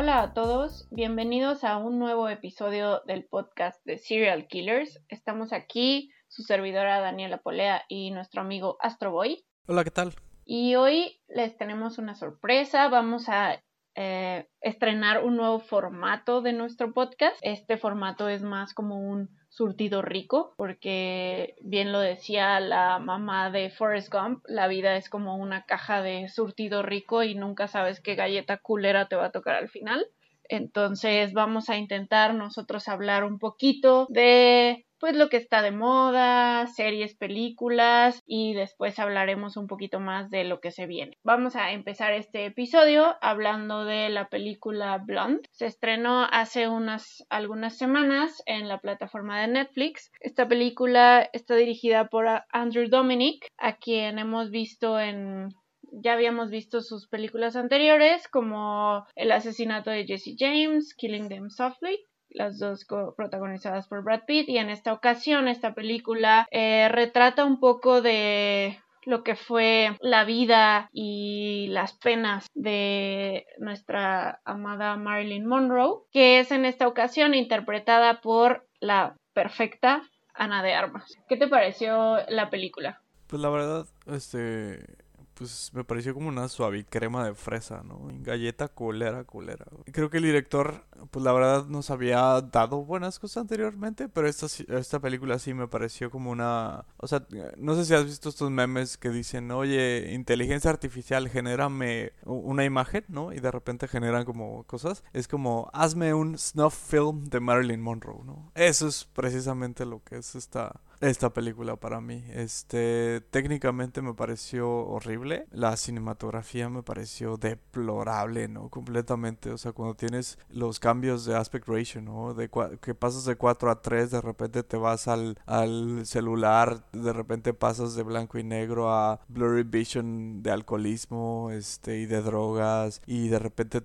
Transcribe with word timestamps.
Hola 0.00 0.22
a 0.22 0.32
todos, 0.32 0.86
bienvenidos 0.92 1.64
a 1.64 1.76
un 1.76 1.98
nuevo 1.98 2.28
episodio 2.28 3.02
del 3.08 3.24
podcast 3.24 3.84
de 3.84 3.98
Serial 3.98 4.46
Killers. 4.46 5.02
Estamos 5.08 5.52
aquí, 5.52 6.12
su 6.28 6.44
servidora 6.44 7.00
Daniela 7.00 7.38
Polea 7.38 7.82
y 7.88 8.12
nuestro 8.12 8.42
amigo 8.42 8.76
Astroboy. 8.78 9.44
Hola, 9.66 9.82
¿qué 9.82 9.90
tal? 9.90 10.14
Y 10.44 10.76
hoy 10.76 11.20
les 11.26 11.56
tenemos 11.56 11.98
una 11.98 12.14
sorpresa. 12.14 12.86
Vamos 12.86 13.28
a 13.28 13.60
eh, 13.96 14.48
estrenar 14.60 15.24
un 15.24 15.36
nuevo 15.36 15.58
formato 15.58 16.42
de 16.42 16.52
nuestro 16.52 16.94
podcast. 16.94 17.36
Este 17.42 17.76
formato 17.76 18.28
es 18.28 18.44
más 18.44 18.74
como 18.74 19.00
un 19.00 19.36
surtido 19.58 20.02
rico, 20.02 20.54
porque 20.56 21.56
bien 21.60 21.90
lo 21.90 21.98
decía 21.98 22.60
la 22.60 23.00
mamá 23.00 23.50
de 23.50 23.70
Forrest 23.70 24.12
Gump, 24.12 24.44
la 24.46 24.68
vida 24.68 24.94
es 24.96 25.10
como 25.10 25.36
una 25.36 25.64
caja 25.64 26.00
de 26.00 26.28
surtido 26.28 26.82
rico 26.84 27.24
y 27.24 27.34
nunca 27.34 27.66
sabes 27.66 28.00
qué 28.00 28.14
galleta 28.14 28.58
culera 28.58 29.08
te 29.08 29.16
va 29.16 29.26
a 29.26 29.32
tocar 29.32 29.56
al 29.56 29.68
final. 29.68 30.06
Entonces 30.44 31.32
vamos 31.32 31.68
a 31.70 31.76
intentar 31.76 32.34
nosotros 32.34 32.86
hablar 32.86 33.24
un 33.24 33.40
poquito 33.40 34.06
de 34.10 34.86
pues 34.98 35.16
lo 35.16 35.28
que 35.28 35.36
está 35.36 35.62
de 35.62 35.70
moda, 35.70 36.66
series, 36.66 37.16
películas 37.16 38.22
y 38.26 38.54
después 38.54 38.98
hablaremos 38.98 39.56
un 39.56 39.66
poquito 39.66 40.00
más 40.00 40.30
de 40.30 40.44
lo 40.44 40.60
que 40.60 40.70
se 40.70 40.86
viene. 40.86 41.18
Vamos 41.22 41.56
a 41.56 41.72
empezar 41.72 42.12
este 42.12 42.46
episodio 42.46 43.16
hablando 43.20 43.84
de 43.84 44.08
la 44.08 44.28
película 44.28 44.98
Blonde. 44.98 45.48
Se 45.52 45.66
estrenó 45.66 46.24
hace 46.30 46.68
unas 46.68 47.24
algunas 47.28 47.76
semanas 47.76 48.42
en 48.46 48.68
la 48.68 48.78
plataforma 48.78 49.40
de 49.40 49.48
Netflix. 49.48 50.10
Esta 50.20 50.48
película 50.48 51.28
está 51.32 51.54
dirigida 51.54 52.08
por 52.08 52.26
Andrew 52.50 52.88
Dominic, 52.88 53.46
a 53.56 53.76
quien 53.76 54.18
hemos 54.18 54.50
visto 54.50 54.98
en 54.98 55.54
ya 55.90 56.12
habíamos 56.12 56.50
visto 56.50 56.80
sus 56.80 57.08
películas 57.08 57.56
anteriores 57.56 58.28
como 58.28 59.06
El 59.14 59.32
asesinato 59.32 59.90
de 59.90 60.04
Jesse 60.04 60.34
James, 60.38 60.94
Killing 60.94 61.28
Them 61.28 61.50
Softly, 61.50 61.98
las 62.30 62.58
dos 62.58 62.86
protagonizadas 63.16 63.88
por 63.88 64.02
Brad 64.02 64.22
Pitt 64.26 64.48
y 64.48 64.58
en 64.58 64.70
esta 64.70 64.92
ocasión 64.92 65.48
esta 65.48 65.74
película 65.74 66.46
eh, 66.50 66.88
retrata 66.88 67.44
un 67.44 67.60
poco 67.60 68.02
de 68.02 68.78
lo 69.04 69.22
que 69.22 69.36
fue 69.36 69.96
la 70.00 70.24
vida 70.24 70.90
y 70.92 71.68
las 71.70 71.94
penas 71.94 72.46
de 72.54 73.46
nuestra 73.58 74.40
amada 74.44 74.96
Marilyn 74.96 75.46
Monroe, 75.46 76.02
que 76.12 76.40
es 76.40 76.50
en 76.52 76.66
esta 76.66 76.86
ocasión 76.86 77.34
interpretada 77.34 78.20
por 78.20 78.66
la 78.80 79.16
perfecta 79.32 80.02
Ana 80.34 80.62
de 80.62 80.74
Armas. 80.74 81.16
¿Qué 81.28 81.36
te 81.36 81.48
pareció 81.48 82.18
la 82.28 82.50
película? 82.50 83.00
Pues 83.28 83.40
la 83.40 83.50
verdad, 83.50 83.86
este 84.06 85.07
pues 85.38 85.70
me 85.72 85.84
pareció 85.84 86.14
como 86.14 86.28
una 86.28 86.48
suave 86.48 86.84
crema 86.84 87.24
de 87.24 87.32
fresa, 87.32 87.82
¿no? 87.84 88.00
Galleta 88.22 88.66
culera, 88.66 89.22
culera. 89.22 89.66
Creo 89.92 90.10
que 90.10 90.16
el 90.16 90.24
director, 90.24 90.84
pues 91.12 91.24
la 91.24 91.32
verdad 91.32 91.66
nos 91.66 91.90
había 91.90 92.40
dado 92.40 92.84
buenas 92.84 93.20
cosas 93.20 93.42
anteriormente, 93.42 94.08
pero 94.08 94.26
esta, 94.26 94.46
esta 94.46 94.98
película 94.98 95.38
sí 95.38 95.54
me 95.54 95.68
pareció 95.68 96.10
como 96.10 96.32
una... 96.32 96.84
O 96.96 97.06
sea, 97.06 97.24
no 97.56 97.76
sé 97.76 97.84
si 97.84 97.94
has 97.94 98.04
visto 98.04 98.30
estos 98.30 98.50
memes 98.50 98.98
que 98.98 99.10
dicen, 99.10 99.52
oye, 99.52 100.10
inteligencia 100.12 100.70
artificial, 100.70 101.28
genérame 101.28 102.12
una 102.24 102.64
imagen, 102.64 103.04
¿no? 103.06 103.32
Y 103.32 103.38
de 103.38 103.52
repente 103.52 103.86
generan 103.86 104.24
como 104.24 104.64
cosas. 104.64 105.04
Es 105.12 105.28
como, 105.28 105.70
hazme 105.72 106.14
un 106.14 106.36
snuff 106.36 106.74
film 106.74 107.26
de 107.26 107.38
Marilyn 107.38 107.80
Monroe, 107.80 108.24
¿no? 108.24 108.50
Eso 108.56 108.88
es 108.88 109.04
precisamente 109.04 109.86
lo 109.86 110.02
que 110.02 110.16
es 110.16 110.34
esta 110.34 110.80
esta 111.00 111.32
película 111.32 111.76
para 111.76 112.00
mí. 112.00 112.24
Este, 112.32 113.20
técnicamente 113.30 114.02
me 114.02 114.14
pareció 114.14 114.68
horrible. 114.68 115.46
La 115.50 115.76
cinematografía 115.76 116.68
me 116.68 116.82
pareció 116.82 117.36
deplorable, 117.36 118.48
¿no? 118.48 118.68
Completamente. 118.68 119.50
O 119.50 119.58
sea, 119.58 119.72
cuando 119.72 119.94
tienes 119.94 120.38
los 120.50 120.80
cambios 120.80 121.24
de 121.24 121.36
aspect 121.36 121.68
ratio, 121.68 122.00
¿no? 122.02 122.34
De 122.34 122.50
que 122.80 122.94
pasas 122.94 123.24
de 123.24 123.36
4 123.36 123.70
a 123.70 123.82
3, 123.82 124.10
de 124.10 124.20
repente 124.20 124.62
te 124.62 124.76
vas 124.76 125.08
al, 125.08 125.38
al 125.46 126.06
celular, 126.06 126.84
de 126.92 127.12
repente 127.12 127.54
pasas 127.54 127.94
de 127.94 128.02
blanco 128.02 128.38
y 128.38 128.44
negro 128.44 128.92
a 128.92 129.20
blurry 129.28 129.62
vision 129.62 130.42
de 130.42 130.50
alcoholismo, 130.50 131.50
este, 131.50 131.98
y 131.98 132.06
de 132.06 132.22
drogas, 132.22 133.02
y 133.06 133.28
de 133.28 133.38
repente 133.38 133.80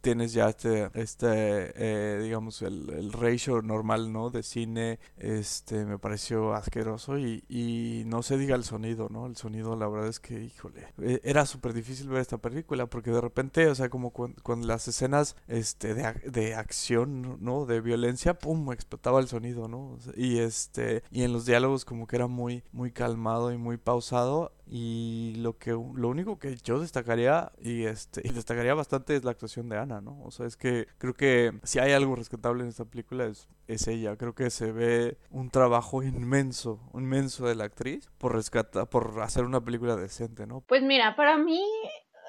tienes 0.00 0.32
ya 0.32 0.48
este, 0.48 0.90
este, 0.94 1.26
eh, 1.28 2.20
digamos, 2.22 2.62
el, 2.62 2.90
el 2.90 3.12
ratio 3.12 3.62
normal, 3.62 4.12
¿no? 4.12 4.30
De 4.30 4.42
cine, 4.42 4.98
este, 5.18 5.84
me 5.84 5.98
pareció 5.98 6.53
asqueroso 6.58 7.18
y, 7.18 7.44
y, 7.48 8.04
no 8.06 8.22
se 8.22 8.38
diga 8.38 8.56
el 8.56 8.64
sonido, 8.64 9.08
¿no? 9.10 9.26
El 9.26 9.36
sonido, 9.36 9.76
la 9.76 9.88
verdad 9.88 10.08
es 10.08 10.20
que, 10.20 10.42
híjole, 10.42 10.86
e, 11.00 11.20
era 11.24 11.46
súper 11.46 11.72
difícil 11.72 12.08
ver 12.08 12.20
esta 12.20 12.38
película 12.38 12.86
porque 12.86 13.10
de 13.10 13.20
repente, 13.20 13.66
o 13.68 13.74
sea, 13.74 13.88
como 13.88 14.10
con, 14.10 14.34
las 14.66 14.88
escenas 14.88 15.36
este, 15.48 15.94
de, 15.94 16.12
de, 16.30 16.54
acción, 16.54 17.38
¿no? 17.40 17.66
De 17.66 17.80
violencia, 17.80 18.34
pum, 18.34 18.72
explotaba 18.72 19.20
el 19.20 19.28
sonido, 19.28 19.68
¿no? 19.68 19.98
Y 20.16 20.38
este, 20.38 21.02
y 21.10 21.22
en 21.22 21.32
los 21.32 21.46
diálogos 21.46 21.84
como 21.84 22.06
que 22.06 22.16
era 22.16 22.26
muy, 22.26 22.62
muy 22.72 22.92
calmado 22.92 23.52
y 23.52 23.58
muy 23.58 23.76
pausado 23.76 24.52
y 24.66 25.34
lo 25.36 25.58
que 25.58 25.70
lo 25.70 26.08
único 26.08 26.38
que 26.38 26.56
yo 26.56 26.80
destacaría 26.80 27.52
y 27.60 27.84
este 27.84 28.22
y 28.24 28.30
destacaría 28.30 28.74
bastante 28.74 29.14
es 29.14 29.24
la 29.24 29.32
actuación 29.32 29.68
de 29.68 29.78
Ana, 29.78 30.00
¿no? 30.00 30.20
O 30.24 30.30
sea, 30.30 30.46
es 30.46 30.56
que 30.56 30.86
creo 30.98 31.14
que 31.14 31.52
si 31.62 31.78
hay 31.78 31.92
algo 31.92 32.16
rescatable 32.16 32.62
en 32.62 32.68
esta 32.68 32.84
película 32.84 33.26
es, 33.26 33.48
es 33.66 33.86
ella. 33.88 34.16
Creo 34.16 34.34
que 34.34 34.50
se 34.50 34.72
ve 34.72 35.18
un 35.30 35.50
trabajo 35.50 36.02
inmenso, 36.02 36.80
inmenso 36.94 37.46
de 37.46 37.54
la 37.54 37.64
actriz 37.64 38.08
por 38.18 38.34
rescatar 38.34 38.88
por 38.88 39.20
hacer 39.20 39.44
una 39.44 39.62
película 39.62 39.96
decente, 39.96 40.46
¿no? 40.46 40.62
Pues 40.62 40.82
mira, 40.82 41.14
para 41.16 41.36
mí 41.36 41.62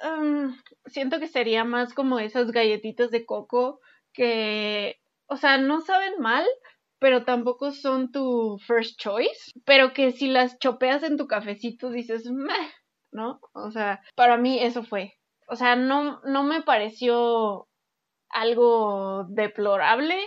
em, 0.04 0.56
siento 0.88 1.20
que 1.20 1.28
sería 1.28 1.64
más 1.64 1.94
como 1.94 2.20
esas 2.20 2.52
galletitas 2.52 3.12
de 3.12 3.26
coco 3.26 3.80
que 4.12 5.00
o 5.28 5.38
sea, 5.38 5.58
no 5.58 5.82
saben 5.82 6.14
mal, 6.20 6.46
pero 7.06 7.24
tampoco 7.24 7.70
son 7.70 8.12
tu 8.12 8.58
first 8.66 9.00
choice, 9.00 9.52
pero 9.64 9.94
que 9.94 10.12
si 10.12 10.28
las 10.28 10.58
chopeas 10.58 11.04
en 11.04 11.18
tu 11.18 11.28
cafecito 11.28 11.92
dices, 11.92 12.26
meh, 12.32 12.72
¿no? 13.12 13.40
O 13.54 13.70
sea, 13.70 14.02
para 14.16 14.38
mí 14.38 14.58
eso 14.58 14.82
fue. 14.82 15.14
O 15.48 15.56
sea, 15.56 15.76
no, 15.76 16.20
no 16.24 16.42
me 16.42 16.64
pareció 16.64 17.68
algo 18.28 19.26
deplorable, 19.30 20.18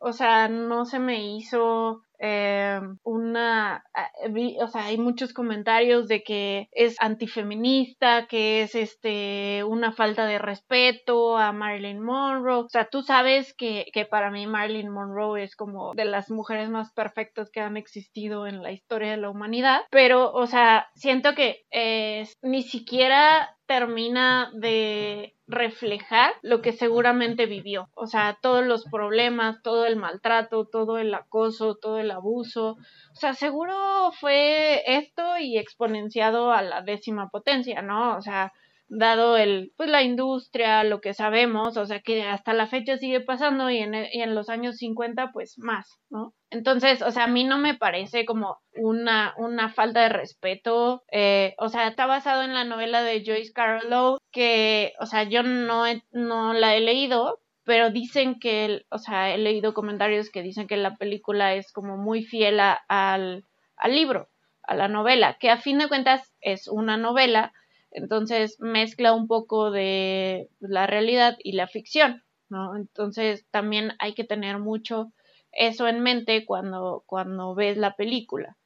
o 0.00 0.12
sea, 0.12 0.48
no 0.48 0.86
se 0.86 0.98
me 0.98 1.36
hizo 1.36 2.02
eh, 2.22 2.80
una, 3.02 3.84
eh, 4.22 4.56
o 4.62 4.68
sea, 4.68 4.86
hay 4.86 4.98
muchos 4.98 5.32
comentarios 5.32 6.06
de 6.06 6.22
que 6.22 6.68
es 6.72 6.96
antifeminista, 7.00 8.26
que 8.26 8.62
es 8.62 8.74
este 8.74 9.64
una 9.64 9.92
falta 9.92 10.26
de 10.26 10.38
respeto 10.38 11.38
a 11.38 11.52
Marilyn 11.52 12.00
Monroe. 12.00 12.64
O 12.64 12.68
sea, 12.68 12.88
tú 12.90 13.02
sabes 13.02 13.54
que, 13.54 13.86
que 13.92 14.04
para 14.04 14.30
mí 14.30 14.46
Marilyn 14.46 14.90
Monroe 14.90 15.42
es 15.42 15.56
como 15.56 15.94
de 15.94 16.04
las 16.04 16.30
mujeres 16.30 16.68
más 16.68 16.92
perfectas 16.92 17.50
que 17.50 17.60
han 17.60 17.76
existido 17.76 18.46
en 18.46 18.62
la 18.62 18.72
historia 18.72 19.12
de 19.12 19.16
la 19.16 19.30
humanidad, 19.30 19.82
pero, 19.90 20.32
o 20.32 20.46
sea, 20.46 20.88
siento 20.94 21.34
que 21.34 21.64
eh, 21.70 22.26
ni 22.42 22.62
siquiera 22.62 23.56
termina 23.66 24.50
de 24.54 25.36
reflejar 25.50 26.32
lo 26.42 26.62
que 26.62 26.72
seguramente 26.72 27.46
vivió. 27.46 27.88
O 27.94 28.06
sea, 28.06 28.38
todos 28.40 28.64
los 28.64 28.84
problemas, 28.84 29.62
todo 29.62 29.86
el 29.86 29.96
maltrato, 29.96 30.66
todo 30.66 30.98
el 30.98 31.12
acoso, 31.14 31.76
todo 31.76 31.98
el 31.98 32.10
abuso. 32.10 32.76
O 33.12 33.14
sea, 33.14 33.34
seguro 33.34 34.12
fue 34.12 34.82
esto 34.86 35.38
y 35.38 35.58
exponenciado 35.58 36.52
a 36.52 36.62
la 36.62 36.82
décima 36.82 37.28
potencia, 37.28 37.82
¿no? 37.82 38.16
O 38.16 38.22
sea, 38.22 38.52
dado 38.88 39.36
el, 39.36 39.72
pues 39.76 39.88
la 39.88 40.02
industria, 40.02 40.84
lo 40.84 41.00
que 41.00 41.14
sabemos, 41.14 41.76
o 41.76 41.86
sea 41.86 42.00
que 42.00 42.22
hasta 42.24 42.52
la 42.52 42.66
fecha 42.66 42.96
sigue 42.98 43.20
pasando 43.20 43.70
y 43.70 43.78
en, 43.78 43.94
y 43.94 44.22
en 44.22 44.34
los 44.34 44.48
años 44.48 44.78
50 44.78 45.30
pues 45.32 45.58
más, 45.58 45.98
¿no? 46.10 46.34
Entonces, 46.50 47.00
o 47.02 47.12
sea, 47.12 47.24
a 47.24 47.28
mí 47.28 47.44
no 47.44 47.58
me 47.58 47.74
parece 47.74 48.24
como 48.26 48.58
una, 48.74 49.34
una 49.36 49.68
falta 49.68 50.02
de 50.02 50.08
respeto, 50.08 51.04
eh, 51.12 51.54
o 51.58 51.68
sea, 51.68 51.86
está 51.86 52.06
basado 52.06 52.42
en 52.42 52.54
la 52.54 52.64
novela 52.64 53.02
de 53.02 53.22
Joyce 53.24 53.52
Carol 53.52 54.18
que, 54.32 54.92
o 54.98 55.06
sea, 55.06 55.22
yo 55.22 55.44
no, 55.44 55.84
no 56.10 56.52
la 56.52 56.74
he 56.74 56.80
leído, 56.80 57.40
pero 57.62 57.90
dicen 57.90 58.40
que, 58.40 58.84
o 58.90 58.98
sea, 58.98 59.32
he 59.32 59.38
leído 59.38 59.74
comentarios 59.74 60.28
que 60.30 60.42
dicen 60.42 60.66
que 60.66 60.76
la 60.76 60.96
película 60.96 61.54
es 61.54 61.72
como 61.72 61.96
muy 61.96 62.24
fiel 62.24 62.58
al, 62.58 63.44
al 63.76 63.94
libro, 63.94 64.28
a 64.64 64.74
la 64.74 64.88
novela, 64.88 65.36
que 65.38 65.50
a 65.50 65.58
fin 65.58 65.78
de 65.78 65.86
cuentas 65.86 66.32
es 66.40 66.66
una 66.66 66.96
novela, 66.96 67.52
entonces 67.92 68.56
mezcla 68.58 69.12
un 69.12 69.28
poco 69.28 69.70
de 69.70 70.48
la 70.58 70.88
realidad 70.88 71.36
y 71.38 71.52
la 71.52 71.68
ficción, 71.68 72.24
¿no? 72.48 72.76
Entonces 72.76 73.46
también 73.52 73.92
hay 74.00 74.14
que 74.14 74.24
tener 74.24 74.58
mucho 74.58 75.12
eso 75.52 75.88
en 75.88 76.00
mente 76.00 76.44
cuando, 76.46 77.04
cuando 77.06 77.54
ves 77.54 77.76
la 77.76 77.96
película. 77.96 78.56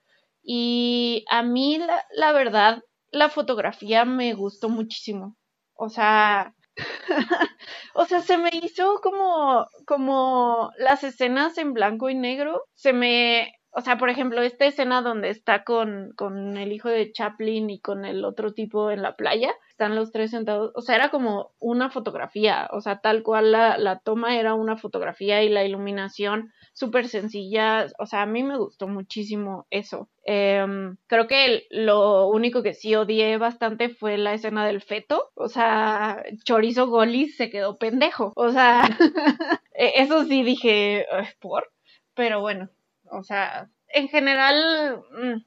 Y 0.43 1.25
a 1.31 1.43
mí, 1.43 1.79
la, 1.79 2.05
la 2.15 2.33
verdad, 2.33 2.83
la 3.11 3.29
fotografía 3.29 4.05
me 4.05 4.35
gustó 4.35 4.69
muchísimo. 4.69 5.37
O 5.75 5.89
sea, 5.89 6.55
o 7.95 8.05
sea, 8.05 8.21
se 8.21 8.37
me 8.39 8.51
hizo 8.53 9.01
como, 9.03 9.67
como 9.87 10.71
las 10.79 11.05
escenas 11.05 11.59
en 11.59 11.73
blanco 11.73 12.11
y 12.11 12.15
negro, 12.15 12.63
se 12.75 12.93
me, 12.93 13.53
o 13.71 13.81
sea, 13.81 13.99
por 13.99 14.11
ejemplo, 14.11 14.43
esta 14.43 14.67
escena 14.67 15.03
donde 15.03 15.31
está 15.31 15.65
con, 15.65 16.13
con 16.17 16.57
el 16.57 16.73
hijo 16.73 16.89
de 16.89 17.13
Chaplin 17.13 17.71
y 17.71 17.81
con 17.81 18.05
el 18.05 18.25
otro 18.25 18.53
tipo 18.53 18.91
en 18.91 19.03
la 19.03 19.17
playa, 19.17 19.53
están 19.71 19.97
los 19.97 20.13
tres 20.13 20.31
sentados, 20.31 20.73
o 20.75 20.81
sea, 20.81 20.97
era 20.97 21.11
como 21.11 21.53
una 21.59 21.91
fotografía, 21.91 22.69
o 22.73 22.81
sea, 22.81 23.01
tal 23.01 23.23
cual 23.23 23.53
la, 23.53 23.79
la 23.79 23.99
toma 23.99 24.37
era 24.39 24.55
una 24.55 24.77
fotografía 24.77 25.43
y 25.43 25.49
la 25.49 25.65
iluminación 25.65 26.53
súper 26.75 27.09
sencilla, 27.09 27.87
o 27.99 28.07
sea, 28.07 28.23
a 28.23 28.27
mí 28.27 28.43
me 28.43 28.59
gustó 28.59 28.89
muchísimo 28.89 29.67
eso. 29.71 30.09
Em, 30.25 30.97
creo 31.07 31.27
que 31.29 31.67
lo 31.71 32.29
único 32.29 32.63
que 32.63 32.75
sí 32.75 32.95
odié 32.97 33.39
bastante 33.39 33.89
fue 33.89 34.19
la 34.19 34.35
escena 34.35 34.67
del 34.67 34.83
feto, 34.83 35.31
o 35.35 35.49
sea, 35.49 36.23
Chorizo 36.45 36.89
Golis 36.89 37.37
se 37.37 37.49
quedó 37.51 37.79
pendejo, 37.79 38.33
o 38.37 38.51
sea, 38.51 38.83
e, 39.73 40.03
eso 40.03 40.25
sí 40.25 40.43
dije, 40.43 41.07
¿por? 41.41 41.73
Pero 42.15 42.41
bueno, 42.41 42.69
o 43.11 43.23
sea, 43.23 43.71
en 43.89 44.09
general, 44.09 45.05
mm, 45.13 45.45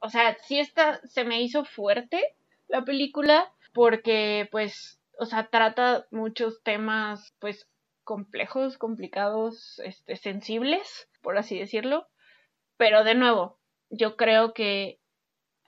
o 0.00 0.10
sea, 0.10 0.36
sí 0.46 0.60
está, 0.60 1.00
se 1.06 1.24
me 1.24 1.42
hizo 1.42 1.64
fuerte 1.64 2.22
la 2.68 2.84
película, 2.84 3.50
porque 3.72 4.48
pues, 4.50 5.00
o 5.18 5.24
sea, 5.24 5.48
trata 5.48 6.06
muchos 6.10 6.62
temas 6.62 7.34
pues 7.38 7.66
complejos, 8.08 8.78
complicados, 8.78 9.82
este, 9.84 10.16
sensibles, 10.16 11.10
por 11.20 11.36
así 11.36 11.58
decirlo. 11.58 12.06
Pero 12.78 13.04
de 13.04 13.14
nuevo, 13.14 13.58
yo 13.90 14.16
creo 14.16 14.54
que 14.54 14.98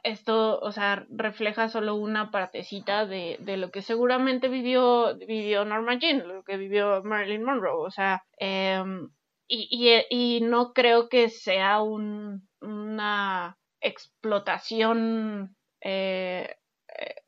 esto, 0.05 0.59
o 0.59 0.73
sea, 0.73 1.05
refleja 1.11 1.69
solo 1.69 1.97
una 1.97 2.31
partecita 2.31 3.05
de, 3.05 3.37
de 3.41 3.59
lo 3.59 3.71
que 3.71 3.83
seguramente 3.83 4.49
vivió, 4.49 5.19
vivió 5.19 5.67
Norma 5.67 5.99
Jean, 5.99 6.27
lo 6.27 6.43
que 6.43 6.57
vivió 6.57 7.03
Marilyn 7.03 7.45
Monroe, 7.45 7.87
o 7.87 7.91
sea, 7.91 8.25
em, 8.39 9.11
y, 9.47 9.69
y, 9.71 10.07
y, 10.09 10.41
no 10.41 10.73
creo 10.73 11.11
que 11.11 11.29
sea 11.29 11.83
un, 11.83 12.49
una 12.63 13.59
explotación 13.83 15.57
eh, 15.83 16.57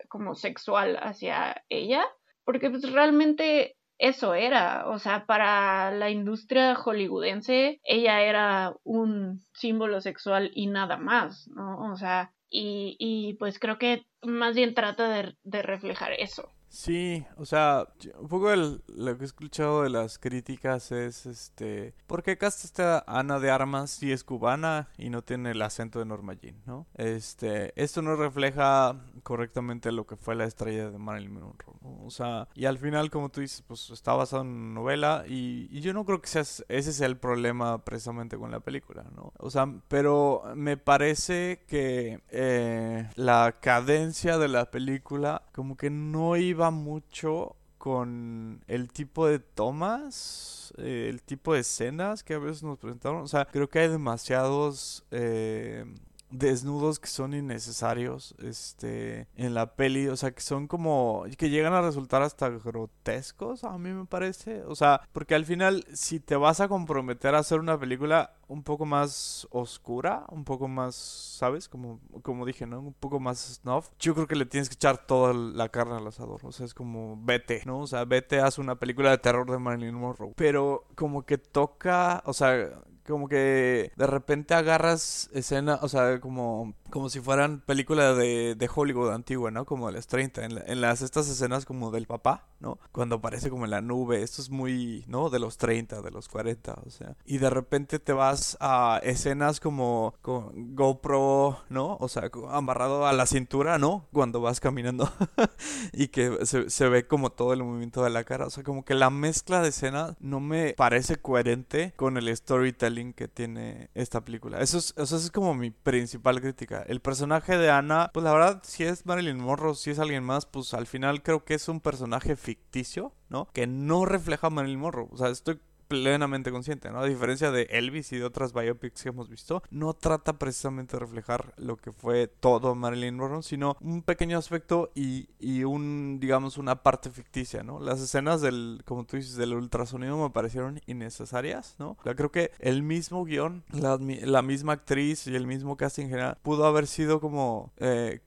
como 0.09 0.35
sexual 0.35 0.97
hacia 1.03 1.63
ella, 1.69 2.03
porque 2.45 2.71
pues 2.71 2.91
realmente 2.91 3.77
eso 4.03 4.35
era, 4.35 4.89
o 4.89 4.99
sea, 4.99 5.27
para 5.27 5.93
la 5.93 6.11
industria 6.11 6.75
hollywoodense 6.75 7.81
ella 7.85 8.21
era 8.23 8.75
un 8.83 9.45
símbolo 9.53 10.01
sexual 10.01 10.51
y 10.55 10.67
nada 10.67 10.97
más, 10.97 11.47
¿no? 11.47 11.93
O 11.93 11.97
sea, 11.97 12.33
y, 12.51 12.97
y 12.99 13.35
pues 13.35 13.61
creo 13.61 13.79
que 13.79 14.05
más 14.21 14.57
bien 14.57 14.75
trata 14.75 15.09
de, 15.09 15.37
de 15.45 15.63
reflejar 15.63 16.15
eso. 16.19 16.51
Sí, 16.73 17.23
o 17.37 17.45
sea, 17.45 17.87
un 18.19 18.29
poco 18.29 18.51
lo 18.57 19.19
que 19.19 19.25
he 19.25 19.27
escuchado 19.27 19.83
de 19.83 19.91
las 19.91 20.19
críticas 20.19 20.91
es, 20.91 21.27
este, 21.27 21.95
¿por 22.07 22.23
qué 22.23 22.39
esta 22.41 23.05
Ana 23.07 23.39
de 23.39 23.51
Armas 23.51 23.91
si 23.91 24.11
es 24.11 24.25
cubana 24.25 24.89
y 24.97 25.11
no 25.11 25.21
tiene 25.21 25.51
el 25.51 25.61
acento 25.61 25.99
de 25.99 26.07
Norma 26.07 26.33
Jean, 26.33 26.57
¿no? 26.65 26.87
Este, 26.95 27.75
esto 27.81 28.01
no 28.01 28.17
refleja 28.17 28.97
correctamente 29.23 29.93
lo 29.93 30.07
que 30.07 30.17
fue 30.17 30.35
la 30.35 30.45
estrella 30.45 30.91
de 30.91 30.99
Marilyn 30.99 31.35
Monroe, 31.35 31.77
¿no? 31.83 32.07
O 32.07 32.11
sea, 32.11 32.49
y 32.55 32.65
al 32.65 32.79
final, 32.79 33.11
como 33.11 33.29
tú 33.29 33.43
dices, 33.43 33.63
pues 33.67 33.91
está 33.91 34.15
basado 34.15 34.43
en 34.43 34.49
una 34.49 34.81
novela 34.81 35.25
y, 35.29 35.69
yo 35.83 35.93
no 35.93 36.07
creo 36.07 36.23
que 36.23 36.29
sea, 36.29 36.43
ese 36.69 36.93
sea 36.93 37.07
el 37.07 37.19
problema 37.19 37.85
precisamente 37.85 38.39
con 38.39 38.51
la 38.51 38.61
película, 38.61 39.05
¿no? 39.15 39.33
O 39.39 39.51
sea, 39.51 39.69
pero 39.89 40.43
me 40.55 40.79
parece 40.79 41.65
que 41.67 42.23
eh, 42.31 43.11
la 43.17 43.59
cadencia 43.61 44.39
de 44.39 44.49
la 44.49 44.71
película 44.71 45.43
como 45.53 45.77
que 45.77 45.91
no 45.91 46.37
iba 46.37 46.62
mucho 46.71 47.57
con 47.79 48.63
el 48.69 48.93
tipo 48.93 49.27
de 49.27 49.41
tomas, 49.41 50.73
eh, 50.79 51.09
el 51.11 51.21
tipo 51.21 51.55
de 51.55 51.61
escenas 51.61 52.23
que 52.23 52.35
a 52.35 52.39
veces 52.39 52.63
nos 52.63 52.79
presentaron. 52.79 53.23
O 53.23 53.27
sea, 53.27 53.45
creo 53.45 53.69
que 53.69 53.81
hay 53.81 53.89
demasiados 53.89 55.05
eh, 55.11 55.85
desnudos 56.33 56.99
que 56.99 57.09
son 57.09 57.35
innecesarios 57.35 58.35
este 58.43 59.29
en 59.37 59.55
la 59.55 59.75
peli 59.75 60.09
o 60.09 60.17
sea 60.17 60.33
que 60.33 60.41
son 60.41 60.67
como 60.67 61.25
que 61.39 61.51
llegan 61.51 61.75
a 61.75 61.83
resultar 61.83 62.23
hasta 62.23 62.49
grotescos 62.49 63.65
a 63.65 63.77
mí 63.79 63.91
me 63.91 64.07
parece. 64.07 64.63
O 64.65 64.75
sea 64.75 65.03
porque 65.13 65.35
al 65.35 65.45
final 65.45 65.85
si 65.93 66.21
te 66.21 66.37
vas 66.37 66.61
a 66.61 66.69
comprometer 66.69 67.35
a 67.35 67.41
hacer 67.41 67.61
una 67.61 67.79
película 67.79 68.35
un 68.49 68.63
poco 68.63 68.87
más 68.87 69.47
oscura 69.51 70.25
un 70.31 70.45
poco 70.45 70.69
más 70.69 70.95
sabes 70.95 71.69
como 71.69 72.01
como 72.23 72.47
dije 72.47 72.67
no 72.67 72.81
un 72.81 72.95
poco 72.95 73.21
más 73.21 73.39
snuff 73.39 73.91
yo 73.99 74.15
creo 74.15 74.27
que 74.27 74.37
le 74.37 74.47
tienes 74.47 74.69
que 74.69 74.75
echar 74.75 75.07
toda 75.07 75.33
la 75.35 75.69
carne 75.69 75.97
al 75.97 76.07
asador. 76.07 76.41
O 76.45 76.53
sea 76.53 76.67
es 76.67 76.75
como 76.75 77.19
vete 77.23 77.63
no 77.67 77.81
o 77.81 77.87
sea 77.87 78.05
vete 78.05 78.41
haz 78.41 78.59
una 78.59 78.77
película 78.77 79.11
de 79.11 79.19
terror 79.19 79.51
de 79.51 79.59
Marilyn 79.59 79.95
Monroe. 79.95 80.33
Pero 80.37 80.87
como 80.95 81.25
que 81.25 81.39
toca 81.39 82.23
o 82.27 82.33
sea 82.33 82.71
como 83.07 83.29
que 83.29 83.93
de 83.97 84.07
repente 84.07 84.55
agarras 84.55 85.31
escena, 85.33 85.79
o 85.83 85.89
sea, 85.89 86.21
como, 86.21 86.75
como 86.93 87.09
si 87.09 87.21
fueran 87.21 87.61
películas 87.63 88.17
de, 88.17 88.55
de 88.55 88.71
Hollywood 88.73 89.11
antigua, 89.11 89.51
¿no? 89.51 89.65
Como 89.65 89.89
de 89.89 89.95
los 89.95 90.07
30, 90.07 90.45
en, 90.45 90.63
en, 90.67 90.81
las 90.81 91.03
estas 91.03 91.29
escenas 91.29 91.65
como 91.65 91.91
del 91.91 92.07
papá, 92.07 92.47
¿no? 92.61 92.79
Cuando 92.93 93.17
aparece 93.17 93.51
como 93.51 93.65
en 93.65 93.71
la 93.71 93.81
nube, 93.81 94.23
esto 94.23 94.43
es 94.43 94.51
muy, 94.51 95.05
¿no? 95.09 95.31
De 95.31 95.41
los 95.41 95.57
30, 95.57 96.03
de 96.03 96.11
los 96.11 96.29
40, 96.29 96.75
o 96.87 96.91
sea. 96.91 97.17
Y 97.25 97.39
de 97.39 97.51
repente 97.51 97.99
te 97.99 98.13
vas 98.13 98.59
a 98.61 99.01
escenas 99.03 99.59
como 99.59 100.15
con 100.21 100.77
GoPro, 100.77 101.63
¿no? 101.71 101.97
O 101.99 102.09
sea, 102.09 102.31
amarrado 102.51 103.07
a 103.07 103.13
la 103.13 103.27
cintura, 103.27 103.79
¿no? 103.79 104.07
Cuando 104.13 104.43
vas 104.43 104.61
caminando 104.61 105.11
y 105.93 106.09
que 106.09 106.45
se, 106.45 106.69
se 106.69 106.89
ve 106.89 107.07
como 107.07 107.31
todo 107.31 107.55
el 107.55 107.65
movimiento 107.65 108.05
de 108.05 108.11
la 108.11 108.25
cara, 108.25 108.47
o 108.47 108.51
sea, 108.51 108.63
como 108.63 108.85
que 108.85 108.95
la 108.95 109.09
mezcla 109.09 109.63
de 109.63 109.71
escenas 109.71 110.15
no 110.21 110.41
me 110.41 110.75
parece 110.75 111.17
coherente 111.17 111.95
con 111.97 112.19
el 112.19 112.37
storytelling 112.37 113.15
que 113.15 113.29
tiene 113.29 113.89
esta 113.95 114.21
película. 114.21 114.61
Eso 114.61 114.77
es, 114.77 114.93
eso 114.99 115.17
es 115.17 115.31
como 115.31 115.55
mi 115.55 115.71
principal 115.71 116.41
crítica. 116.43 116.82
El 116.87 117.01
personaje 117.01 117.57
de 117.57 117.71
Ana, 117.71 118.11
pues 118.13 118.25
la 118.25 118.33
verdad, 118.33 118.63
si 118.65 118.85
es 118.85 119.07
Marilyn 119.07 119.39
Monroe, 119.39 119.75
si 119.75 119.91
es 119.91 119.99
alguien 119.99 120.25
más, 120.25 120.47
pues 120.47 120.75
al 120.75 120.87
final 120.87 121.23
creo 121.23 121.45
que 121.45 121.55
es 121.55 121.69
un 121.69 121.81
personaje 121.81 122.37
ficticio, 122.37 123.15
¿no? 123.29 123.49
Que 123.53 123.67
no 123.67 124.05
refleja 124.05 124.49
a 124.49 124.51
Marilyn 124.51 124.81
Monroe. 124.81 125.09
O 125.11 125.17
sea, 125.17 125.29
estoy 125.29 125.61
plenamente 125.93 126.51
consciente, 126.51 126.91
¿no? 126.91 127.01
A 127.01 127.07
diferencia 127.07 127.51
de 127.51 127.65
Elvis 127.65 128.13
y 128.13 128.17
de 128.17 128.25
otras 128.25 128.55
biopics 128.55 129.03
que 129.03 129.11
hemos 129.11 129.29
visto, 129.29 129.63
no 129.71 129.93
trata 129.93 130.39
precisamente 130.39 130.97
de 130.97 131.01
reflejar 131.01 131.53
lo 131.59 131.77
que 131.77 131.93
fue 131.93 132.29
todo 132.29 132.75
Marilyn 132.75 133.15
Monroe, 133.15 133.43
sino 133.43 133.77
un 133.83 134.03
pequeño 134.03 134.39
aspecto 134.39 134.91
y, 134.95 135.29
y 135.39 135.65
un, 135.65 136.17
digamos, 136.19 136.57
una 136.57 136.83
parte 136.83 137.11
ficticia, 137.11 137.63
¿no? 137.63 137.79
Las 137.79 138.01
escenas 138.01 138.41
del, 138.41 138.81
como 138.87 139.05
tú 139.05 139.19
dices, 139.19 139.37
del 139.37 139.53
ultrasonido 139.53 140.17
me 140.17 140.31
parecieron 140.31 140.81
innecesarias, 140.87 141.77
¿no? 141.79 141.97
Creo 141.97 142.33
que 142.33 142.53
el 142.59 142.83
mismo 142.83 143.27
guion, 143.27 143.63
la, 143.71 143.99
misma 144.43 144.73
actriz 144.73 145.27
y 145.27 145.37
el 145.37 145.47
mismo 145.47 145.77
casting 145.77 146.07
general 146.07 146.39
pudo 146.43 146.65
haber 146.65 146.87
sido 146.87 147.21
como... 147.21 147.71
Eh, 147.77 148.21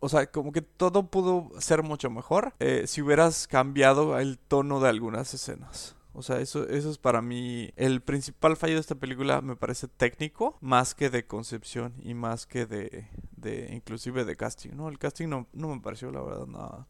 o 0.00 0.08
sea, 0.08 0.26
como 0.30 0.52
que 0.52 0.62
todo 0.62 1.10
pudo 1.10 1.50
ser 1.60 1.82
mucho 1.82 2.10
mejor 2.10 2.54
eh, 2.58 2.84
si 2.86 3.02
hubieras 3.02 3.46
cambiado 3.46 4.18
el 4.18 4.38
tono 4.38 4.80
de 4.80 4.88
algunas 4.88 5.32
escenas. 5.34 5.94
O 6.20 6.22
sea, 6.22 6.38
eso, 6.38 6.68
eso 6.68 6.90
es 6.90 6.98
para 6.98 7.22
mí 7.22 7.72
el 7.76 8.02
principal 8.02 8.54
fallo 8.54 8.74
de 8.74 8.80
esta 8.80 8.94
película, 8.94 9.40
me 9.40 9.56
parece 9.56 9.88
técnico, 9.88 10.58
más 10.60 10.94
que 10.94 11.08
de 11.08 11.26
concepción 11.26 11.94
y 12.02 12.12
más 12.12 12.46
que 12.46 12.66
de, 12.66 13.08
de 13.38 13.70
inclusive 13.72 14.26
de 14.26 14.36
casting, 14.36 14.72
¿no? 14.74 14.90
El 14.90 14.98
casting 14.98 15.28
no, 15.28 15.46
no 15.54 15.74
me 15.74 15.80
pareció, 15.80 16.10
la 16.12 16.20
verdad, 16.20 16.46
nada, 16.46 16.86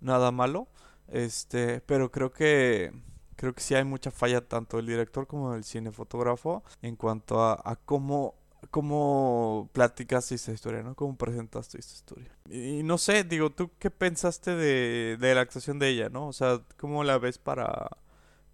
nada 0.00 0.30
malo, 0.30 0.68
este, 1.08 1.80
pero 1.80 2.12
creo 2.12 2.30
que 2.30 2.92
creo 3.34 3.52
que 3.52 3.62
sí 3.62 3.74
hay 3.74 3.82
mucha 3.82 4.12
falla 4.12 4.46
tanto 4.46 4.76
del 4.76 4.86
director 4.86 5.26
como 5.26 5.54
del 5.54 5.64
cinefotógrafo 5.64 6.62
en 6.80 6.94
cuanto 6.94 7.42
a, 7.42 7.76
cómo 7.84 8.36
cómo 8.70 9.70
platicaste 9.72 10.36
esta 10.36 10.52
historia, 10.52 10.84
¿no? 10.84 10.94
Cómo 10.94 11.16
presentaste 11.16 11.78
esta 11.78 11.94
historia. 11.94 12.30
Y, 12.48 12.84
no 12.84 12.96
sé, 12.96 13.24
digo, 13.24 13.50
¿tú 13.50 13.70
qué 13.80 13.90
pensaste 13.90 14.54
de, 14.54 15.16
de 15.18 15.34
la 15.34 15.40
actuación 15.40 15.80
de 15.80 15.88
ella, 15.88 16.10
no? 16.10 16.28
O 16.28 16.32
sea, 16.32 16.60
¿cómo 16.76 17.02
la 17.02 17.18
ves 17.18 17.38
para 17.38 17.88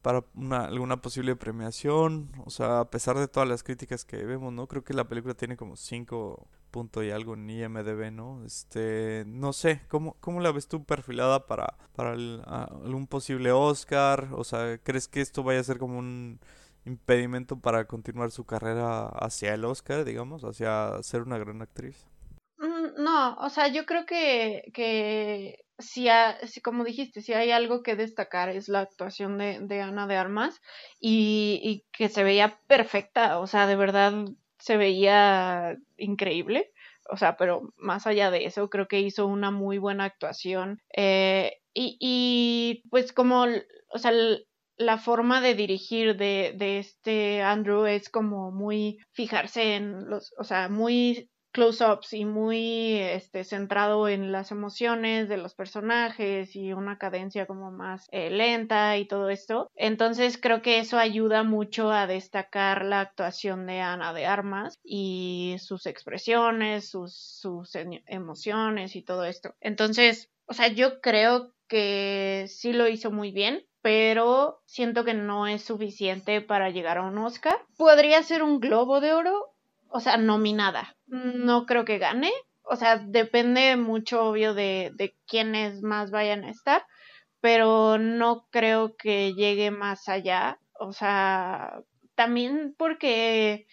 para 0.05 0.23
una, 0.35 0.67
alguna 0.67 0.99
posible 0.99 1.35
premiación. 1.35 2.31
O 2.45 2.51
sea, 2.51 2.81
a 2.81 2.91
pesar 2.91 3.17
de 3.17 3.27
todas 3.27 3.49
las 3.49 3.63
críticas 3.63 4.05
que 4.05 4.19
vemos, 4.19 4.53
¿no? 4.53 4.69
Creo 4.69 4.85
que 4.85 4.93
la 4.93 5.09
película 5.09 5.33
tiene 5.33 5.57
como 5.57 5.77
5 5.77 6.47
puntos 6.71 7.05
y 7.05 7.11
algo 7.11 7.33
en 7.33 7.49
IMDB, 7.49 8.13
¿no? 8.13 8.45
Este, 8.45 9.25
no 9.27 9.55
sé, 9.55 9.81
¿cómo, 9.89 10.19
cómo 10.21 10.41
la 10.41 10.53
ves 10.53 10.69
tú 10.69 10.85
perfilada 10.85 11.47
para, 11.47 11.79
para 11.97 12.13
algún 12.13 13.07
posible 13.07 13.51
Oscar? 13.51 14.29
O 14.33 14.45
sea, 14.45 14.77
¿crees 14.77 15.09
que 15.09 15.23
esto 15.23 15.43
vaya 15.43 15.61
a 15.61 15.65
ser 15.65 15.79
como 15.79 15.99
un 15.99 16.39
impedimento 16.85 17.59
para 17.59 17.87
continuar 17.87 18.31
su 18.31 18.45
carrera 18.45 19.07
hacia 19.07 19.55
el 19.55 19.65
Oscar, 19.65 20.05
digamos, 20.05 20.45
hacia 20.45 21.03
ser 21.03 21.23
una 21.23 21.39
gran 21.39 21.63
actriz? 21.63 22.07
Mm, 22.59 23.03
no, 23.03 23.37
o 23.37 23.49
sea, 23.49 23.69
yo 23.69 23.87
creo 23.87 24.05
que, 24.05 24.71
que 24.75 25.64
si, 25.79 26.09
como 26.63 26.85
dijiste, 26.85 27.21
si 27.21 27.33
hay 27.33 27.51
algo 27.51 27.83
que 27.83 27.97
destacar 27.97 28.49
es 28.49 28.69
la 28.69 28.81
actuación 28.81 29.39
de, 29.39 29.59
de 29.61 29.81
Ana 29.81 30.07
de 30.07 30.17
Armas 30.17 30.61
y, 31.01 31.61
y, 31.63 31.85
que 31.93 32.09
se 32.09 32.25
veía 32.25 32.61
perfecta, 32.67 33.39
o 33.39 33.47
sea, 33.47 33.67
de 33.67 33.77
verdad 33.77 34.13
se 34.59 34.77
veía 34.77 35.77
increíble, 35.97 36.73
o 37.11 37.17
sea, 37.17 37.37
pero 37.37 37.73
más 37.77 38.07
allá 38.07 38.31
de 38.31 38.47
eso, 38.47 38.71
creo 38.71 38.89
que 38.89 39.01
hizo 39.01 39.27
una 39.27 39.51
muy 39.51 39.79
buena 39.79 40.05
actuación 40.05 40.81
eh, 40.97 41.59
y, 41.75 41.97
y, 42.01 42.89
pues 42.91 43.13
como, 43.13 43.45
o 43.89 43.99
sea, 43.99 44.13
la 44.77 44.99
forma 44.99 45.41
de 45.41 45.55
dirigir 45.55 46.17
de, 46.17 46.55
de 46.57 46.79
este 46.79 47.43
Andrew 47.43 47.87
es 47.87 48.09
como 48.09 48.51
muy 48.51 48.99
fijarse 49.13 49.77
en 49.77 50.09
los, 50.09 50.33
o 50.39 50.45
sea, 50.45 50.69
muy 50.69 51.31
close-ups 51.55 52.13
y 52.13 52.25
muy 52.25 52.99
este, 52.99 53.45
centrado 53.45 54.09
en 54.09 54.33
las 54.33 54.51
emociones 54.51 55.29
de 55.29 55.37
los 55.37 55.55
personajes 55.55 56.55
y 56.57 56.73
una 56.73 56.99
cadencia 56.99 57.47
como 57.47 57.71
más 57.71 58.09
eh, 58.11 58.29
lenta 58.29 58.99
y 58.99 59.07
todo 59.07 59.31
esto. 59.31 59.71
Entonces 59.77 60.37
creo 60.37 60.63
que 60.63 60.81
eso 60.81 60.99
ayuda 60.99 61.45
mucho 61.45 61.93
a 61.93 62.09
destacar 62.09 62.85
la 62.85 63.01
actuación 63.01 63.67
de 63.67 63.81
Ana 63.81 64.13
de 64.13 64.27
Armas 64.27 64.81
y 64.83 65.57
sus 65.61 65.87
expresiones, 65.87 66.91
sus, 66.91 67.15
sus 67.15 67.77
emociones 68.07 68.97
y 68.97 69.03
todo 69.03 69.25
esto. 69.25 69.55
Entonces, 69.61 70.31
o 70.47 70.55
sea, 70.55 70.69
yo 70.69 71.01
creo 71.01 71.55
que 71.69 72.47
sí 72.49 72.73
lo 72.73 72.89
hizo 72.89 73.13
muy 73.13 73.31
bien, 73.31 73.65
pero 73.81 74.63
siento 74.67 75.05
que 75.05 75.15
no 75.15 75.47
es 75.47 75.63
suficiente 75.63 76.41
para 76.41 76.71
llegar 76.71 76.99
a 76.99 77.03
un 77.03 77.19
Oscar. 77.19 77.65
Podría 77.77 78.23
ser 78.23 78.43
un 78.43 78.59
globo 78.59 79.01
de 79.01 79.13
oro, 79.13 79.54
o 79.95 80.01
sea, 80.01 80.17
nominada. 80.17 80.97
No 81.07 81.67
creo 81.67 81.85
que 81.85 81.99
gane. 81.99 82.33
O 82.65 82.75
sea, 82.75 82.99
depende 82.99 83.77
mucho, 83.77 84.25
obvio, 84.25 84.53
de, 84.53 84.91
de 84.97 85.17
quiénes 85.25 85.83
más 85.83 86.11
vayan 86.11 86.43
a 86.43 86.51
estar, 86.51 86.85
pero 87.41 87.97
no 87.99 88.49
creo 88.51 88.97
que 88.97 89.35
llegue 89.35 89.71
más 89.71 90.09
allá. 90.09 90.59
O 90.81 90.93
sea, 90.93 91.81
también 92.17 92.75
porque 92.77 93.69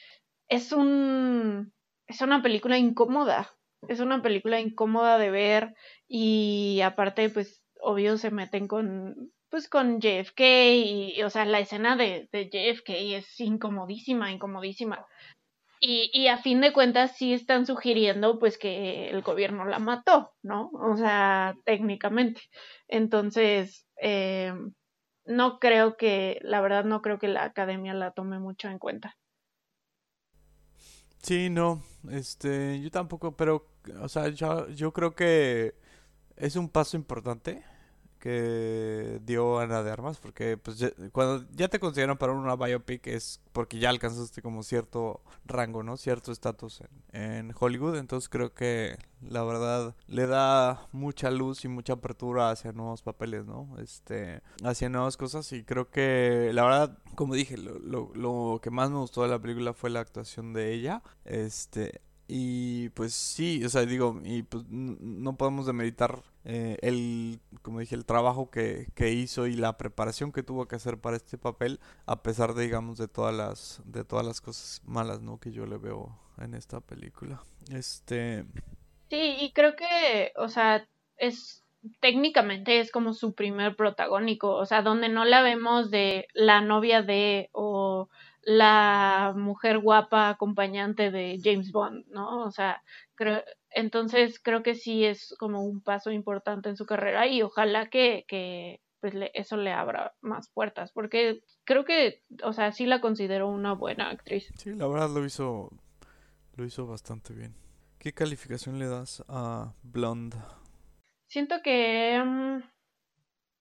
es 0.47 0.71
un 0.71 1.73
es 2.05 2.21
una 2.21 2.43
película 2.43 2.77
incómoda. 2.77 3.49
Es 3.87 3.99
una 3.99 4.21
película 4.21 4.59
incómoda 4.59 5.17
de 5.17 5.31
ver 5.31 5.73
y 6.07 6.81
aparte, 6.81 7.31
pues, 7.31 7.63
obvio, 7.79 8.17
se 8.17 8.29
meten 8.29 8.67
con 8.67 9.31
pues 9.49 9.67
con 9.67 9.99
JFK 9.99 10.39
y, 10.39 11.23
o 11.23 11.29
sea, 11.31 11.45
la 11.45 11.59
escena 11.59 11.95
de, 11.97 12.29
de 12.31 12.45
JFK 12.45 12.89
es 13.17 13.39
incomodísima, 13.39 14.31
incomodísima. 14.31 15.07
Y, 15.83 16.11
y 16.13 16.27
a 16.27 16.37
fin 16.37 16.61
de 16.61 16.73
cuentas 16.73 17.17
sí 17.17 17.33
están 17.33 17.65
sugiriendo 17.65 18.37
pues 18.37 18.59
que 18.59 19.09
el 19.09 19.23
gobierno 19.23 19.65
la 19.65 19.79
mató, 19.79 20.31
¿no? 20.43 20.69
O 20.73 20.95
sea, 20.95 21.55
técnicamente. 21.65 22.41
Entonces, 22.87 23.87
eh, 23.99 24.53
no 25.25 25.57
creo 25.59 25.97
que, 25.97 26.37
la 26.43 26.61
verdad 26.61 26.85
no 26.85 27.01
creo 27.01 27.17
que 27.17 27.27
la 27.27 27.45
academia 27.45 27.95
la 27.95 28.11
tome 28.11 28.37
mucho 28.37 28.67
en 28.69 28.77
cuenta. 28.77 29.17
Sí, 31.23 31.49
no, 31.49 31.81
este, 32.11 32.79
yo 32.79 32.91
tampoco, 32.91 33.35
pero, 33.35 33.67
o 34.01 34.07
sea, 34.07 34.29
yo, 34.29 34.69
yo 34.69 34.93
creo 34.93 35.15
que 35.15 35.75
es 36.35 36.55
un 36.55 36.69
paso 36.69 36.95
importante 36.95 37.63
que 38.21 39.19
dio 39.25 39.59
Ana 39.59 39.81
de 39.81 39.91
Armas, 39.91 40.19
porque 40.19 40.55
pues 40.55 40.93
cuando 41.11 41.43
ya 41.53 41.67
te 41.67 41.79
consideran 41.79 42.17
para 42.17 42.33
una 42.33 42.55
biopic 42.55 43.07
es 43.07 43.41
porque 43.51 43.79
ya 43.79 43.89
alcanzaste 43.89 44.41
como 44.43 44.61
cierto 44.61 45.21
rango, 45.45 45.81
¿no? 45.81 45.97
Cierto 45.97 46.31
estatus 46.31 46.83
en, 47.11 47.53
Hollywood, 47.59 47.97
entonces 47.97 48.29
creo 48.29 48.53
que 48.53 48.95
la 49.21 49.43
verdad 49.43 49.95
le 50.07 50.27
da 50.27 50.87
mucha 50.91 51.31
luz 51.31 51.65
y 51.65 51.67
mucha 51.67 51.93
apertura 51.93 52.51
hacia 52.51 52.71
nuevos 52.71 53.01
papeles, 53.01 53.45
¿no? 53.45 53.67
Este, 53.79 54.41
hacia 54.63 54.87
nuevas 54.87 55.17
cosas 55.17 55.51
y 55.51 55.63
creo 55.63 55.89
que 55.89 56.51
la 56.53 56.63
verdad, 56.63 56.97
como 57.15 57.33
dije, 57.33 57.57
lo, 57.57 57.79
lo, 57.79 58.11
lo 58.13 58.59
que 58.61 58.69
más 58.69 58.91
me 58.91 58.97
gustó 58.97 59.23
de 59.23 59.29
la 59.29 59.39
película 59.39 59.73
fue 59.73 59.89
la 59.89 59.99
actuación 60.01 60.53
de 60.53 60.73
ella, 60.73 61.01
este, 61.25 62.01
y 62.27 62.89
pues 62.89 63.13
sí, 63.13 63.65
o 63.65 63.69
sea, 63.69 63.85
digo, 63.85 64.21
y 64.23 64.43
pues 64.43 64.63
no 64.69 65.35
podemos 65.35 65.65
demeritar 65.65 66.23
eh, 66.43 66.77
el, 66.81 67.39
como 67.61 67.79
dije, 67.79 67.95
el 67.95 68.05
trabajo 68.05 68.49
que, 68.49 68.87
que, 68.95 69.11
hizo 69.11 69.47
y 69.47 69.53
la 69.53 69.77
preparación 69.77 70.31
que 70.31 70.43
tuvo 70.43 70.67
que 70.67 70.75
hacer 70.75 70.97
para 70.99 71.17
este 71.17 71.37
papel, 71.37 71.79
a 72.05 72.23
pesar 72.23 72.53
de, 72.53 72.63
digamos, 72.63 72.97
de 72.97 73.07
todas 73.07 73.33
las, 73.33 73.81
de 73.85 74.03
todas 74.03 74.25
las 74.25 74.41
cosas 74.41 74.81
malas, 74.85 75.21
¿no? 75.21 75.39
Que 75.39 75.51
yo 75.51 75.65
le 75.65 75.77
veo 75.77 76.17
en 76.39 76.55
esta 76.55 76.81
película. 76.81 77.41
Este... 77.71 78.45
Sí, 79.09 79.35
y 79.39 79.51
creo 79.51 79.75
que, 79.75 80.31
o 80.37 80.47
sea, 80.47 80.87
es 81.17 81.61
técnicamente 81.99 82.79
es 82.79 82.91
como 82.91 83.13
su 83.13 83.33
primer 83.33 83.75
protagónico, 83.75 84.55
o 84.55 84.65
sea, 84.65 84.81
donde 84.81 85.09
no 85.09 85.25
la 85.25 85.41
vemos 85.41 85.91
de 85.91 86.27
la 86.33 86.61
novia 86.61 87.01
de 87.01 87.49
o 87.53 88.09
la 88.43 89.33
mujer 89.35 89.79
guapa 89.79 90.29
acompañante 90.29 91.11
de 91.11 91.39
James 91.43 91.71
Bond, 91.71 92.05
¿no? 92.07 92.43
O 92.43 92.51
sea, 92.51 92.83
creo, 93.15 93.43
entonces 93.71 94.39
creo 94.41 94.63
que 94.63 94.75
sí 94.75 95.05
es 95.05 95.35
como 95.39 95.63
un 95.63 95.81
paso 95.81 96.11
importante 96.11 96.69
en 96.69 96.77
su 96.77 96.85
carrera 96.85 97.27
y 97.27 97.41
ojalá 97.41 97.89
que, 97.89 98.25
que 98.27 98.81
pues 99.01 99.15
eso 99.33 99.57
le 99.57 99.71
abra 99.71 100.13
más 100.21 100.49
puertas, 100.49 100.91
porque 100.91 101.41
creo 101.63 101.85
que, 101.85 102.21
o 102.43 102.53
sea, 102.53 102.71
sí 102.71 102.85
la 102.85 103.01
considero 103.01 103.49
una 103.49 103.73
buena 103.73 104.09
actriz. 104.09 104.51
Sí, 104.57 104.73
la 104.75 104.87
verdad 104.87 105.09
lo 105.09 105.25
hizo, 105.25 105.71
lo 106.55 106.65
hizo 106.65 106.85
bastante 106.85 107.33
bien. 107.33 107.55
¿Qué 107.97 108.13
calificación 108.13 108.77
le 108.77 108.87
das 108.87 109.23
a 109.27 109.73
Blonde? 109.81 110.37
Siento 111.27 111.61
que, 111.63 112.21
mm, 112.23 112.61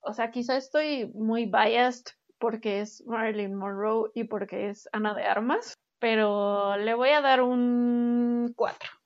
o 0.00 0.12
sea, 0.12 0.30
quizá 0.30 0.56
estoy 0.56 1.10
muy 1.14 1.46
biased 1.46 2.14
porque 2.38 2.80
es 2.80 3.02
Marilyn 3.06 3.54
Monroe 3.54 4.10
y 4.14 4.24
porque 4.24 4.68
es 4.70 4.88
Ana 4.92 5.14
de 5.14 5.24
Armas, 5.24 5.74
pero 5.98 6.76
le 6.76 6.94
voy 6.94 7.10
a 7.10 7.20
dar 7.20 7.42
un 7.42 8.52
4. 8.56 8.99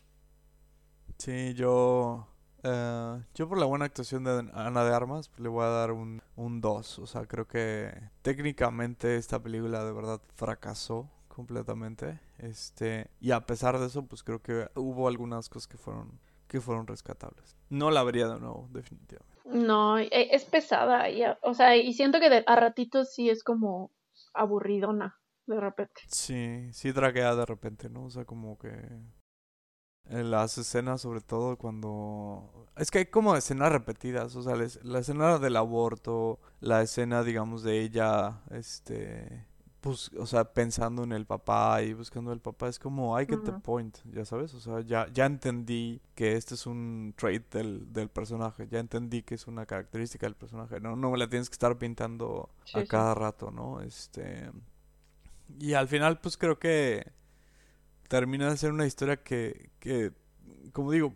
Sí, 1.18 1.54
yo 1.54 2.26
eh, 2.64 3.22
yo 3.34 3.46
por 3.46 3.58
la 3.58 3.66
buena 3.66 3.84
actuación 3.84 4.24
de 4.24 4.50
Ana 4.54 4.84
de 4.84 4.94
Armas 4.94 5.30
le 5.36 5.48
voy 5.48 5.64
a 5.64 5.68
dar 5.68 5.92
un, 5.92 6.22
un 6.34 6.60
2. 6.60 6.98
O 6.98 7.06
sea, 7.06 7.26
creo 7.26 7.46
que 7.46 7.92
técnicamente 8.22 9.16
esta 9.16 9.40
película 9.42 9.84
de 9.84 9.92
verdad 9.92 10.20
fracasó 10.34 11.10
completamente. 11.28 12.20
Este, 12.38 13.10
y 13.20 13.32
a 13.32 13.44
pesar 13.44 13.78
de 13.78 13.86
eso, 13.86 14.06
pues 14.06 14.22
creo 14.22 14.40
que 14.40 14.68
hubo 14.74 15.08
algunas 15.08 15.48
cosas 15.48 15.68
que 15.68 15.76
fueron 15.76 16.18
que 16.48 16.60
fueron 16.60 16.86
rescatables. 16.86 17.56
No 17.68 17.90
la 17.90 18.02
vería 18.04 18.28
de 18.28 18.38
nuevo, 18.38 18.68
definitivamente. 18.70 19.40
No, 19.44 19.98
e, 19.98 20.08
es 20.12 20.44
pesada, 20.44 21.06
o 21.42 21.54
sea, 21.54 21.76
y 21.76 21.92
siento 21.94 22.20
que 22.20 22.44
a 22.46 22.56
ratitos 22.56 23.12
sí 23.12 23.28
es 23.28 23.42
como 23.42 23.90
aburridona, 24.32 25.18
de 25.46 25.58
repente. 25.58 26.02
Sí, 26.06 26.72
sí 26.72 26.92
draguea 26.92 27.34
de 27.34 27.44
repente, 27.44 27.88
¿no? 27.90 28.04
O 28.04 28.10
sea, 28.10 28.24
como 28.24 28.56
que 28.58 28.70
las 30.10 30.58
escenas, 30.58 31.00
sobre 31.00 31.20
todo 31.20 31.56
cuando... 31.56 32.68
Es 32.76 32.90
que 32.90 32.98
hay 32.98 33.06
como 33.06 33.36
escenas 33.36 33.72
repetidas, 33.72 34.34
o 34.36 34.42
sea, 34.42 34.56
la 34.82 34.98
escena 34.98 35.38
del 35.38 35.56
aborto, 35.56 36.40
la 36.60 36.82
escena, 36.82 37.22
digamos, 37.22 37.62
de 37.62 37.80
ella, 37.80 38.42
este 38.50 39.46
pues, 39.84 40.10
o 40.18 40.24
sea, 40.24 40.44
pensando 40.44 41.04
en 41.04 41.12
el 41.12 41.26
papá 41.26 41.82
y 41.82 41.92
buscando 41.92 42.32
el 42.32 42.40
papá, 42.40 42.68
es 42.68 42.78
como, 42.78 43.20
I 43.20 43.26
get 43.26 43.40
the 43.44 43.52
point, 43.52 43.98
ya 44.14 44.24
sabes, 44.24 44.54
o 44.54 44.60
sea, 44.60 44.80
ya, 44.80 45.08
ya 45.12 45.26
entendí 45.26 46.00
que 46.14 46.36
este 46.36 46.54
es 46.54 46.64
un 46.66 47.12
trait 47.14 47.52
del, 47.52 47.92
del 47.92 48.08
personaje, 48.08 48.66
ya 48.66 48.78
entendí 48.78 49.22
que 49.22 49.34
es 49.34 49.46
una 49.46 49.66
característica 49.66 50.24
del 50.24 50.36
personaje, 50.36 50.80
no, 50.80 50.96
no 50.96 51.10
me 51.10 51.18
la 51.18 51.28
tienes 51.28 51.50
que 51.50 51.52
estar 51.52 51.76
pintando 51.76 52.48
a 52.72 52.82
cada 52.84 53.14
rato, 53.14 53.50
¿no? 53.50 53.82
Este, 53.82 54.50
y 55.58 55.74
al 55.74 55.86
final, 55.86 56.18
pues 56.18 56.38
creo 56.38 56.58
que 56.58 57.12
termina 58.08 58.50
de 58.50 58.56
ser 58.56 58.72
una 58.72 58.86
historia 58.86 59.22
que, 59.22 59.70
que, 59.80 60.12
como 60.72 60.90
digo, 60.90 61.14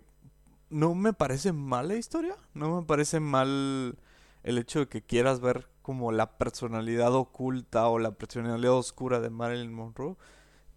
no 0.71 0.95
me 0.95 1.13
parece 1.13 1.53
mala 1.53 1.95
historia, 1.95 2.37
no 2.55 2.81
me 2.81 2.87
parece 2.87 3.21
mal 3.21 3.99
el 4.43 4.59
hecho 4.59 4.81
de 4.81 4.89
que 4.89 5.03
quieras 5.03 5.41
ver 5.41 5.69
como 5.83 6.13
la 6.13 6.37
personalidad 6.39 7.15
oculta 7.15 7.89
o 7.89 7.99
la 7.99 8.13
personalidad 8.13 8.73
oscura 8.73 9.21
de 9.21 9.31
Marilyn 9.31 9.73
Monroe, 9.73 10.17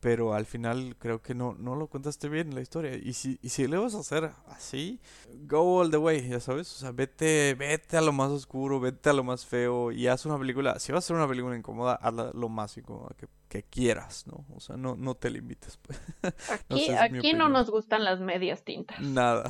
pero 0.02 0.34
al 0.34 0.48
final 0.48 0.96
creo 0.98 1.22
que 1.22 1.36
no, 1.36 1.54
no 1.54 1.76
lo 1.76 1.88
contaste 1.88 2.28
bien 2.28 2.56
la 2.56 2.62
historia. 2.62 2.96
Y 2.96 3.14
si, 3.14 3.38
y 3.44 3.50
si 3.50 3.68
le 3.68 3.78
vas 3.78 3.94
a 3.94 4.00
hacer 4.00 4.32
así, 4.48 5.00
go 5.44 5.80
all 5.80 5.92
the 5.92 5.98
way, 5.98 6.28
ya 6.28 6.40
sabes, 6.40 6.74
o 6.74 6.80
sea, 6.80 6.92
vete, 6.92 7.54
vete 7.54 7.98
a 7.98 8.02
lo 8.02 8.12
más 8.12 8.32
oscuro, 8.32 8.80
vete 8.80 9.12
a 9.12 9.14
lo 9.14 9.24
más 9.24 9.46
feo 9.46 9.92
y 9.92 10.08
haz 10.08 10.26
una 10.26 10.40
película, 10.40 10.80
si 10.80 10.92
vas 10.92 11.04
a 11.04 11.06
hacer 11.06 11.16
una 11.16 11.28
película 11.28 11.56
incómoda, 11.56 11.94
hazla 11.94 12.32
lo 12.34 12.50
más 12.50 12.76
incómoda 12.78 13.16
que, 13.16 13.28
que 13.48 13.62
quieras, 13.62 14.26
¿no? 14.26 14.44
O 14.56 14.60
sea, 14.60 14.76
no, 14.76 14.96
no 14.96 15.14
te 15.14 15.30
limites. 15.30 15.78
Pues. 15.78 16.02
Aquí, 16.50 16.90
aquí 16.90 17.34
no 17.34 17.48
nos 17.48 17.70
gustan 17.70 18.04
las 18.04 18.20
medias 18.20 18.64
tintas. 18.64 19.00
Nada. 19.00 19.50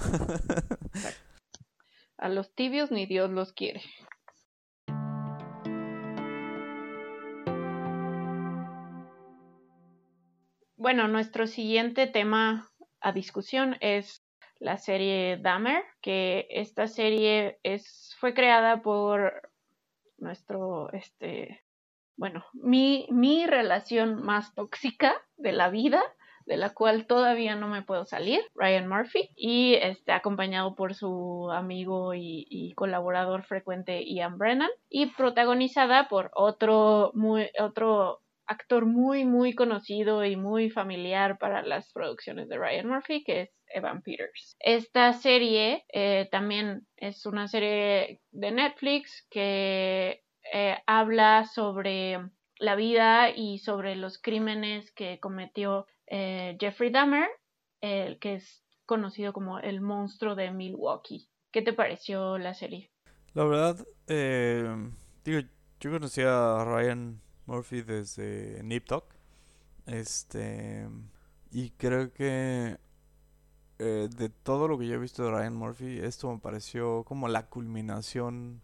a 2.18 2.28
los 2.28 2.54
tibios 2.54 2.92
ni 2.92 3.06
Dios 3.06 3.32
los 3.32 3.54
quiere. 3.54 3.82
Bueno, 10.82 11.08
nuestro 11.08 11.46
siguiente 11.46 12.08
tema 12.08 12.72
a 13.02 13.12
discusión 13.12 13.78
es 13.82 14.26
la 14.58 14.78
serie 14.78 15.38
Dahmer, 15.38 15.84
que 16.02 16.48
esta 16.50 16.88
serie 16.88 17.60
es, 17.62 18.18
fue 18.20 18.34
creada 18.34 18.82
por 18.82 19.52
nuestro, 20.18 20.92
este, 20.92 21.62
bueno, 22.18 22.44
mi, 22.54 23.06
mi 23.12 23.46
relación 23.46 24.24
más 24.24 24.56
tóxica 24.56 25.14
de 25.38 25.52
la 25.52 25.70
vida, 25.70 26.02
de 26.48 26.58
la 26.58 26.72
cual 26.72 27.06
todavía 27.06 27.54
no 27.54 27.68
me 27.68 27.84
puedo 27.84 28.06
salir, 28.06 28.42
Ryan 28.56 28.90
Murphy, 28.90 29.30
y 29.36 29.76
está 29.76 30.16
acompañado 30.16 30.74
por 30.74 30.96
su 30.96 31.52
amigo 31.52 32.16
y, 32.16 32.74
colaborador 32.76 33.44
frecuente 33.44 34.04
Ian 34.04 34.40
Brennan, 34.40 34.72
y 34.90 35.12
protagonizada 35.12 36.08
por 36.08 36.32
otro, 36.34 37.12
muy, 37.14 37.52
otro 37.60 38.22
actor 38.46 38.86
muy, 38.86 39.26
muy 39.26 39.54
conocido 39.54 40.26
y 40.26 40.36
muy 40.36 40.70
familiar 40.70 41.38
para 41.38 41.62
las 41.64 41.92
producciones 41.94 42.50
de 42.50 42.58
Ryan 42.58 42.88
Murphy, 42.88 43.24
que 43.24 43.42
es 43.42 43.50
Evan 43.74 44.02
Peters. 44.02 44.56
Esta 44.60 45.14
serie 45.14 45.86
eh, 45.94 46.28
también 46.32 46.88
es 46.98 47.26
una 47.26 47.48
serie 47.48 48.22
de 48.32 48.52
Netflix 48.52 49.26
que 49.30 50.24
eh, 50.54 50.78
habla 50.86 51.46
sobre 51.46 52.20
la 52.60 52.76
vida 52.76 53.30
y 53.30 53.60
sobre 53.60 53.96
los 53.96 54.20
crímenes 54.20 54.92
que 54.92 55.20
cometió 55.20 55.88
eh, 56.08 56.58
Jeffrey 56.60 56.92
Dahmer, 56.92 57.30
el 57.80 58.20
que 58.20 58.36
es 58.36 58.64
conocido 58.86 59.34
como 59.34 59.60
el 59.60 59.82
monstruo 59.82 60.36
de 60.36 60.52
Milwaukee. 60.52 61.30
¿Qué 61.52 61.62
te 61.62 61.74
pareció 61.74 62.38
la 62.38 62.54
serie? 62.54 62.92
La 63.34 63.46
verdad, 63.46 63.78
digo, 65.24 65.40
yo 65.80 65.92
conocí 65.92 66.22
a 66.22 66.64
Ryan 66.66 67.22
Murphy 67.46 67.82
desde 67.82 68.62
Nip. 68.64 68.92
Este. 69.86 70.88
Y 71.52 71.72
creo 71.72 72.14
que 72.14 72.78
eh, 73.84 74.10
de 74.16 74.30
todo 74.30 74.68
lo 74.68 74.78
que 74.78 74.86
yo 74.86 74.94
he 74.94 75.00
visto 75.00 75.24
de 75.24 75.32
Ryan 75.32 75.56
Murphy, 75.56 75.98
esto 76.00 76.32
me 76.32 76.38
pareció 76.38 77.04
como 77.04 77.28
la 77.28 77.48
culminación 77.48 78.62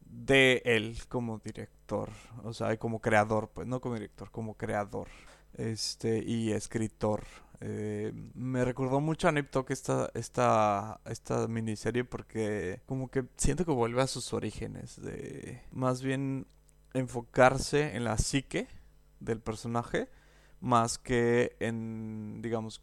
de 0.00 0.60
él 0.66 0.98
como 1.08 1.38
director, 1.38 2.10
o 2.44 2.52
sea, 2.52 2.76
como 2.76 3.00
creador, 3.00 3.50
pues 3.54 3.66
no 3.66 3.80
como 3.80 3.94
director, 3.94 4.30
como 4.30 4.54
creador, 4.54 5.08
este 5.54 6.22
y 6.22 6.52
escritor. 6.52 7.24
Eh, 7.60 8.12
me 8.34 8.62
recordó 8.64 9.00
mucho 9.00 9.28
a 9.28 9.32
Nip 9.32 9.54
esta, 9.70 10.10
esta, 10.12 11.00
esta 11.06 11.48
miniserie 11.48 12.04
porque 12.04 12.82
como 12.84 13.08
que 13.08 13.24
siento 13.36 13.64
que 13.64 13.72
vuelve 13.72 14.02
a 14.02 14.06
sus 14.06 14.34
orígenes, 14.34 15.00
de 15.00 15.62
más 15.72 16.02
bien 16.02 16.46
enfocarse 16.94 17.96
en 17.96 18.04
la 18.04 18.18
psique 18.18 18.68
del 19.20 19.40
personaje 19.40 20.08
más 20.60 20.98
que 20.98 21.56
en, 21.60 22.40
digamos, 22.42 22.82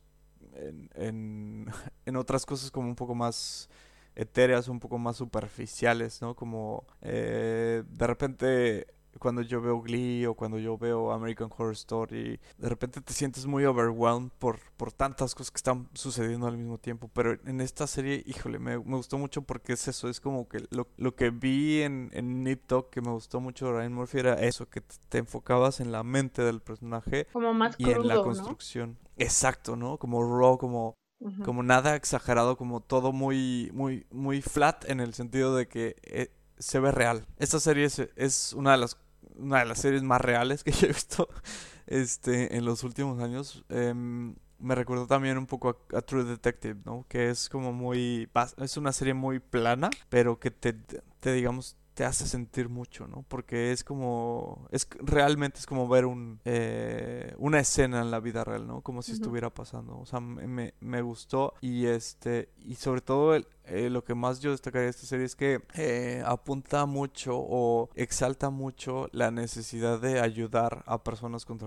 en, 0.53 0.89
en, 0.95 1.67
en 2.05 2.15
otras 2.15 2.45
cosas 2.45 2.71
como 2.71 2.87
un 2.87 2.95
poco 2.95 3.15
más 3.15 3.69
etéreas, 4.15 4.67
un 4.67 4.79
poco 4.79 4.97
más 4.97 5.15
superficiales, 5.15 6.21
¿no? 6.21 6.35
Como 6.35 6.85
eh, 7.01 7.83
de 7.87 8.07
repente 8.07 8.87
cuando 9.19 9.41
yo 9.41 9.61
veo 9.61 9.81
Glee 9.81 10.25
o 10.25 10.33
cuando 10.33 10.57
yo 10.57 10.77
veo 10.77 11.11
American 11.11 11.49
Horror 11.55 11.73
Story, 11.73 12.39
de 12.57 12.69
repente 12.69 13.01
te 13.01 13.13
sientes 13.13 13.45
muy 13.45 13.65
overwhelmed 13.65 14.31
por, 14.39 14.59
por 14.77 14.91
tantas 14.91 15.35
cosas 15.35 15.51
que 15.51 15.57
están 15.57 15.89
sucediendo 15.93 16.47
al 16.47 16.57
mismo 16.57 16.77
tiempo. 16.77 17.09
Pero 17.13 17.37
en 17.45 17.61
esta 17.61 17.85
serie, 17.87 18.23
híjole, 18.25 18.59
me, 18.59 18.77
me 18.79 18.95
gustó 18.95 19.17
mucho 19.17 19.41
porque 19.43 19.73
es 19.73 19.87
eso, 19.87 20.09
es 20.09 20.19
como 20.19 20.47
que 20.47 20.65
lo, 20.71 20.87
lo 20.97 21.15
que 21.15 21.29
vi 21.29 21.81
en, 21.81 22.09
en 22.13 22.43
Nip 22.43 22.65
Talk 22.65 22.89
que 22.89 23.01
me 23.01 23.11
gustó 23.11 23.39
mucho 23.39 23.67
de 23.67 23.73
Ryan 23.73 23.93
Murphy 23.93 24.19
era 24.19 24.33
eso, 24.35 24.69
que 24.69 24.81
te 25.09 25.19
enfocabas 25.19 25.79
en 25.79 25.91
la 25.91 26.03
mente 26.03 26.41
del 26.41 26.61
personaje 26.61 27.27
como 27.31 27.53
más 27.53 27.75
y 27.77 27.91
en 27.91 28.07
la 28.07 28.21
construcción. 28.21 28.97
Exacto, 29.17 29.75
¿no? 29.75 29.97
Como 29.97 30.23
raw, 30.23 30.57
como 30.57 30.95
como 31.43 31.63
nada 31.63 31.95
exagerado, 31.95 32.55
como 32.55 32.79
todo 32.79 33.11
muy, 33.11 33.69
muy, 33.73 34.05
muy 34.09 34.41
flat 34.41 34.89
en 34.89 35.01
el 35.01 35.13
sentido 35.13 35.53
de 35.53 35.67
que 35.67 35.97
eh, 36.03 36.31
se 36.57 36.79
ve 36.79 36.91
real. 36.91 37.25
Esta 37.37 37.59
serie 37.59 37.85
es, 38.15 38.53
una 38.53 38.71
de 38.71 38.77
las 38.77 38.95
una 39.39 39.59
de 39.59 39.65
las 39.65 39.79
series 39.79 40.03
más 40.03 40.21
reales 40.21 40.63
que 40.63 40.71
yo 40.71 40.87
he 40.87 40.89
visto 40.89 41.29
este 41.87 42.55
en 42.57 42.65
los 42.65 42.83
últimos 42.83 43.21
años. 43.21 43.63
Em, 43.69 44.35
me 44.59 44.75
recuerdo 44.75 45.07
también 45.07 45.37
un 45.37 45.47
poco 45.47 45.85
a, 45.93 46.01
True 46.01 46.25
Detective, 46.25 46.79
¿no? 46.85 47.05
Que 47.07 47.29
es 47.29 47.49
como 47.49 47.71
muy 47.71 48.29
es 48.57 48.77
una 48.77 48.91
serie 48.91 49.13
muy 49.13 49.39
plana, 49.39 49.89
pero 50.09 50.39
que 50.39 50.51
te, 50.51 50.73
te 50.73 51.33
digamos 51.33 51.77
te 51.99 52.05
hace 52.05 52.25
sentir 52.25 52.69
mucho, 52.69 53.09
¿no? 53.09 53.25
Porque 53.27 53.73
es 53.73 53.83
como, 53.83 54.69
es 54.71 54.87
realmente 55.01 55.59
es 55.59 55.65
como 55.65 55.85
ver 55.89 56.05
un, 56.05 56.39
eh, 56.45 57.35
una 57.37 57.59
escena 57.59 57.99
en 57.99 58.09
la 58.09 58.21
vida 58.21 58.45
real, 58.45 58.65
¿no? 58.65 58.79
Como 58.79 59.01
si 59.01 59.11
estuviera 59.11 59.49
pasando. 59.49 59.99
O 59.99 60.05
sea, 60.05 60.21
me, 60.21 60.73
me, 60.79 61.01
gustó 61.01 61.55
y 61.59 61.87
este, 61.87 62.53
y 62.59 62.75
sobre 62.75 63.01
todo 63.01 63.35
el, 63.35 63.45
eh, 63.69 63.89
lo 63.89 64.03
que 64.03 64.15
más 64.15 64.39
yo 64.39 64.51
destacaría 64.51 64.85
de 64.85 64.91
esta 64.91 65.05
serie 65.05 65.25
es 65.25 65.35
que 65.35 65.61
eh, 65.75 66.23
apunta 66.25 66.85
mucho 66.85 67.37
o 67.37 67.89
exalta 67.95 68.49
mucho 68.49 69.09
la 69.11 69.31
necesidad 69.31 69.99
de 69.99 70.19
ayudar 70.19 70.83
a 70.85 71.03
personas 71.03 71.45
con 71.45 71.59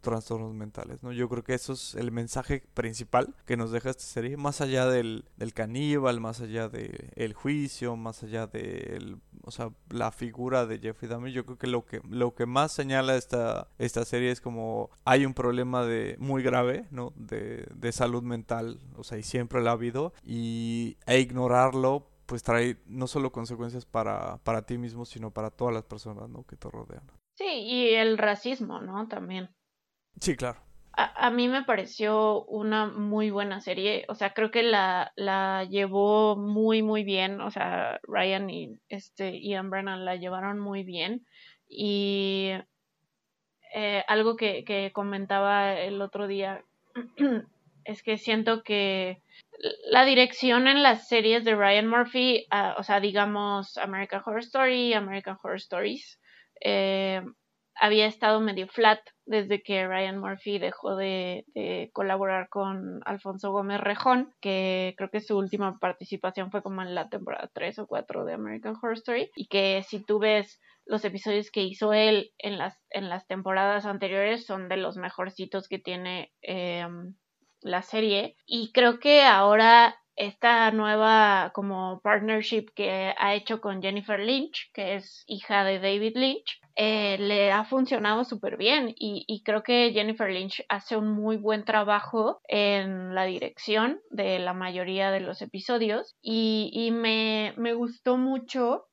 trastornos 0.00 0.54
mentales, 0.54 1.02
¿no? 1.02 1.12
Yo 1.12 1.28
creo 1.28 1.44
que 1.44 1.54
eso 1.54 1.72
es 1.74 1.94
el 1.94 2.10
mensaje 2.10 2.62
principal 2.74 3.34
que 3.46 3.56
nos 3.56 3.70
deja 3.70 3.90
esta 3.90 4.04
serie, 4.04 4.36
más 4.36 4.60
allá 4.60 4.86
del, 4.86 5.24
del 5.36 5.52
caníbal, 5.52 6.20
más 6.20 6.40
allá 6.40 6.68
del 6.68 7.10
el 7.14 7.34
juicio, 7.34 7.96
más 7.96 8.22
allá 8.22 8.46
de 8.46 9.16
o 9.44 9.50
sea, 9.50 9.70
la 9.90 10.12
figura 10.12 10.66
de 10.66 10.78
Jeffrey 10.78 11.08
Dahmer, 11.08 11.32
yo 11.32 11.44
creo 11.44 11.58
que 11.58 11.66
lo 11.66 11.84
que 11.84 12.00
lo 12.08 12.34
que 12.34 12.46
más 12.46 12.72
señala 12.72 13.16
esta 13.16 13.68
esta 13.78 14.04
serie 14.04 14.30
es 14.30 14.40
como 14.40 14.90
hay 15.04 15.26
un 15.26 15.34
problema 15.34 15.84
de 15.84 16.16
muy 16.18 16.42
grave, 16.42 16.86
¿no? 16.90 17.12
De, 17.16 17.66
de 17.74 17.92
salud 17.92 18.22
mental, 18.22 18.80
o 18.96 19.04
sea, 19.04 19.18
y 19.18 19.22
siempre 19.22 19.60
lo 19.60 19.70
ha 19.70 19.72
habido 19.72 20.12
y 20.24 20.96
e 21.06 21.20
ignorarlo 21.42 22.08
pues 22.26 22.42
trae 22.42 22.76
no 22.86 23.06
solo 23.06 23.32
consecuencias 23.32 23.84
para, 23.84 24.38
para 24.38 24.64
ti 24.64 24.78
mismo, 24.78 25.04
sino 25.04 25.32
para 25.32 25.50
todas 25.50 25.74
las 25.74 25.84
personas 25.84 26.30
¿no? 26.30 26.44
que 26.44 26.56
te 26.56 26.70
rodean. 26.70 27.02
Sí, 27.34 27.44
y 27.44 27.88
el 27.94 28.16
racismo, 28.16 28.80
¿no? 28.80 29.08
También. 29.08 29.50
Sí, 30.20 30.36
claro. 30.36 30.60
A, 30.94 31.26
a, 31.26 31.30
mí 31.30 31.48
me 31.48 31.64
pareció 31.64 32.44
una 32.44 32.86
muy 32.86 33.30
buena 33.30 33.60
serie, 33.60 34.04
o 34.08 34.14
sea, 34.14 34.34
creo 34.34 34.50
que 34.50 34.62
la, 34.62 35.12
la 35.16 35.64
llevó 35.64 36.36
muy, 36.36 36.82
muy 36.82 37.02
bien, 37.02 37.40
o 37.40 37.50
sea, 37.50 37.98
Ryan 38.02 38.50
y 38.50 38.78
este 38.88 39.40
Ian 39.40 39.70
Brennan 39.70 40.04
la 40.04 40.16
llevaron 40.16 40.58
muy 40.58 40.84
bien 40.84 41.26
y 41.66 42.50
eh, 43.74 44.04
algo 44.06 44.36
que, 44.36 44.64
que 44.64 44.92
comentaba 44.92 45.74
el 45.74 46.02
otro 46.02 46.26
día 46.26 46.62
es 47.84 48.02
que 48.02 48.18
siento 48.18 48.62
que 48.62 49.22
la 49.90 50.04
dirección 50.04 50.66
en 50.66 50.82
las 50.82 51.08
series 51.08 51.44
de 51.44 51.54
Ryan 51.54 51.86
Murphy, 51.86 52.46
ah, 52.50 52.74
o 52.78 52.82
sea, 52.82 53.00
digamos 53.00 53.78
American 53.78 54.22
Horror 54.24 54.40
Story, 54.40 54.92
American 54.92 55.36
Horror 55.42 55.56
Stories, 55.56 56.20
eh, 56.60 57.22
había 57.74 58.06
estado 58.06 58.40
medio 58.40 58.68
flat 58.68 59.00
desde 59.24 59.62
que 59.62 59.86
Ryan 59.86 60.18
Murphy 60.18 60.58
dejó 60.58 60.96
de, 60.96 61.44
colaborar 61.92 62.48
con 62.48 63.00
Alfonso 63.04 63.50
Gómez 63.52 63.80
Rejón, 63.80 64.34
que 64.40 64.94
creo 64.96 65.10
que 65.10 65.20
su 65.20 65.38
última 65.38 65.78
participación 65.78 66.50
fue 66.50 66.62
como 66.62 66.82
en 66.82 66.94
la 66.94 67.08
temporada 67.08 67.50
3 67.54 67.78
o 67.80 67.86
4 67.86 68.24
de 68.24 68.34
American 68.34 68.74
Horror 68.76 68.94
Story, 68.94 69.30
y 69.36 69.46
que 69.46 69.82
si 69.88 70.04
tú 70.04 70.18
ves 70.18 70.60
los 70.84 71.04
episodios 71.04 71.50
que 71.50 71.62
hizo 71.62 71.92
él 71.92 72.32
en 72.38 72.58
las, 72.58 72.76
en 72.90 73.08
las 73.08 73.26
temporadas 73.26 73.86
anteriores 73.86 74.44
son 74.44 74.68
de 74.68 74.76
los 74.76 74.96
mejorcitos 74.96 75.68
que 75.68 75.78
tiene 75.78 76.32
eh, 76.42 76.84
la 77.62 77.82
serie 77.82 78.36
y 78.46 78.72
creo 78.72 78.98
que 78.98 79.22
ahora 79.22 79.96
esta 80.16 80.70
nueva 80.70 81.52
como 81.54 82.00
partnership 82.02 82.66
que 82.74 83.14
ha 83.16 83.34
hecho 83.34 83.60
con 83.60 83.80
Jennifer 83.80 84.20
Lynch, 84.20 84.70
que 84.72 84.96
es 84.96 85.24
hija 85.26 85.64
de 85.64 85.78
David 85.78 86.16
Lynch, 86.16 86.60
eh, 86.76 87.16
le 87.18 87.50
ha 87.50 87.64
funcionado 87.64 88.24
súper 88.24 88.56
bien 88.56 88.94
y, 88.96 89.42
creo 89.44 89.62
que 89.62 89.90
Jennifer 89.92 90.30
Lynch 90.30 90.64
hace 90.68 90.96
un 90.96 91.08
muy 91.12 91.36
buen 91.36 91.64
trabajo 91.64 92.40
en 92.48 93.14
la 93.14 93.24
dirección 93.24 94.00
de 94.10 94.38
la 94.38 94.54
mayoría 94.54 95.10
de 95.10 95.20
los 95.20 95.42
episodios 95.42 96.14
y, 96.22 96.70
y 96.72 96.90
me, 96.90 97.54
me 97.56 97.74
gustó 97.74 98.16
mucho 98.16 98.86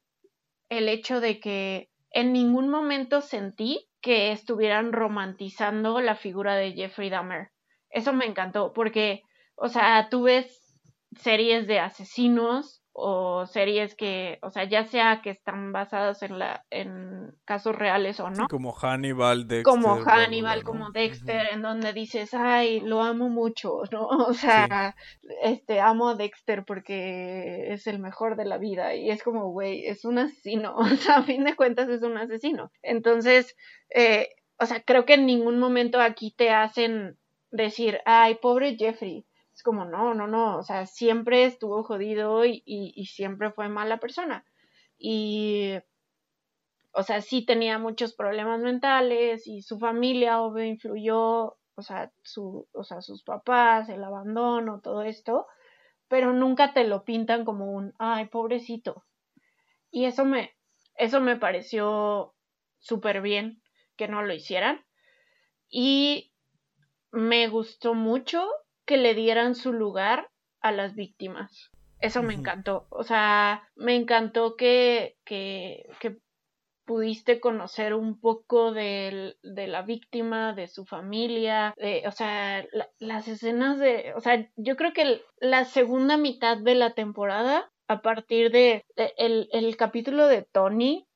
el 0.69 0.87
hecho 0.89 1.19
de 1.19 1.39
que 1.39 1.89
en 2.11 2.33
ningún 2.33 2.69
momento 2.69 3.21
sentí 3.21 3.87
que 4.01 4.31
estuvieran 4.31 4.93
romantizando 4.93 5.99
la 5.99 6.15
figura 6.15 6.55
de 6.55 6.73
Jeffrey 6.73 7.09
Dahmer. 7.09 7.49
Eso 7.89 8.13
me 8.13 8.25
encantó 8.25 8.73
porque, 8.73 9.23
o 9.55 9.67
sea, 9.67 10.09
tú 10.09 10.23
ves 10.23 10.79
series 11.15 11.67
de 11.67 11.79
asesinos 11.79 12.79
o 13.01 13.45
series 13.45 13.95
que, 13.95 14.39
o 14.41 14.49
sea, 14.49 14.65
ya 14.65 14.83
sea 14.83 15.21
que 15.21 15.29
están 15.29 15.71
basadas 15.71 16.21
en 16.21 16.37
la 16.37 16.65
en 16.69 17.33
casos 17.45 17.75
reales 17.75 18.19
o 18.19 18.29
no. 18.29 18.47
como 18.47 18.73
Hannibal, 18.73 19.47
Dexter. 19.47 19.63
Como 19.63 20.01
Hannibal, 20.03 20.63
como 20.63 20.91
Dexter, 20.91 21.47
en 21.51 21.61
donde 21.61 21.93
dices, 21.93 22.33
ay, 22.33 22.81
lo 22.81 23.01
amo 23.01 23.29
mucho, 23.29 23.83
¿no? 23.91 24.09
O 24.29 24.33
sea, 24.33 24.95
este, 25.43 25.79
amo 25.79 26.09
a 26.09 26.15
Dexter 26.15 26.65
porque 26.65 27.71
es 27.71 27.87
el 27.87 27.99
mejor 27.99 28.35
de 28.35 28.45
la 28.45 28.57
vida 28.57 28.95
y 28.95 29.09
es 29.09 29.23
como, 29.23 29.49
güey, 29.49 29.85
es 29.85 30.03
un 30.03 30.19
asesino, 30.19 30.75
o 30.77 30.87
sea, 30.87 31.17
a 31.17 31.23
fin 31.23 31.43
de 31.43 31.55
cuentas 31.55 31.89
es 31.89 32.03
un 32.03 32.17
asesino. 32.17 32.71
Entonces, 32.81 33.55
eh, 33.95 34.29
o 34.59 34.65
sea, 34.65 34.83
creo 34.83 35.05
que 35.05 35.13
en 35.13 35.25
ningún 35.25 35.57
momento 35.57 36.01
aquí 36.01 36.33
te 36.35 36.49
hacen 36.49 37.17
decir, 37.51 38.01
ay, 38.05 38.35
pobre 38.35 38.77
Jeffrey. 38.77 39.25
Es 39.53 39.63
como, 39.63 39.85
no, 39.85 40.13
no, 40.13 40.27
no, 40.27 40.57
o 40.57 40.63
sea, 40.63 40.85
siempre 40.85 41.45
estuvo 41.45 41.83
jodido 41.83 42.45
y, 42.45 42.63
y, 42.65 43.05
siempre 43.07 43.51
fue 43.51 43.67
mala 43.67 43.97
persona. 43.97 44.45
Y, 44.97 45.73
o 46.93 47.03
sea, 47.03 47.21
sí 47.21 47.45
tenía 47.45 47.77
muchos 47.77 48.13
problemas 48.13 48.61
mentales 48.61 49.47
y 49.47 49.61
su 49.61 49.79
familia, 49.79 50.41
obvio, 50.41 50.63
influyó 50.63 51.59
o 51.79 51.81
sea, 51.81 52.11
su, 52.23 52.67
o 52.73 52.83
sea, 52.83 53.01
sus 53.01 53.23
papás, 53.23 53.87
el 53.87 54.03
abandono, 54.03 54.81
todo 54.81 55.03
esto, 55.03 55.47
pero 56.09 56.33
nunca 56.33 56.73
te 56.73 56.83
lo 56.83 57.05
pintan 57.05 57.45
como 57.45 57.71
un, 57.71 57.93
ay, 57.97 58.25
pobrecito. 58.25 59.05
Y 59.89 60.05
eso 60.05 60.25
me, 60.25 60.51
eso 60.95 61.21
me 61.21 61.37
pareció 61.37 62.35
súper 62.79 63.21
bien 63.21 63.61
que 63.95 64.09
no 64.09 64.21
lo 64.23 64.33
hicieran. 64.33 64.85
Y 65.69 66.28
me 67.11 67.47
gustó 67.47 67.93
mucho 67.93 68.47
que 68.85 68.97
le 68.97 69.13
dieran 69.13 69.55
su 69.55 69.73
lugar 69.73 70.29
a 70.61 70.71
las 70.71 70.95
víctimas. 70.95 71.71
Eso 71.99 72.23
me 72.23 72.33
encantó. 72.33 72.87
O 72.89 73.03
sea, 73.03 73.67
me 73.75 73.95
encantó 73.95 74.55
que, 74.55 75.17
que, 75.25 75.85
que 75.99 76.17
pudiste 76.85 77.39
conocer 77.39 77.93
un 77.93 78.19
poco 78.19 78.71
de, 78.71 79.35
de, 79.43 79.67
la 79.67 79.83
víctima, 79.83 80.53
de 80.53 80.67
su 80.67 80.85
familia, 80.85 81.75
de, 81.77 82.01
o 82.07 82.11
sea, 82.11 82.65
las 82.97 83.27
escenas 83.27 83.77
de, 83.77 84.13
o 84.15 84.21
sea, 84.21 84.49
yo 84.55 84.75
creo 84.75 84.91
que 84.91 85.21
la 85.39 85.65
segunda 85.65 86.17
mitad 86.17 86.57
de 86.57 86.73
la 86.73 86.95
temporada, 86.95 87.71
a 87.87 88.01
partir 88.01 88.49
de, 88.49 88.85
el, 89.17 89.49
el, 89.51 89.77
capítulo 89.77 90.25
de 90.25 90.41
Tony, 90.41 91.07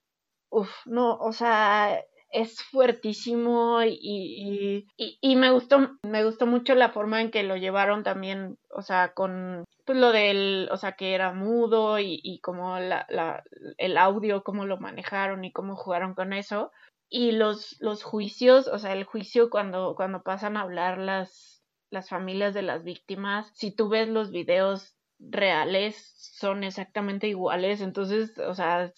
uff, 0.51 0.69
no, 0.85 1.15
o 1.15 1.31
sea, 1.31 2.03
es 2.33 2.61
fuertísimo 2.63 3.83
y, 3.83 4.87
y, 4.97 5.17
y, 5.21 5.35
me 5.35 5.51
gustó 5.51 5.91
me 6.01 6.25
gustó 6.25 6.47
mucho 6.47 6.73
la 6.73 6.89
forma 6.89 7.21
en 7.21 7.29
que 7.29 7.43
lo 7.43 7.55
llevaron 7.57 8.03
también 8.03 8.57
o 8.71 8.81
sea 8.81 9.13
con 9.13 9.65
pues 9.85 9.97
lo 9.99 10.11
del 10.11 10.67
o 10.71 10.77
sea 10.77 10.93
que 10.93 11.13
era 11.13 11.31
mudo 11.31 11.99
y, 11.99 12.19
y 12.23 12.39
como 12.39 12.79
la, 12.79 13.05
la, 13.09 13.43
el 13.77 13.97
audio 13.97 14.43
cómo 14.43 14.65
lo 14.65 14.77
manejaron 14.77 15.45
y 15.45 15.51
cómo 15.51 15.75
jugaron 15.75 16.15
con 16.15 16.33
eso. 16.33 16.71
Y 17.07 17.33
los 17.33 17.77
los 17.79 18.03
juicios 18.03 18.67
o 18.67 18.79
sea 18.79 18.93
el 18.93 19.03
juicio 19.03 19.51
cuando 19.51 19.93
cuando 19.95 20.23
pasan 20.23 20.57
a 20.57 20.61
hablar 20.61 20.97
las 20.97 21.61
las 21.91 22.09
familias 22.09 22.55
de 22.55 22.63
las 22.63 22.83
víctimas 22.83 23.51
si 23.53 23.71
tú 23.71 23.89
ves 23.89 24.09
los 24.09 24.31
videos 24.31 24.95
reales 25.19 26.13
son 26.17 26.63
exactamente 26.63 27.27
iguales. 27.27 27.81
Entonces 27.81 28.37
o 28.39 28.55
sea 28.55 28.91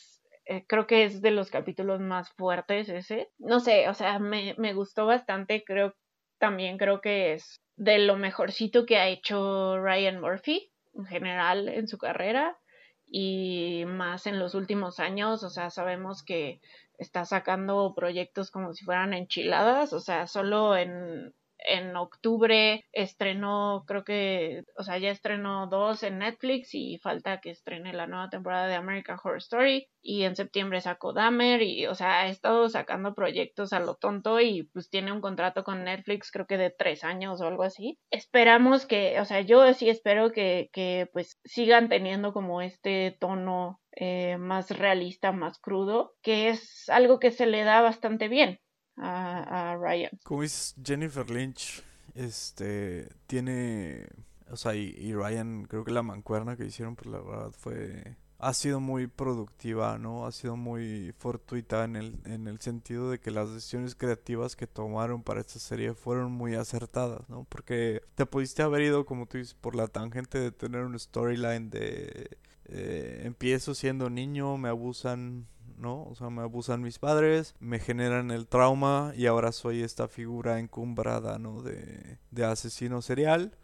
eh, 0.46 0.66
creo 0.68 0.88
que 0.88 1.04
es 1.06 1.22
de 1.22 1.32
los 1.32 1.50
capítulos 1.50 2.00
más 2.00 2.30
fuertes 2.32 2.90
ese. 2.90 3.30
No 3.38 3.60
sé, 3.60 3.90
o 3.90 3.94
sea, 3.94 4.20
me, 4.20 4.56
me 4.58 4.74
gustó 4.74 5.06
bastante, 5.06 5.64
creo, 5.64 5.96
también 6.40 6.78
creo 6.78 7.02
que 7.02 7.34
es 7.34 7.62
de 7.78 8.00
lo 8.00 8.16
mejorcito 8.16 8.86
que 8.86 8.98
ha 8.98 9.08
hecho 9.08 9.78
Ryan 9.80 10.22
Murphy 10.22 10.72
en 10.94 11.06
general 11.06 11.68
en 11.68 11.88
su 11.88 11.98
carrera 11.98 12.58
y 13.08 13.84
más 13.86 14.28
en 14.28 14.40
los 14.40 14.56
últimos 14.56 15.00
años, 15.00 15.44
o 15.44 15.50
sea, 15.50 15.70
sabemos 15.70 16.24
que 16.24 16.60
está 16.98 17.26
sacando 17.26 17.94
proyectos 17.96 18.52
como 18.52 18.74
si 18.74 18.86
fueran 18.86 19.14
enchiladas, 19.14 19.94
o 19.94 20.00
sea, 20.00 20.28
solo 20.28 20.76
en 20.78 21.34
en 21.68 21.96
octubre 21.96 22.86
estrenó, 22.92 23.84
creo 23.88 24.04
que, 24.04 24.64
o 24.78 24.84
sea, 24.84 24.98
ya 24.98 25.10
estrenó 25.10 25.68
dos 25.68 26.04
en 26.04 26.20
Netflix 26.20 26.74
y 26.74 26.98
falta 27.00 27.42
que 27.42 27.52
estrene 27.52 27.94
la 27.94 28.08
nueva 28.08 28.30
temporada 28.30 28.68
de 28.68 28.76
American 28.76 29.18
Horror 29.22 29.38
Story. 29.38 29.88
Y 30.02 30.24
en 30.24 30.36
septiembre 30.36 30.82
sacó 30.82 31.14
Dahmer 31.14 31.62
y, 31.64 31.88
o 31.88 31.96
sea, 31.96 32.22
ha 32.22 32.28
estado 32.28 32.70
sacando 32.70 33.16
proyectos 33.16 33.74
a 33.74 33.80
lo 33.80 33.96
tonto 33.96 34.40
y 34.40 34.64
pues 34.72 34.90
tiene 34.90 35.12
un 35.12 35.22
contrato 35.22 35.64
con 35.64 35.84
Netflix, 35.84 36.32
creo 36.32 36.46
que 36.46 36.58
de 36.58 36.70
tres 36.70 37.04
años 37.04 37.42
o 37.42 37.48
algo 37.48 37.64
así. 37.64 37.98
Esperamos 38.12 38.86
que, 38.86 39.20
o 39.20 39.26
sea, 39.26 39.42
yo 39.42 39.74
sí 39.74 39.90
espero 39.90 40.32
que, 40.32 40.70
que 40.72 41.10
pues 41.12 41.40
sigan 41.44 41.90
teniendo 41.90 42.34
como 42.34 42.62
este 42.62 43.18
tono 43.20 43.80
eh, 43.96 44.38
más 44.38 44.70
realista, 44.78 45.32
más 45.32 45.58
crudo, 45.58 46.14
que 46.22 46.50
es 46.50 46.88
algo 46.90 47.20
que 47.20 47.32
se 47.32 47.48
le 47.48 47.64
da 47.64 47.82
bastante 47.82 48.28
bien 48.28 48.60
a, 48.98 49.78
Ryan. 49.80 50.12
Como 50.24 50.42
dices, 50.42 50.76
Jennifer 50.84 51.30
Lynch, 51.30 51.84
este, 52.14 53.10
tiene, 53.28 54.08
o 54.50 54.58
sea, 54.58 54.76
y, 54.76 55.14
Ryan, 55.14 55.66
creo 55.66 55.84
que 55.84 55.92
la 55.92 56.04
mancuerna 56.04 56.56
que 56.56 56.66
hicieron, 56.66 56.96
pues 56.96 57.08
la 57.08 57.20
verdad 57.20 57.52
fue, 57.52 58.16
ha 58.40 58.54
sido 58.54 58.80
muy 58.80 59.08
productiva, 59.08 59.98
¿no? 59.98 60.26
Ha 60.26 60.32
sido 60.32 60.56
muy 60.56 61.14
fortuita 61.18 61.84
en 61.84 61.96
el, 61.96 62.20
en 62.26 62.48
el 62.48 62.60
sentido 62.60 63.10
de 63.10 63.20
que 63.20 63.32
las 63.32 63.54
decisiones 63.54 63.96
creativas 63.96 64.56
que 64.56 64.68
tomaron 64.68 65.24
para 65.24 65.42
esta 65.42 65.60
serie 65.60 65.94
fueron 65.94 66.32
muy 66.32 66.56
acertadas, 66.56 67.28
¿no? 67.30 67.46
Porque 67.50 68.02
te 68.16 68.26
pudiste 68.26 68.62
haber 68.64 68.82
ido, 68.82 69.06
como 69.06 69.26
tú 69.26 69.38
dices, 69.38 69.56
por 69.56 69.76
la 69.76 69.88
tangente 69.88 70.40
de 70.40 70.52
tener 70.52 70.82
un 70.82 70.98
storyline 71.00 71.70
de... 71.70 72.38
Eh, 72.68 73.22
empiezo 73.26 73.76
siendo 73.76 74.10
niño, 74.10 74.58
me 74.58 74.70
abusan 74.70 75.46
¿no? 75.78 76.04
O 76.04 76.16
sea, 76.16 76.30
me 76.30 76.42
abusan 76.42 76.82
mis 76.82 77.00
padres, 77.00 77.56
me 77.60 77.80
generan 77.80 78.32
el 78.32 78.48
trauma 78.48 79.14
y 79.16 79.26
ahora 79.26 79.52
soy 79.52 79.84
esta 79.84 80.08
figura 80.08 80.60
encumbrada, 80.60 81.40
¿no? 81.40 81.62
De, 81.62 82.20
de 82.32 82.46
asesino 82.46 83.02
serial, 83.02 83.58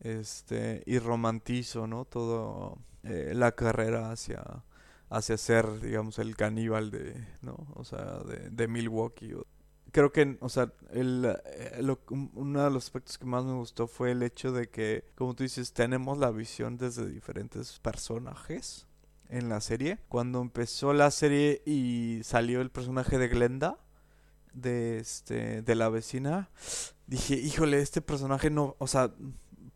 este, 0.00 0.82
y 0.86 0.98
romantizo, 0.98 1.86
¿no? 1.86 2.04
Todo 2.04 2.78
eh, 3.04 3.32
la 3.34 3.52
carrera 3.52 4.10
hacia, 4.10 4.64
hacia 5.10 5.36
ser, 5.36 5.80
digamos, 5.80 6.18
el 6.18 6.36
caníbal 6.36 6.90
de, 6.90 7.26
¿no? 7.42 7.66
O 7.74 7.84
sea, 7.84 8.20
de, 8.20 8.50
de 8.50 8.68
Milwaukee. 8.68 9.34
Creo 9.92 10.12
que, 10.12 10.36
o 10.40 10.48
sea, 10.48 10.72
el, 10.90 11.24
eh, 11.24 11.96
uno 12.34 12.64
de 12.64 12.70
los 12.70 12.84
aspectos 12.84 13.18
que 13.18 13.24
más 13.26 13.44
me 13.44 13.54
gustó 13.54 13.86
fue 13.86 14.12
el 14.12 14.22
hecho 14.22 14.52
de 14.52 14.68
que, 14.68 15.04
como 15.14 15.34
tú 15.34 15.42
dices, 15.44 15.72
tenemos 15.72 16.18
la 16.18 16.30
visión 16.30 16.76
desde 16.76 17.08
diferentes 17.08 17.78
personajes 17.80 18.86
en 19.30 19.48
la 19.48 19.60
serie. 19.60 19.98
Cuando 20.08 20.40
empezó 20.40 20.92
la 20.92 21.10
serie 21.10 21.62
y 21.64 22.20
salió 22.22 22.60
el 22.60 22.70
personaje 22.70 23.18
de 23.18 23.28
Glenda, 23.28 23.78
de 24.52 24.98
este 24.98 25.62
de 25.62 25.74
la 25.74 25.88
vecina, 25.88 26.48
dije, 27.06 27.34
"Híjole, 27.34 27.80
este 27.80 28.00
personaje 28.00 28.50
no, 28.50 28.74
o 28.78 28.86
sea, 28.86 29.12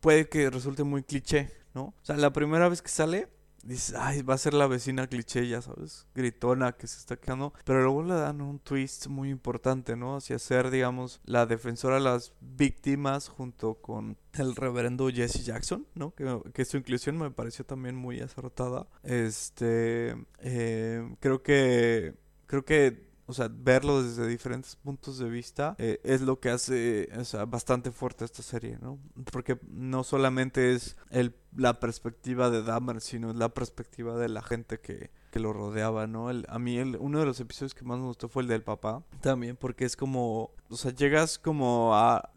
puede 0.01 0.29
que 0.29 0.51
resulte 0.51 0.85
muy 0.85 1.03
cliché, 1.03 1.51
¿no? 1.75 1.83
O 1.83 2.05
sea, 2.05 2.17
la 2.17 2.33
primera 2.33 2.69
vez 2.69 2.83
que 2.83 2.89
sale 2.89 3.29
dices, 3.63 3.95
ay, 3.99 4.23
va 4.23 4.35
a 4.35 4.39
ser 4.39 4.55
la 4.55 4.67
vecina 4.67 5.07
cliché, 5.07 5.47
ya 5.49 5.63
sabes, 5.63 6.07
gritona 6.15 6.73
que 6.73 6.87
se 6.87 6.99
está 6.99 7.17
quedando. 7.17 7.53
Pero 7.65 7.83
luego 7.83 8.03
le 8.03 8.15
dan 8.15 8.41
un 8.41 8.59
twist 8.59 9.07
muy 9.09 9.31
importante, 9.31 9.97
¿no? 9.97 10.17
Hacia 10.17 10.39
ser, 10.39 10.71
digamos, 10.71 11.21
la 11.25 11.47
defensora 11.47 11.97
de 11.97 12.03
las 12.03 12.33
víctimas 12.41 13.29
junto 13.29 13.75
con 13.75 14.17
el 14.35 14.57
reverendo 14.57 15.09
Jesse 15.09 15.45
Jackson, 15.45 15.87
¿no? 15.95 16.15
Que, 16.15 16.41
que 16.53 16.65
su 16.65 16.77
inclusión 16.77 17.19
me 17.19 17.31
pareció 17.31 17.65
también 17.65 17.97
muy 17.97 18.21
acertada. 18.21 18.87
Este, 19.03 20.17
eh, 20.39 21.15
creo 21.21 21.43
que, 21.43 22.15
creo 22.47 22.65
que 22.65 23.10
o 23.31 23.33
sea, 23.33 23.49
verlo 23.49 24.03
desde 24.03 24.27
diferentes 24.27 24.75
puntos 24.75 25.19
de 25.19 25.31
vista 25.31 25.77
eh, 25.79 26.01
es 26.03 26.21
lo 26.21 26.41
que 26.41 26.51
hace 26.51 27.09
o 27.17 27.25
sea, 27.25 27.45
bastante 27.45 27.93
fuerte 27.93 28.25
esta 28.25 28.43
serie, 28.43 28.77
¿no? 28.81 28.99
Porque 29.33 29.59
no 29.69 30.03
solamente 30.03 30.75
es 30.75 30.97
el, 31.11 31.37
la 31.57 31.79
perspectiva 31.79 32.51
de 32.51 32.65
Dahmer, 32.65 33.01
sino 33.01 33.33
la 33.33 33.49
perspectiva 33.51 34.17
de 34.17 34.29
la 34.29 34.43
gente 34.43 34.81
que, 34.81 35.11
que 35.31 35.41
lo 35.41 35.53
rodeaba, 35.53 36.07
¿no? 36.07 36.29
A 36.29 36.59
mí 36.59 36.77
el, 36.77 36.97
uno 36.97 37.21
de 37.21 37.27
los 37.27 37.41
episodios 37.41 37.75
que 37.75 37.85
más 37.85 37.99
me 37.99 38.07
gustó 38.07 38.29
fue 38.29 38.43
el 38.43 38.49
del 38.49 38.63
papá, 38.63 39.03
también 39.21 39.57
porque 39.57 39.85
es 39.85 39.97
como, 39.97 40.51
o 40.69 40.77
sea, 40.77 40.93
llegas 40.93 41.39
como 41.39 41.95
a, 41.95 42.31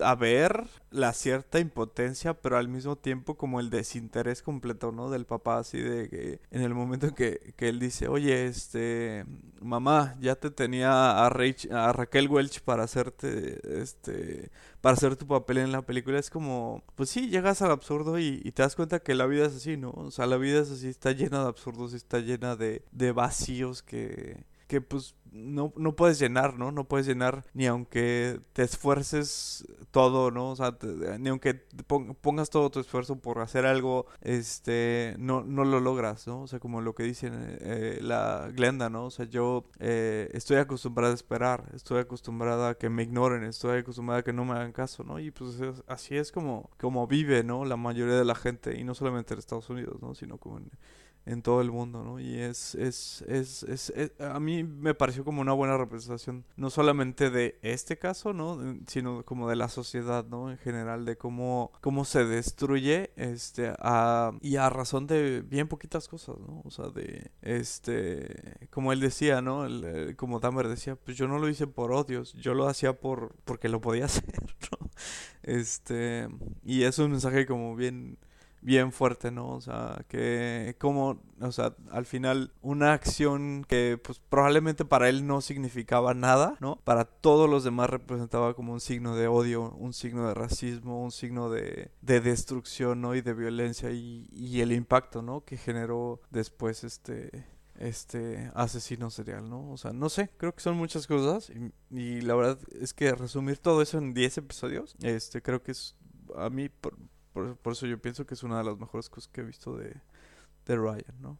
a 0.00 0.14
ver 0.14 0.66
la 0.90 1.12
cierta 1.12 1.60
impotencia, 1.60 2.34
pero 2.34 2.56
al 2.56 2.68
mismo 2.68 2.96
tiempo 2.96 3.36
como 3.36 3.60
el 3.60 3.70
desinterés 3.70 4.42
completo, 4.42 4.92
¿no? 4.92 5.10
Del 5.10 5.26
papá, 5.26 5.58
así 5.58 5.78
de 5.78 6.08
que 6.08 6.40
en 6.50 6.62
el 6.62 6.74
momento 6.74 7.06
en 7.06 7.14
que, 7.14 7.54
que 7.56 7.68
él 7.68 7.78
dice, 7.78 8.08
oye, 8.08 8.46
este, 8.46 9.24
mamá, 9.60 10.16
ya 10.20 10.34
te 10.36 10.50
tenía 10.50 10.92
a, 10.92 11.26
a 11.26 11.92
Raquel 11.92 12.28
Welch 12.28 12.60
para 12.62 12.84
hacerte, 12.84 13.80
este, 13.80 14.50
para 14.84 14.96
hacer 14.96 15.16
tu 15.16 15.26
papel 15.26 15.56
en 15.56 15.72
la 15.72 15.80
película, 15.80 16.18
es 16.18 16.28
como, 16.28 16.84
pues 16.94 17.08
sí, 17.08 17.30
llegas 17.30 17.62
al 17.62 17.70
absurdo 17.70 18.18
y, 18.18 18.42
y 18.44 18.52
te 18.52 18.60
das 18.60 18.76
cuenta 18.76 19.00
que 19.00 19.14
la 19.14 19.24
vida 19.24 19.46
es 19.46 19.54
así, 19.56 19.78
¿no? 19.78 19.92
O 19.92 20.10
sea, 20.10 20.26
la 20.26 20.36
vida 20.36 20.60
es 20.60 20.70
así, 20.70 20.88
está 20.88 21.12
llena 21.12 21.40
de 21.40 21.48
absurdos, 21.48 21.94
está 21.94 22.18
llena 22.18 22.54
de, 22.54 22.84
de 22.92 23.12
vacíos 23.12 23.82
que, 23.82 24.44
que 24.66 24.80
pues 24.80 25.14
no, 25.34 25.72
no 25.76 25.96
puedes 25.96 26.18
llenar, 26.18 26.58
¿no? 26.58 26.70
No 26.70 26.84
puedes 26.84 27.06
llenar 27.06 27.44
ni 27.54 27.66
aunque 27.66 28.40
te 28.52 28.62
esfuerces 28.62 29.66
todo, 29.90 30.30
¿no? 30.30 30.50
O 30.50 30.56
sea, 30.56 30.76
ni 31.18 31.28
aunque 31.28 31.54
pongas 32.20 32.50
todo 32.50 32.70
tu 32.70 32.80
esfuerzo 32.80 33.16
por 33.16 33.40
hacer 33.40 33.66
algo, 33.66 34.06
este, 34.20 35.16
no, 35.18 35.42
no 35.42 35.64
lo 35.64 35.80
logras, 35.80 36.26
¿no? 36.28 36.42
O 36.42 36.46
sea, 36.46 36.60
como 36.60 36.80
lo 36.80 36.94
que 36.94 37.02
dice 37.02 37.30
eh, 37.32 37.98
la 38.00 38.48
Glenda, 38.52 38.88
¿no? 38.88 39.06
O 39.06 39.10
sea, 39.10 39.26
yo 39.26 39.64
eh, 39.80 40.30
estoy 40.32 40.58
acostumbrada 40.58 41.12
a 41.12 41.16
esperar, 41.16 41.64
estoy 41.74 41.98
acostumbrada 41.98 42.70
a 42.70 42.74
que 42.76 42.88
me 42.88 43.02
ignoren, 43.02 43.42
estoy 43.42 43.78
acostumbrada 43.80 44.20
a 44.20 44.24
que 44.24 44.32
no 44.32 44.44
me 44.44 44.52
hagan 44.52 44.72
caso, 44.72 45.02
¿no? 45.02 45.18
Y 45.18 45.32
pues 45.32 45.56
así 45.88 46.16
es 46.16 46.30
como, 46.30 46.70
como 46.78 47.06
vive, 47.08 47.42
¿no? 47.42 47.64
La 47.64 47.76
mayoría 47.76 48.14
de 48.14 48.24
la 48.24 48.36
gente, 48.36 48.78
y 48.78 48.84
no 48.84 48.94
solamente 48.94 49.34
en 49.34 49.40
Estados 49.40 49.68
Unidos, 49.68 50.00
¿no? 50.00 50.14
Sino 50.14 50.38
como 50.38 50.58
en 50.58 50.70
en 51.26 51.42
todo 51.42 51.60
el 51.60 51.70
mundo, 51.70 52.04
¿no? 52.04 52.20
Y 52.20 52.38
es, 52.38 52.74
es, 52.74 53.22
es, 53.28 53.62
es, 53.64 53.92
a 54.20 54.38
mí 54.40 54.62
me 54.62 54.94
pareció 54.94 55.24
como 55.24 55.40
una 55.40 55.52
buena 55.52 55.76
representación, 55.76 56.44
no 56.56 56.70
solamente 56.70 57.30
de 57.30 57.58
este 57.62 57.98
caso, 57.98 58.32
¿no? 58.32 58.58
Sino 58.86 59.24
como 59.24 59.48
de 59.48 59.56
la 59.56 59.68
sociedad, 59.68 60.24
¿no? 60.26 60.50
En 60.50 60.58
general, 60.58 61.04
de 61.04 61.16
cómo, 61.16 61.72
cómo 61.80 62.04
se 62.04 62.24
destruye, 62.24 63.10
este, 63.16 63.72
a, 63.78 64.32
y 64.42 64.56
a 64.56 64.68
razón 64.68 65.06
de 65.06 65.42
bien 65.42 65.68
poquitas 65.68 66.08
cosas, 66.08 66.36
¿no? 66.38 66.62
O 66.64 66.70
sea, 66.70 66.88
de, 66.88 67.30
este, 67.42 68.68
como 68.70 68.92
él 68.92 69.00
decía, 69.00 69.40
¿no? 69.40 69.66
como 70.16 70.40
Dahmer 70.40 70.68
decía, 70.68 70.96
pues 70.96 71.16
yo 71.16 71.26
no 71.28 71.38
lo 71.38 71.48
hice 71.48 71.66
por 71.66 71.92
odios, 71.92 72.34
yo 72.34 72.54
lo 72.54 72.68
hacía 72.68 72.92
por, 73.00 73.34
porque 73.44 73.68
lo 73.68 73.80
podía 73.80 74.04
hacer, 74.06 74.40
¿no? 74.70 74.90
Este, 75.42 76.28
y 76.64 76.82
es 76.84 76.98
un 76.98 77.12
mensaje 77.12 77.46
como 77.46 77.76
bien 77.76 78.18
bien 78.64 78.92
fuerte, 78.92 79.30
¿no? 79.30 79.50
O 79.50 79.60
sea, 79.60 80.04
que 80.08 80.74
como, 80.78 81.20
o 81.40 81.52
sea, 81.52 81.74
al 81.90 82.06
final 82.06 82.52
una 82.62 82.94
acción 82.94 83.64
que 83.68 84.00
pues 84.02 84.18
probablemente 84.18 84.84
para 84.84 85.08
él 85.08 85.26
no 85.26 85.40
significaba 85.40 86.14
nada, 86.14 86.56
¿no? 86.60 86.76
Para 86.84 87.04
todos 87.04 87.48
los 87.48 87.62
demás 87.62 87.90
representaba 87.90 88.54
como 88.54 88.72
un 88.72 88.80
signo 88.80 89.14
de 89.16 89.28
odio, 89.28 89.70
un 89.78 89.92
signo 89.92 90.26
de 90.26 90.34
racismo, 90.34 91.04
un 91.04 91.12
signo 91.12 91.50
de, 91.50 91.90
de 92.00 92.20
destrucción, 92.20 93.02
¿no? 93.02 93.14
Y 93.14 93.20
de 93.20 93.34
violencia 93.34 93.90
y, 93.90 94.28
y 94.32 94.60
el 94.62 94.72
impacto, 94.72 95.22
¿no? 95.22 95.44
Que 95.44 95.56
generó 95.56 96.20
después 96.30 96.84
este 96.84 97.44
este 97.78 98.52
asesino 98.54 99.10
serial, 99.10 99.48
¿no? 99.48 99.72
O 99.72 99.76
sea, 99.76 99.92
no 99.92 100.08
sé, 100.08 100.30
creo 100.36 100.54
que 100.54 100.60
son 100.62 100.76
muchas 100.76 101.06
cosas 101.06 101.50
y, 101.90 102.20
la 102.20 102.34
verdad 102.34 102.58
es 102.80 102.94
que 102.94 103.12
resumir 103.14 103.58
todo 103.58 103.82
eso 103.82 103.98
en 103.98 104.14
10 104.14 104.38
episodios, 104.38 104.96
este 105.02 105.42
creo 105.42 105.62
que 105.62 105.72
es 105.72 105.96
a 106.36 106.50
mí 106.50 106.70
por, 107.34 107.58
por, 107.58 107.74
eso 107.74 107.86
yo 107.86 108.00
pienso 108.00 108.26
que 108.26 108.34
es 108.34 108.42
una 108.42 108.58
de 108.58 108.64
las 108.64 108.78
mejores 108.78 109.10
cosas 109.10 109.30
que 109.30 109.42
he 109.42 109.44
visto 109.44 109.76
de, 109.76 109.94
de 110.64 110.76
Ryan, 110.76 111.20
¿no? 111.20 111.38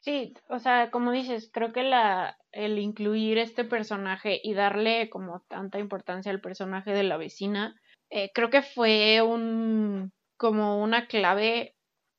Sí, 0.00 0.34
o 0.48 0.58
sea, 0.58 0.90
como 0.90 1.10
dices, 1.10 1.50
creo 1.52 1.72
que 1.72 1.82
la 1.82 2.38
el 2.52 2.78
incluir 2.78 3.38
este 3.38 3.64
personaje 3.64 4.40
y 4.42 4.54
darle 4.54 5.10
como 5.10 5.40
tanta 5.48 5.78
importancia 5.78 6.32
al 6.32 6.40
personaje 6.40 6.92
de 6.92 7.02
la 7.02 7.16
vecina, 7.16 7.74
eh, 8.10 8.30
creo 8.32 8.50
que 8.50 8.62
fue 8.62 9.20
un 9.22 10.12
como 10.36 10.82
una 10.82 11.06
clave 11.06 11.74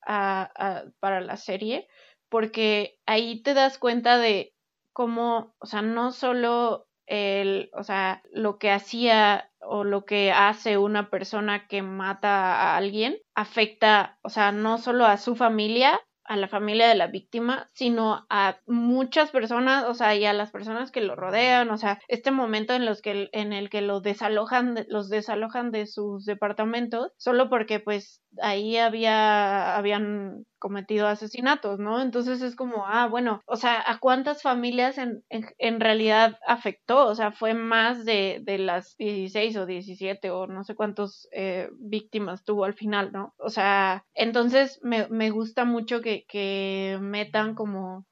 a, 0.06 0.84
para 1.00 1.22
la 1.22 1.38
serie, 1.38 1.88
porque 2.30 3.00
ahí 3.06 3.42
te 3.42 3.54
das 3.54 3.78
cuenta 3.78 4.18
de 4.18 4.54
cómo, 4.94 5.56
o 5.60 5.66
sea, 5.66 5.82
no 5.82 6.12
solo 6.12 6.88
el, 7.06 7.70
o 7.74 7.84
sea, 7.84 8.22
lo 8.32 8.58
que 8.58 8.72
hacía 8.72 9.50
o 9.70 9.84
lo 9.84 10.06
que 10.06 10.32
hace 10.32 10.78
una 10.78 11.10
persona 11.10 11.68
que 11.68 11.82
mata 11.82 12.56
a 12.74 12.78
alguien 12.78 13.18
afecta, 13.36 14.18
o 14.24 14.30
sea, 14.30 14.52
no 14.52 14.78
solo 14.78 15.06
a 15.06 15.18
su 15.18 15.36
familia, 15.36 16.00
a 16.28 16.36
la 16.36 16.50
familia 16.50 16.90
de 16.90 16.96
la 16.96 17.08
víctima, 17.08 17.68
sino 17.74 18.26
a 18.30 18.58
muchas 18.66 19.32
personas, 19.32 19.86
o 19.86 19.94
sea, 19.94 20.14
y 20.16 20.26
a 20.26 20.34
las 20.34 20.52
personas 20.52 20.92
que 20.92 21.00
lo 21.02 21.16
rodean, 21.16 21.70
o 21.70 21.78
sea, 21.78 22.00
este 22.10 22.32
momento 22.32 22.74
en 22.74 22.86
los 22.86 23.02
que 23.02 23.30
en 23.32 23.54
el 23.54 23.70
que 23.70 23.82
lo 23.82 24.02
desalojan, 24.02 24.86
los 24.90 25.10
desalojan 25.10 25.72
de 25.72 25.88
sus 25.88 26.26
departamentos, 26.26 27.14
solo 27.18 27.50
porque 27.50 27.80
pues 27.80 28.22
ahí 28.42 28.78
había 28.78 29.78
habían 29.78 30.46
cometido 30.60 31.08
asesinatos, 31.08 31.80
¿no? 31.80 32.02
Entonces 32.02 32.42
es 32.42 32.56
como, 32.56 32.86
ah, 32.88 33.08
bueno, 33.08 33.42
o 33.46 33.56
sea, 33.56 33.84
¿a 33.86 34.00
cuántas 34.00 34.42
familias 34.42 34.98
en, 34.98 35.24
en, 35.30 35.80
realidad 35.80 36.38
afectó? 36.48 37.06
O 37.08 37.16
sea, 37.16 37.32
fue 37.32 37.54
más 37.54 38.06
de, 38.06 38.42
de 38.44 38.58
las 38.58 38.96
16 38.98 39.58
o 39.58 39.66
17 39.66 40.32
o 40.32 40.48
no 40.48 40.64
sé 40.64 40.76
cuántas 40.76 41.28
eh, 41.32 41.70
víctimas 41.80 42.44
tuvo 42.44 42.66
al 42.66 42.74
final, 42.74 43.12
¿no? 43.12 43.34
O 43.38 43.50
sea, 43.50 44.06
entonces 44.14 44.80
me, 44.84 45.08
me 45.10 45.30
gusta 45.30 45.66
mucho 45.66 46.02
que, 46.02 46.26
que 46.28 46.98
metan 47.02 47.56
como 47.56 48.06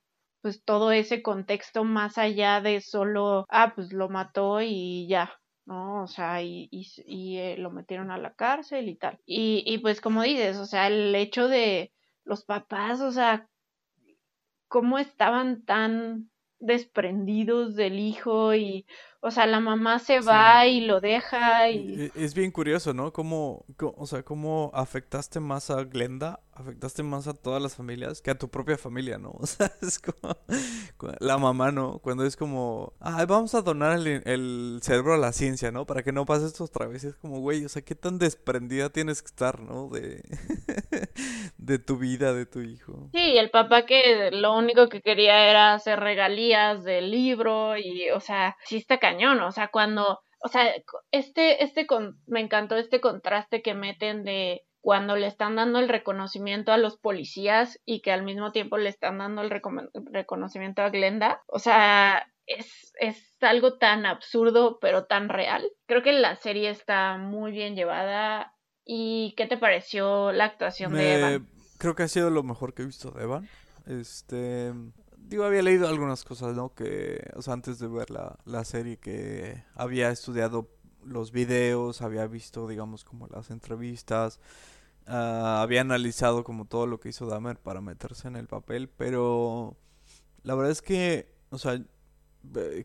pues 0.45 0.63
todo 0.63 0.91
ese 0.91 1.23
contexto 1.23 1.84
más 1.84 2.19
allá 2.19 2.62
de 2.62 2.79
solo, 2.79 3.47
ah, 3.49 3.73
pues 3.75 3.91
lo 3.91 4.10
mató 4.10 4.62
y 4.62 5.08
ya, 5.08 5.34
¿no? 5.65 6.03
O 6.03 6.08
sea, 6.08 6.43
y, 6.43 6.67
y, 6.71 6.88
y 7.08 7.38
eh, 7.39 7.58
lo 7.58 7.71
metieron 7.71 8.12
a 8.12 8.19
la 8.19 8.36
cárcel 8.36 8.88
y 8.88 8.95
tal. 8.95 9.17
Y, 9.25 9.63
y 9.65 9.79
pues 9.79 10.01
como 10.01 10.21
dices, 10.21 10.58
o 10.58 10.65
sea, 10.65 10.86
el 10.86 11.15
hecho 11.15 11.47
de 11.47 11.91
los 12.26 12.44
papás, 12.44 13.02
o 13.02 13.12
sea, 13.12 13.50
cómo 14.68 14.98
estaban 15.00 15.64
tan 15.64 16.30
desprendidos 16.60 17.76
del 17.76 18.00
hijo 18.00 18.56
y, 18.56 18.86
o 19.21 19.32
sea, 19.32 19.47
la 19.47 19.60
mamá 19.60 19.97
se 19.97 20.19
va 20.19 20.67
y 20.67 20.82
lo 20.82 21.01
deja 21.01 21.69
y... 21.69 22.04
E, 22.04 22.12
es 22.15 22.36
bien 22.36 22.51
curioso, 22.51 22.93
¿no? 22.93 23.12
Cómo, 23.12 23.65
o 23.80 24.06
sea, 24.06 24.21
cómo 24.23 24.69
afectaste 24.73 25.39
más 25.39 25.71
a 25.71 25.84
Glenda, 25.84 26.41
afectaste 26.54 27.01
más 27.01 27.28
a 27.28 27.34
todas 27.34 27.62
las 27.62 27.75
familias 27.75 28.21
que 28.21 28.32
a 28.32 28.38
tu 28.38 28.49
propia 28.49 28.78
familia, 28.78 29.17
¿no? 29.17 29.32
O 29.45 29.47
sea, 29.47 29.71
es 29.82 29.99
como 29.99 30.38
la 31.19 31.38
mamá, 31.38 31.71
¿no? 31.71 31.99
Cuando 31.99 32.25
es 32.25 32.36
como, 32.36 32.93
ay, 32.99 33.25
vamos 33.25 33.54
a 33.56 33.62
donar 33.62 33.99
el, 33.99 34.80
cerebro 34.82 35.13
a 35.13 35.17
la 35.17 35.34
ciencia, 35.34 35.71
¿no? 35.71 35.86
Para 35.86 36.04
que 36.04 36.12
no 36.12 36.25
pase 36.25 36.45
esto 36.45 36.63
otra 36.63 36.88
vez. 36.88 37.04
Es 37.04 37.15
como, 37.15 37.39
güey, 37.39 37.65
o 37.65 37.69
sea, 37.69 37.84
qué 37.84 37.95
tan 37.95 38.17
desprendida 38.17 38.89
tienes 38.89 39.21
que 39.21 39.28
estar, 39.28 39.60
¿no? 39.60 39.89
De, 39.89 40.23
de 41.58 41.80
tu 41.80 41.97
vida, 41.97 42.34
de 42.34 42.45
tu 42.45 42.62
hijo. 42.62 43.10
Sí, 43.12 43.38
el 43.38 43.49
papá 43.49 43.86
que 43.86 44.32
lo 44.32 44.58
único 44.58 44.89
que 44.89 45.01
quería 45.01 45.49
era 45.49 45.73
hacer 45.73 45.99
regalías 45.99 46.84
del 46.84 47.12
libro 47.12 47.78
y, 47.78 48.10
o 48.12 48.19
sea, 48.19 48.58
sí 48.65 48.78
está 48.78 48.97
cañón 48.97 49.14
o 49.47 49.51
sea, 49.51 49.69
cuando, 49.69 50.19
o 50.39 50.47
sea, 50.47 50.71
este, 51.12 51.63
este, 51.63 51.88
con, 51.88 52.21
me 52.28 52.41
encantó 52.41 52.75
este 52.78 53.01
contraste 53.01 53.62
que 53.62 53.73
meten 53.73 54.23
de 54.23 54.65
cuando 54.82 55.15
le 55.15 55.28
están 55.28 55.56
dando 55.56 55.80
el 55.80 55.89
reconocimiento 55.89 56.71
a 56.71 56.78
los 56.78 56.97
policías 56.97 57.80
y 57.86 58.01
que 58.01 58.12
al 58.12 58.23
mismo 58.23 58.51
tiempo 58.51 58.78
le 58.78 58.89
están 58.89 59.17
dando 59.17 59.41
el 59.41 59.49
reconocimiento 60.12 60.84
a 60.84 60.89
Glenda, 60.89 61.41
o 61.47 61.58
sea, 61.58 62.28
es, 62.45 62.93
es 62.99 63.17
algo 63.41 63.78
tan 63.78 64.06
absurdo 64.06 64.78
pero 64.80 65.06
tan 65.06 65.30
real. 65.30 65.67
Creo 65.88 66.04
que 66.04 66.12
la 66.12 66.36
serie 66.36 66.69
está 66.69 67.17
muy 67.17 67.51
bien 67.51 67.75
llevada. 67.75 68.54
¿Y 68.86 69.34
qué 69.36 69.47
te 69.47 69.58
pareció 69.58 70.32
la 70.32 70.45
actuación 70.45 70.93
de 70.93 71.15
Evan? 71.15 71.47
Creo 71.80 71.95
que 71.95 72.04
ha 72.04 72.08
sido 72.08 72.30
lo 72.30 72.43
mejor 72.43 72.75
que 72.75 72.84
he 72.84 72.86
visto 72.86 73.10
de 73.10 73.23
Evan. 73.23 73.49
Este, 73.88 74.71
digo, 75.28 75.44
había 75.44 75.62
leído 75.62 75.88
algunas 75.88 76.24
cosas, 76.24 76.56
¿no? 76.56 76.74
Que, 76.74 77.32
o 77.36 77.42
sea, 77.42 77.54
antes 77.54 77.80
de 77.80 77.88
ver 77.88 78.12
la, 78.12 78.38
la 78.46 78.64
serie, 78.66 78.98
que 78.98 79.64
había 79.76 80.10
estudiado 80.12 80.70
los 81.04 81.32
videos, 81.32 82.02
había 82.02 82.28
visto, 82.28 82.68
digamos, 82.68 83.04
como 83.04 83.28
las 83.28 83.52
entrevistas, 83.52 84.40
ah, 85.08 85.62
había 85.62 85.82
analizado 85.82 86.44
como 86.44 86.66
todo 86.66 86.88
lo 86.88 87.00
que 87.00 87.10
hizo 87.10 87.28
Dahmer 87.28 87.60
para 87.60 87.82
meterse 87.82 88.28
en 88.28 88.36
el 88.36 88.48
papel, 88.48 88.90
pero 88.90 89.78
la 90.44 90.56
verdad 90.56 90.72
es 90.72 90.82
que, 90.82 91.32
o 91.50 91.58
sea, 91.58 91.82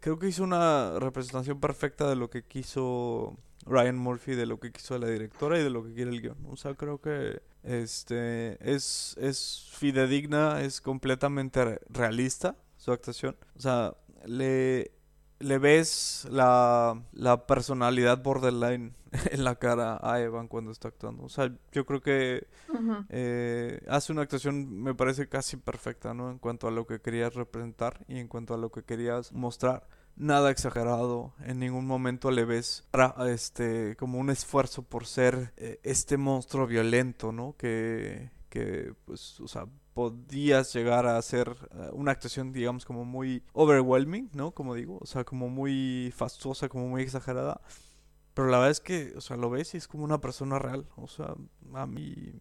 creo 0.00 0.18
que 0.18 0.28
hizo 0.28 0.42
una 0.44 0.98
representación 0.98 1.60
perfecta 1.60 2.08
de 2.08 2.16
lo 2.16 2.30
que 2.30 2.44
quiso 2.44 3.38
Ryan 3.66 3.98
Murphy, 3.98 4.34
de 4.34 4.46
lo 4.46 4.58
que 4.60 4.72
quiso 4.72 4.98
la 4.98 5.08
directora 5.08 5.58
y 5.58 5.62
de 5.62 5.70
lo 5.70 5.84
que 5.84 5.92
quiere 5.94 6.10
el 6.10 6.22
guion. 6.22 6.38
O 6.48 6.56
sea, 6.56 6.74
creo 6.74 7.00
que 7.00 7.42
este 7.62 8.58
es, 8.60 9.16
es 9.20 9.68
fidedigna, 9.72 10.62
es 10.62 10.80
completamente 10.80 11.80
realista 11.88 12.56
su 12.76 12.92
actuación. 12.92 13.36
O 13.56 13.60
sea, 13.60 13.94
le, 14.24 14.92
le 15.38 15.58
ves 15.58 16.26
la, 16.30 17.02
la 17.12 17.46
personalidad 17.46 18.22
borderline 18.22 18.94
en 19.30 19.44
la 19.44 19.56
cara 19.56 19.98
a 20.02 20.20
Evan 20.20 20.48
cuando 20.48 20.70
está 20.70 20.88
actuando. 20.88 21.24
O 21.24 21.28
sea, 21.28 21.52
yo 21.72 21.84
creo 21.84 22.00
que 22.00 22.46
eh, 23.08 23.82
hace 23.88 24.12
una 24.12 24.22
actuación, 24.22 24.82
me 24.82 24.94
parece 24.94 25.28
casi 25.28 25.56
perfecta, 25.56 26.14
¿no? 26.14 26.30
En 26.30 26.38
cuanto 26.38 26.68
a 26.68 26.70
lo 26.70 26.86
que 26.86 27.00
querías 27.00 27.34
representar 27.34 28.04
y 28.08 28.18
en 28.18 28.28
cuanto 28.28 28.54
a 28.54 28.58
lo 28.58 28.70
que 28.70 28.82
querías 28.82 29.32
mostrar 29.32 29.86
nada 30.20 30.50
exagerado, 30.50 31.32
en 31.40 31.58
ningún 31.58 31.86
momento 31.86 32.30
le 32.30 32.44
ves 32.44 32.84
este 33.26 33.96
como 33.96 34.18
un 34.18 34.30
esfuerzo 34.30 34.82
por 34.82 35.06
ser 35.06 35.52
eh, 35.56 35.80
este 35.82 36.18
monstruo 36.18 36.66
violento, 36.66 37.32
¿no? 37.32 37.56
Que, 37.56 38.30
que 38.50 38.94
pues, 39.06 39.40
o 39.40 39.48
sea, 39.48 39.66
podías 39.94 40.72
llegar 40.74 41.06
a 41.06 41.16
hacer 41.16 41.56
eh, 41.72 41.90
una 41.92 42.12
actuación, 42.12 42.52
digamos, 42.52 42.84
como 42.84 43.04
muy 43.04 43.42
overwhelming, 43.54 44.30
¿no? 44.34 44.52
Como 44.52 44.74
digo, 44.74 44.98
o 45.00 45.06
sea, 45.06 45.24
como 45.24 45.48
muy 45.48 46.12
fastuosa, 46.14 46.68
como 46.68 46.88
muy 46.88 47.02
exagerada. 47.02 47.60
Pero 48.34 48.48
la 48.48 48.58
verdad 48.58 48.70
es 48.70 48.80
que, 48.80 49.14
o 49.16 49.20
sea, 49.20 49.36
lo 49.36 49.50
ves 49.50 49.74
y 49.74 49.78
es 49.78 49.88
como 49.88 50.04
una 50.04 50.20
persona 50.20 50.58
real. 50.58 50.86
O 50.96 51.08
sea, 51.08 51.34
a 51.74 51.86
mí, 51.86 52.40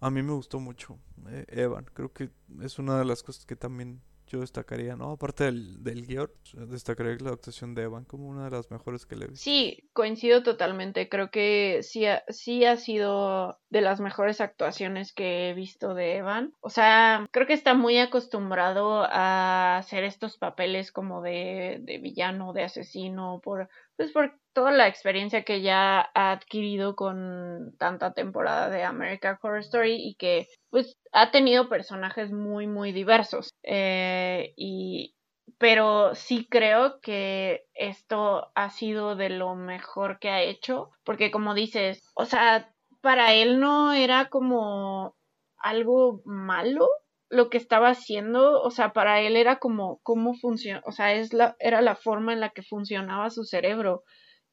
a 0.00 0.10
mí 0.10 0.22
me 0.22 0.32
gustó 0.32 0.60
mucho 0.60 0.98
eh, 1.28 1.46
Evan. 1.48 1.86
Creo 1.94 2.12
que 2.12 2.30
es 2.62 2.78
una 2.78 2.98
de 2.98 3.04
las 3.04 3.22
cosas 3.22 3.46
que 3.46 3.56
también 3.56 4.00
yo 4.34 4.40
destacaría, 4.40 4.96
¿no? 4.96 5.12
Aparte 5.12 5.44
del, 5.44 5.82
del 5.82 6.06
guion, 6.06 6.30
destacaría 6.68 7.16
la 7.20 7.30
actuación 7.30 7.74
de 7.74 7.82
Evan 7.82 8.04
como 8.04 8.28
una 8.28 8.44
de 8.44 8.50
las 8.50 8.70
mejores 8.70 9.06
que 9.06 9.16
le 9.16 9.26
visto. 9.26 9.44
Sí, 9.44 9.88
coincido 9.92 10.42
totalmente. 10.42 11.08
Creo 11.08 11.30
que 11.30 11.80
sí 11.82 12.04
ha, 12.06 12.24
sí 12.28 12.64
ha 12.64 12.76
sido 12.76 13.58
de 13.70 13.80
las 13.80 14.00
mejores 14.00 14.40
actuaciones 14.40 15.12
que 15.12 15.50
he 15.50 15.54
visto 15.54 15.94
de 15.94 16.16
Evan. 16.16 16.52
O 16.60 16.70
sea, 16.70 17.26
creo 17.30 17.46
que 17.46 17.52
está 17.52 17.74
muy 17.74 17.98
acostumbrado 17.98 19.04
a 19.04 19.78
hacer 19.78 20.04
estos 20.04 20.36
papeles 20.36 20.90
como 20.90 21.22
de, 21.22 21.78
de 21.82 21.98
villano, 21.98 22.52
de 22.52 22.64
asesino, 22.64 23.40
por 23.42 23.68
pues 23.96 24.12
por 24.12 24.38
toda 24.52 24.70
la 24.70 24.88
experiencia 24.88 25.44
que 25.44 25.62
ya 25.62 26.10
ha 26.14 26.32
adquirido 26.32 26.96
con 26.96 27.74
tanta 27.78 28.12
temporada 28.14 28.70
de 28.70 28.84
American 28.84 29.38
Horror 29.42 29.60
Story 29.60 29.96
y 29.96 30.14
que 30.14 30.46
pues 30.70 30.96
ha 31.12 31.30
tenido 31.30 31.68
personajes 31.68 32.32
muy 32.32 32.66
muy 32.66 32.92
diversos. 32.92 33.50
Eh, 33.62 34.54
y 34.56 35.14
pero 35.58 36.14
sí 36.14 36.46
creo 36.50 37.00
que 37.00 37.66
esto 37.74 38.50
ha 38.54 38.70
sido 38.70 39.16
de 39.16 39.30
lo 39.30 39.54
mejor 39.54 40.18
que 40.18 40.30
ha 40.30 40.42
hecho 40.42 40.90
porque 41.04 41.30
como 41.30 41.54
dices 41.54 42.10
o 42.14 42.24
sea 42.24 42.72
para 43.00 43.34
él 43.34 43.60
no 43.60 43.92
era 43.92 44.28
como 44.30 45.16
algo 45.58 46.22
malo 46.24 46.88
lo 47.34 47.50
que 47.50 47.58
estaba 47.58 47.90
haciendo, 47.90 48.60
o 48.62 48.70
sea, 48.70 48.92
para 48.92 49.20
él 49.20 49.36
era 49.36 49.58
como 49.58 50.00
cómo 50.02 50.34
funciona, 50.34 50.82
o 50.86 50.92
sea, 50.92 51.14
es 51.14 51.32
la, 51.32 51.56
era 51.58 51.82
la 51.82 51.96
forma 51.96 52.32
en 52.32 52.40
la 52.40 52.50
que 52.50 52.62
funcionaba 52.62 53.30
su 53.30 53.44
cerebro 53.44 54.04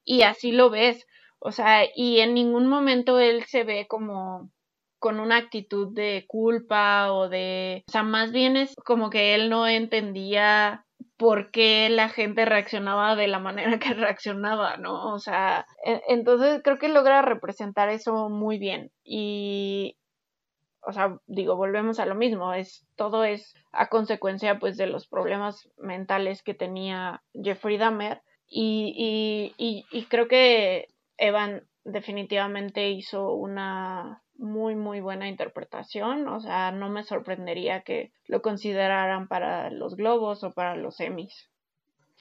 y 0.04 0.24
así 0.24 0.52
lo 0.52 0.70
ves. 0.70 1.06
O 1.40 1.52
sea, 1.52 1.84
y 1.96 2.20
en 2.20 2.34
ningún 2.36 2.68
momento 2.68 3.20
él 3.20 3.44
se 3.46 3.64
ve 3.64 3.88
como 3.88 4.52
con 5.00 5.20
una 5.20 5.38
actitud 5.38 5.94
de 5.96 6.26
culpa 6.28 7.12
o 7.14 7.28
de, 7.30 7.84
o 7.88 7.92
sea, 7.92 8.04
más 8.04 8.32
bien 8.32 8.56
es 8.58 8.76
como 8.86 9.10
que 9.10 9.34
él 9.36 9.50
no 9.50 9.68
entendía 9.68 10.86
por 11.18 11.52
qué 11.52 11.90
la 11.90 12.10
gente 12.10 12.46
reaccionaba 12.46 13.16
de 13.16 13.28
la 13.28 13.40
manera 13.40 13.80
que 13.80 13.94
reaccionaba, 13.94 14.78
¿no? 14.78 15.14
O 15.14 15.20
sea, 15.20 15.66
e, 15.86 16.02
entonces 16.08 16.62
creo 16.64 16.78
que 16.78 16.90
logra 16.90 17.22
representar 17.22 17.90
eso 17.90 18.30
muy 18.30 18.60
bien 18.60 18.92
y 19.04 19.98
o 20.84 20.94
sea, 20.94 21.18
digo, 21.28 21.56
volvemos 21.56 22.00
a 22.00 22.06
lo 22.06 22.16
mismo, 22.16 22.54
es 22.54 22.86
todo 22.96 23.24
es 23.24 23.56
a 23.72 23.88
consecuencia 23.88 24.60
pues 24.60 24.78
de 24.78 24.88
los 24.88 25.08
problemas 25.08 25.70
mentales 25.78 26.44
que 26.44 26.54
tenía 26.54 27.24
Jeffrey 27.34 27.78
Dahmer 27.78 28.22
y, 28.48 29.54
y, 29.58 29.86
y 29.92 30.06
creo 30.06 30.28
que 30.28 30.88
Evan 31.18 31.64
definitivamente 31.84 32.90
hizo 32.90 33.34
una 33.34 34.22
muy 34.36 34.76
muy 34.76 35.02
buena 35.02 35.28
interpretación, 35.28 36.28
o 36.28 36.40
sea, 36.40 36.72
no 36.72 36.90
me 36.90 37.04
sorprendería 37.04 37.82
que 37.82 38.12
lo 38.26 38.42
consideraran 38.42 39.28
para 39.28 39.70
los 39.70 39.96
globos 39.96 40.44
o 40.44 40.52
para 40.52 40.76
los 40.76 41.00
Emmys. 41.00 41.50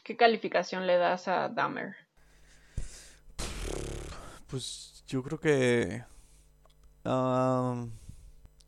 ¿Qué 0.05 0.17
calificación 0.17 0.87
le 0.87 0.97
das 0.97 1.29
a 1.29 1.49
Dahmer? 1.49 1.95
Pues 4.49 5.03
yo 5.07 5.23
creo 5.23 5.41
que 5.41 6.05
um, 7.05 7.91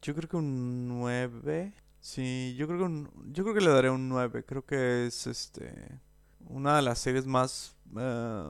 yo 0.03 0.15
creo 0.15 0.29
que 0.29 0.37
un 0.37 0.89
9. 0.89 1.73
Sí, 2.01 2.55
yo 2.59 2.67
creo 2.67 2.81
que 2.81 2.85
un, 2.85 3.33
yo 3.33 3.45
creo 3.45 3.55
que 3.55 3.61
le 3.61 3.71
daré 3.71 3.91
un 3.91 4.09
9. 4.09 4.45
Creo 4.45 4.65
que 4.67 5.07
es 5.07 5.27
este 5.27 6.01
una 6.49 6.77
de 6.77 6.83
las 6.83 6.99
series 6.99 7.27
más 7.27 7.77
eh, 7.97 8.49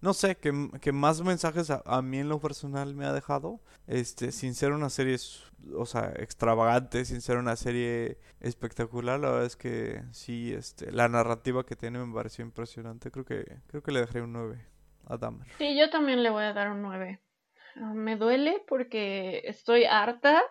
no 0.00 0.14
sé, 0.14 0.36
que, 0.36 0.70
que 0.80 0.92
más 0.92 1.20
mensajes 1.22 1.70
a, 1.70 2.02
mí 2.02 2.18
en 2.18 2.28
lo 2.28 2.40
personal 2.40 2.94
me 2.94 3.04
ha 3.04 3.12
dejado. 3.12 3.60
Este, 3.86 4.32
sin 4.32 4.54
ser 4.54 4.72
una 4.72 4.88
serie, 4.88 5.16
o 5.76 5.84
sea, 5.84 6.12
extravagante, 6.16 7.04
sin 7.04 7.20
ser 7.20 7.36
una 7.36 7.56
serie 7.56 8.18
espectacular, 8.40 9.20
la 9.20 9.30
verdad 9.30 9.46
es 9.46 9.56
que 9.56 10.02
sí, 10.12 10.52
este, 10.54 10.90
la 10.90 11.08
narrativa 11.08 11.66
que 11.66 11.76
tiene 11.76 11.98
me 11.98 12.14
pareció 12.14 12.44
impresionante. 12.44 13.10
Creo 13.10 13.24
que, 13.24 13.44
creo 13.66 13.82
que 13.82 13.92
le 13.92 14.00
dejaré 14.00 14.22
un 14.22 14.32
9 14.32 14.64
a 15.06 15.16
Dahmer. 15.18 15.46
Sí, 15.58 15.78
yo 15.78 15.90
también 15.90 16.22
le 16.22 16.30
voy 16.30 16.44
a 16.44 16.54
dar 16.54 16.70
un 16.70 16.80
9. 16.80 17.20
Ah, 17.76 17.92
me 17.94 18.16
duele 18.16 18.62
porque 18.66 19.42
estoy 19.44 19.84
harta 19.84 20.42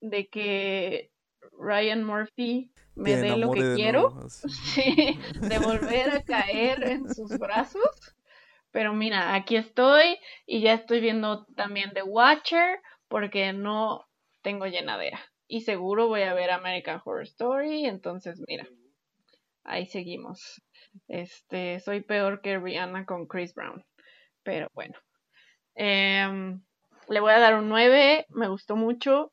de 0.00 0.28
que 0.28 1.10
Ryan 1.58 2.04
Murphy 2.04 2.70
me 2.94 3.16
dé 3.16 3.36
lo 3.36 3.52
que 3.52 3.74
quiero. 3.74 4.28
Sí, 4.28 5.18
de 5.40 5.58
volver 5.58 6.10
a 6.10 6.22
caer 6.22 6.82
en 6.84 7.14
sus 7.14 7.38
brazos. 7.38 8.14
Pero 8.70 8.92
mira, 8.92 9.34
aquí 9.34 9.56
estoy 9.56 10.18
y 10.46 10.60
ya 10.60 10.74
estoy 10.74 11.00
viendo 11.00 11.46
también 11.56 11.92
The 11.94 12.02
Watcher 12.02 12.80
porque 13.08 13.52
no 13.52 14.06
tengo 14.42 14.66
llenadera. 14.66 15.20
Y 15.46 15.62
seguro 15.62 16.08
voy 16.08 16.22
a 16.22 16.34
ver 16.34 16.50
American 16.50 17.00
Horror 17.02 17.22
Story, 17.22 17.86
entonces 17.86 18.42
mira, 18.46 18.68
ahí 19.64 19.86
seguimos. 19.86 20.62
Este, 21.06 21.80
soy 21.80 22.02
peor 22.02 22.42
que 22.42 22.58
Rihanna 22.58 23.06
con 23.06 23.26
Chris 23.26 23.54
Brown. 23.54 23.84
Pero 24.42 24.68
bueno. 24.74 24.94
Em, 25.74 26.60
le 27.08 27.20
voy 27.20 27.32
a 27.32 27.38
dar 27.38 27.54
un 27.54 27.68
9, 27.68 28.26
me 28.30 28.48
gustó 28.48 28.76
mucho. 28.76 29.32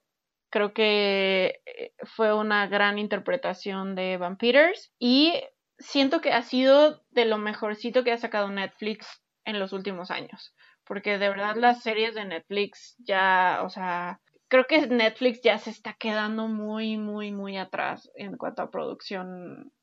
Creo 0.55 0.71
que 0.71 1.59
eh, 1.65 1.91
fue 2.03 2.33
una 2.33 2.65
gran 2.67 2.97
interpretación 2.97 3.93
de 3.93 4.15
Vampires 4.15 4.93
y 4.97 5.33
siento 5.79 6.21
que 6.21 6.31
ha 6.31 6.43
sido 6.43 7.03
de 7.09 7.25
lo 7.25 7.37
mejorcito 7.37 8.05
que 8.05 8.13
ha 8.13 8.17
sacado 8.17 8.47
Netflix 8.47 9.21
en 9.43 9.59
los 9.59 9.73
últimos 9.73 10.11
años. 10.11 10.55
Porque 10.85 11.17
de 11.17 11.27
verdad 11.27 11.57
las 11.57 11.83
series 11.83 12.15
de 12.15 12.23
Netflix 12.23 12.95
ya, 12.99 13.63
o 13.65 13.69
sea, 13.69 14.21
creo 14.47 14.63
que 14.63 14.87
Netflix 14.87 15.41
ya 15.43 15.57
se 15.57 15.71
está 15.71 15.91
quedando 15.99 16.47
muy, 16.47 16.95
muy, 16.95 17.33
muy 17.33 17.57
atrás 17.57 18.09
en 18.15 18.37
cuanto 18.37 18.61
a 18.61 18.71
producción 18.71 19.73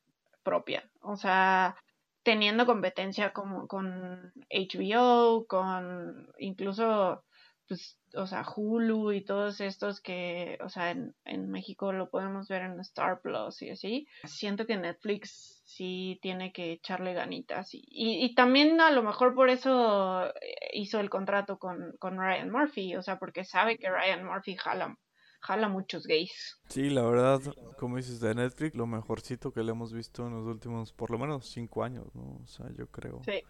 propia. 0.42 0.90
O 1.02 1.16
sea, 1.16 1.76
teniendo 2.22 2.64
competencia 2.64 3.34
como 3.34 3.66
con 3.68 4.32
HBO, 4.48 5.44
con 5.46 6.32
incluso 6.38 7.24
pues, 7.72 7.96
o 8.16 8.26
sea, 8.26 8.44
Hulu 8.44 9.12
y 9.12 9.24
todos 9.24 9.62
estos 9.62 10.02
que, 10.02 10.58
o 10.62 10.68
sea, 10.68 10.90
en, 10.90 11.14
en, 11.24 11.50
México 11.50 11.90
lo 11.90 12.10
podemos 12.10 12.46
ver 12.46 12.60
en 12.60 12.78
Star 12.80 13.22
Plus 13.22 13.62
y 13.62 13.70
así. 13.70 14.06
Siento 14.24 14.66
que 14.66 14.76
Netflix 14.76 15.62
sí 15.64 16.18
tiene 16.20 16.52
que 16.52 16.72
echarle 16.72 17.14
ganitas. 17.14 17.70
Y, 17.72 17.82
y, 17.88 18.34
también 18.34 18.78
a 18.82 18.90
lo 18.90 19.02
mejor 19.02 19.34
por 19.34 19.48
eso 19.48 20.26
eh, 20.26 20.32
hizo 20.74 21.00
el 21.00 21.08
contrato 21.08 21.58
con, 21.58 21.96
con 21.98 22.18
Ryan 22.18 22.50
Murphy, 22.50 22.94
o 22.94 23.02
sea, 23.02 23.18
porque 23.18 23.46
sabe 23.46 23.78
que 23.78 23.88
Ryan 23.88 24.26
Murphy 24.26 24.54
jala, 24.54 24.98
jala 25.40 25.68
muchos 25.68 26.06
gays. 26.06 26.60
Sí, 26.68 26.90
la 26.90 27.04
verdad, 27.04 27.40
como 27.78 27.96
dices 27.96 28.20
de 28.20 28.34
Netflix, 28.34 28.76
lo 28.76 28.86
mejorcito 28.86 29.50
que 29.50 29.62
le 29.62 29.70
hemos 29.70 29.94
visto 29.94 30.26
en 30.26 30.34
los 30.34 30.44
últimos, 30.44 30.92
por 30.92 31.10
lo 31.10 31.16
menos, 31.16 31.50
cinco 31.50 31.84
años, 31.84 32.14
¿no? 32.14 32.42
O 32.44 32.46
sea, 32.46 32.70
yo 32.76 32.86
creo. 32.88 33.22
Sí. 33.24 33.42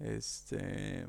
Este 0.00 1.06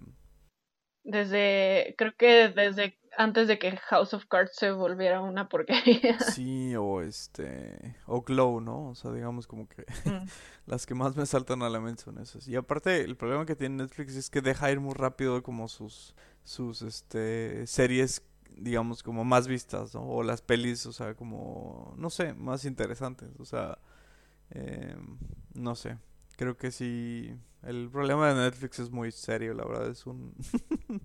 desde, 1.05 1.95
creo 1.97 2.15
que 2.17 2.49
desde 2.49 2.97
antes 3.17 3.47
de 3.47 3.57
que 3.57 3.77
House 3.77 4.13
of 4.13 4.25
Cards 4.25 4.55
se 4.55 4.71
volviera 4.71 5.21
una 5.21 5.47
porquería. 5.47 6.17
Sí, 6.33 6.75
o 6.75 7.01
este, 7.01 7.95
o 8.07 8.21
Glow, 8.21 8.59
¿no? 8.59 8.89
O 8.89 8.95
sea, 8.95 9.11
digamos 9.11 9.47
como 9.47 9.69
que 9.69 9.85
mm. 10.09 10.25
las 10.65 10.85
que 10.85 10.95
más 10.95 11.15
me 11.15 11.25
saltan 11.25 11.61
a 11.61 11.69
la 11.69 11.79
mente 11.79 12.03
son 12.03 12.17
esas. 12.17 12.47
Y 12.47 12.55
aparte, 12.55 13.01
el 13.01 13.15
problema 13.15 13.45
que 13.45 13.55
tiene 13.55 13.83
Netflix 13.83 14.15
es 14.15 14.29
que 14.29 14.41
deja 14.41 14.71
ir 14.71 14.79
muy 14.79 14.93
rápido 14.93 15.41
como 15.43 15.67
sus, 15.67 16.15
sus, 16.43 16.81
este, 16.81 17.65
series, 17.67 18.23
digamos, 18.57 19.03
como 19.03 19.23
más 19.23 19.47
vistas, 19.47 19.93
¿no? 19.93 20.01
O 20.01 20.23
las 20.23 20.41
pelis, 20.41 20.85
o 20.85 20.91
sea, 20.91 21.13
como, 21.13 21.93
no 21.97 22.09
sé, 22.09 22.33
más 22.33 22.65
interesantes, 22.65 23.29
o 23.39 23.45
sea, 23.45 23.77
eh, 24.51 24.95
no 25.53 25.75
sé. 25.75 25.97
Creo 26.37 26.57
que 26.57 26.71
sí. 26.71 27.35
El 27.63 27.89
problema 27.89 28.31
de 28.31 28.35
Netflix 28.35 28.79
es 28.79 28.91
muy 28.91 29.11
serio, 29.11 29.53
la 29.53 29.65
verdad. 29.65 29.89
Es 29.89 30.05
un. 30.05 30.33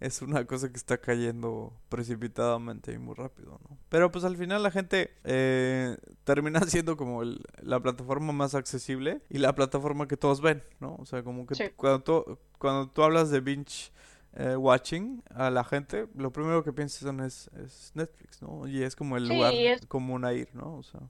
es 0.00 0.20
una 0.20 0.44
cosa 0.44 0.68
que 0.68 0.76
está 0.76 0.98
cayendo 0.98 1.72
precipitadamente 1.88 2.92
y 2.92 2.98
muy 2.98 3.14
rápido, 3.14 3.58
¿no? 3.68 3.78
Pero 3.88 4.10
pues 4.10 4.24
al 4.24 4.36
final 4.36 4.62
la 4.62 4.70
gente 4.70 5.12
eh, 5.24 5.96
termina 6.24 6.60
siendo 6.66 6.96
como 6.96 7.22
la 7.62 7.80
plataforma 7.80 8.32
más 8.32 8.54
accesible 8.54 9.22
y 9.30 9.38
la 9.38 9.54
plataforma 9.54 10.06
que 10.06 10.16
todos 10.16 10.40
ven, 10.42 10.62
¿no? 10.80 10.96
O 10.96 11.06
sea, 11.06 11.22
como 11.22 11.46
que 11.46 11.72
cuando, 11.72 12.02
tú, 12.02 12.38
cuando 12.58 12.90
tú 12.90 13.02
hablas 13.02 13.30
de 13.30 13.40
binge 13.40 13.92
eh, 14.36 14.56
watching 14.56 15.22
a 15.30 15.48
la 15.50 15.62
gente, 15.62 16.08
lo 16.16 16.32
primero 16.32 16.64
que 16.64 16.72
piensan 16.72 17.20
es, 17.20 17.48
es 17.54 17.92
Netflix, 17.94 18.42
¿no? 18.42 18.66
Y 18.66 18.82
es 18.82 18.96
como 18.96 19.16
el 19.16 19.28
lugar 19.28 19.52
común 19.86 20.24
a 20.24 20.32
ir, 20.32 20.48
¿no? 20.54 20.76
O 20.76 20.82
sea, 20.82 21.00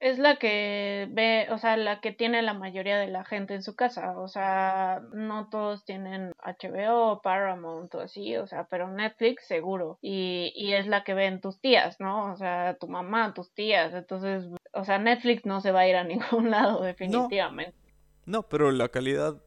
es 0.00 0.18
la 0.18 0.36
que 0.36 1.08
ve, 1.12 1.46
o 1.50 1.58
sea, 1.58 1.76
la 1.76 2.00
que 2.00 2.10
tiene 2.10 2.42
la 2.42 2.52
mayoría 2.52 2.98
de 2.98 3.06
la 3.06 3.24
gente 3.24 3.54
en 3.54 3.62
su 3.62 3.76
casa, 3.76 4.18
o 4.18 4.26
sea, 4.26 5.02
no 5.12 5.48
todos 5.50 5.84
tienen 5.84 6.32
HBO, 6.42 7.22
Paramount 7.22 7.94
o 7.94 8.00
así, 8.00 8.36
o 8.36 8.48
sea, 8.48 8.64
pero 8.64 8.90
Netflix 8.90 9.46
seguro, 9.46 9.98
y, 10.02 10.52
y 10.56 10.72
es 10.74 10.88
la 10.88 11.04
que 11.04 11.14
ven 11.14 11.40
tus 11.40 11.60
tías, 11.60 12.00
¿no? 12.00 12.32
O 12.32 12.36
sea, 12.36 12.76
tu 12.80 12.88
mamá, 12.88 13.34
tus 13.34 13.54
tías, 13.54 13.94
entonces, 13.94 14.46
o 14.72 14.84
sea, 14.84 14.98
Netflix 14.98 15.46
no 15.46 15.60
se 15.60 15.70
va 15.70 15.80
a 15.80 15.88
ir 15.88 15.96
a 15.96 16.04
ningún 16.04 16.50
lado 16.50 16.82
definitivamente. 16.82 17.78
No, 18.26 18.38
no 18.38 18.48
pero 18.48 18.72
la 18.72 18.88
calidad 18.88 19.40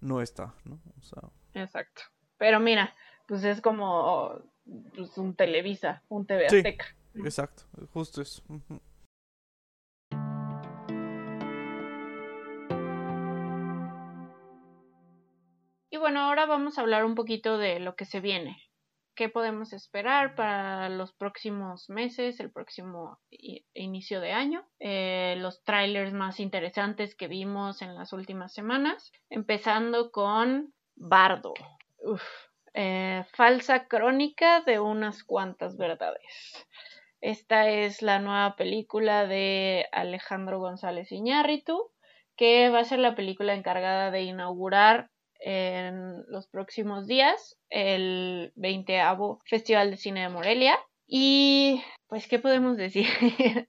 no 0.00 0.22
está, 0.22 0.54
¿no? 0.64 0.80
O 1.00 1.02
sea... 1.02 1.22
Exacto. 1.54 2.02
Pero 2.42 2.58
mira, 2.58 2.92
pues 3.28 3.44
es 3.44 3.60
como 3.60 4.32
pues, 4.96 5.16
un 5.16 5.36
Televisa, 5.36 6.02
un 6.08 6.26
TV 6.26 6.46
Azteca. 6.46 6.86
exacto, 7.14 7.62
justo 7.92 8.20
eso. 8.20 8.42
Y 15.88 15.96
bueno, 15.98 16.22
ahora 16.22 16.46
vamos 16.46 16.78
a 16.78 16.80
hablar 16.80 17.04
un 17.04 17.14
poquito 17.14 17.58
de 17.58 17.78
lo 17.78 17.94
que 17.94 18.06
se 18.06 18.18
viene. 18.18 18.60
¿Qué 19.14 19.28
podemos 19.28 19.72
esperar 19.72 20.34
para 20.34 20.88
los 20.88 21.12
próximos 21.12 21.88
meses, 21.90 22.40
el 22.40 22.50
próximo 22.50 23.20
inicio 23.72 24.20
de 24.20 24.32
año? 24.32 24.66
Eh, 24.80 25.36
los 25.38 25.62
trailers 25.62 26.12
más 26.12 26.40
interesantes 26.40 27.14
que 27.14 27.28
vimos 27.28 27.82
en 27.82 27.94
las 27.94 28.12
últimas 28.12 28.52
semanas, 28.52 29.12
empezando 29.30 30.10
con 30.10 30.74
Bardo, 30.96 31.54
Eh, 32.74 33.24
falsa 33.32 33.86
crónica 33.86 34.62
de 34.62 34.80
unas 34.80 35.24
cuantas 35.24 35.76
verdades. 35.76 36.66
Esta 37.20 37.68
es 37.68 38.02
la 38.02 38.18
nueva 38.18 38.56
película 38.56 39.26
de 39.26 39.86
Alejandro 39.92 40.58
González 40.58 41.12
Iñárritu, 41.12 41.92
que 42.36 42.70
va 42.70 42.80
a 42.80 42.84
ser 42.84 42.98
la 42.98 43.14
película 43.14 43.54
encargada 43.54 44.10
de 44.10 44.22
inaugurar 44.22 45.10
en 45.38 46.24
los 46.28 46.48
próximos 46.48 47.06
días 47.06 47.58
el 47.68 48.52
20 48.56 49.00
Festival 49.44 49.90
de 49.90 49.96
Cine 49.96 50.22
de 50.22 50.28
Morelia 50.28 50.78
Y 51.14 51.84
pues, 52.06 52.26
¿qué 52.26 52.38
podemos 52.38 52.78
decir? 52.78 53.04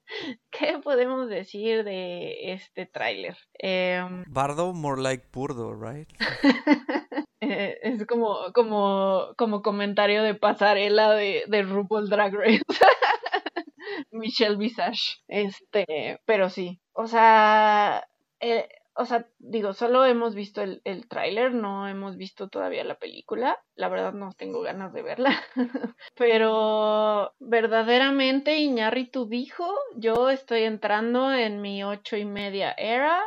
¿Qué 0.50 0.78
podemos 0.82 1.28
decir 1.28 1.84
de 1.84 2.54
este 2.54 2.86
tráiler? 2.86 3.36
Em, 3.58 4.24
Bardo, 4.28 4.72
more 4.72 5.02
like 5.02 5.26
Burdo, 5.30 5.74
right? 5.74 6.08
Eh, 7.46 7.76
es 7.82 8.06
como, 8.06 8.38
como, 8.54 9.34
como 9.36 9.60
comentario 9.60 10.22
de 10.22 10.34
pasarela 10.34 11.12
de, 11.12 11.44
de 11.46 11.62
RuPaul 11.62 12.08
Drag 12.08 12.32
Race. 12.32 12.62
Michelle 14.10 14.56
Visage. 14.56 15.18
Este, 15.28 16.22
pero 16.24 16.48
sí. 16.48 16.80
O 16.94 17.06
sea, 17.06 18.08
eh, 18.40 18.66
o 18.96 19.06
sea, 19.06 19.26
digo, 19.38 19.72
solo 19.72 20.04
hemos 20.04 20.34
visto 20.34 20.62
el, 20.62 20.80
el 20.84 21.08
tráiler, 21.08 21.52
no 21.52 21.88
hemos 21.88 22.16
visto 22.16 22.48
todavía 22.48 22.84
la 22.84 22.98
película. 22.98 23.58
La 23.74 23.88
verdad 23.88 24.12
no 24.12 24.32
tengo 24.32 24.60
ganas 24.62 24.92
de 24.92 25.02
verla. 25.02 25.42
Pero 26.16 27.34
verdaderamente 27.40 28.58
Iñárritu 28.58 29.26
dijo, 29.28 29.68
yo 29.96 30.30
estoy 30.30 30.62
entrando 30.62 31.32
en 31.32 31.60
mi 31.60 31.82
ocho 31.82 32.16
y 32.16 32.24
media 32.24 32.72
era. 32.72 33.20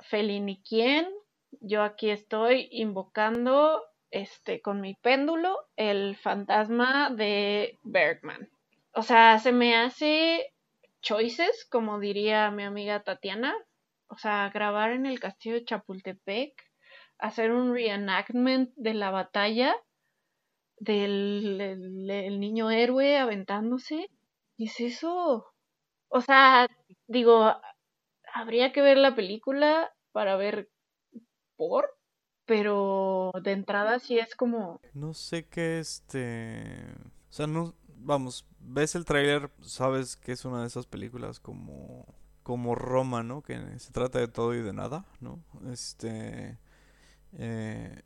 Felini 0.00 0.62
quién. 0.66 1.08
Yo 1.60 1.82
aquí 1.82 2.10
estoy 2.10 2.68
invocando 2.70 3.82
este 4.10 4.62
con 4.62 4.80
mi 4.80 4.94
péndulo 4.94 5.58
el 5.76 6.16
fantasma 6.16 7.10
de 7.10 7.78
Bergman. 7.82 8.48
O 8.92 9.02
sea, 9.02 9.38
se 9.40 9.52
me 9.52 9.76
hace 9.76 10.54
choices, 11.02 11.66
como 11.70 12.00
diría 12.00 12.50
mi 12.50 12.62
amiga 12.62 13.02
Tatiana, 13.02 13.54
o 14.08 14.16
sea, 14.16 14.50
grabar 14.50 14.92
en 14.92 15.06
el 15.06 15.20
castillo 15.20 15.56
de 15.56 15.64
Chapultepec, 15.64 16.54
hacer 17.18 17.52
un 17.52 17.72
reenactment 17.72 18.72
de 18.76 18.94
la 18.94 19.10
batalla 19.10 19.74
del 20.78 22.38
niño 22.38 22.70
héroe 22.70 23.18
aventándose. 23.18 24.10
¿Y 24.56 24.66
es 24.66 24.80
eso? 24.80 25.46
O 26.08 26.20
sea, 26.20 26.68
digo, 27.06 27.52
habría 28.32 28.72
que 28.72 28.82
ver 28.82 28.98
la 28.98 29.14
película 29.14 29.92
para 30.12 30.36
ver 30.36 30.70
por, 31.56 31.96
pero 32.44 33.32
de 33.42 33.52
entrada 33.52 33.98
sí 33.98 34.18
es 34.18 34.34
como... 34.34 34.80
No 34.94 35.14
sé 35.14 35.48
qué 35.48 35.78
este... 35.80 36.86
O 37.28 37.32
sea, 37.32 37.46
no... 37.46 37.74
Vamos, 37.98 38.46
ves 38.60 38.94
el 38.94 39.04
tráiler, 39.04 39.50
sabes 39.62 40.16
que 40.16 40.30
es 40.30 40.44
una 40.44 40.60
de 40.60 40.68
esas 40.68 40.86
películas 40.86 41.40
como 41.40 42.06
como 42.46 42.76
Roma, 42.76 43.24
¿no? 43.24 43.42
Que 43.42 43.58
se 43.80 43.90
trata 43.90 44.20
de 44.20 44.28
todo 44.28 44.54
y 44.54 44.62
de 44.62 44.72
nada, 44.72 45.04
¿no? 45.18 45.42
Este... 45.68 46.56
Eh, 47.32 48.02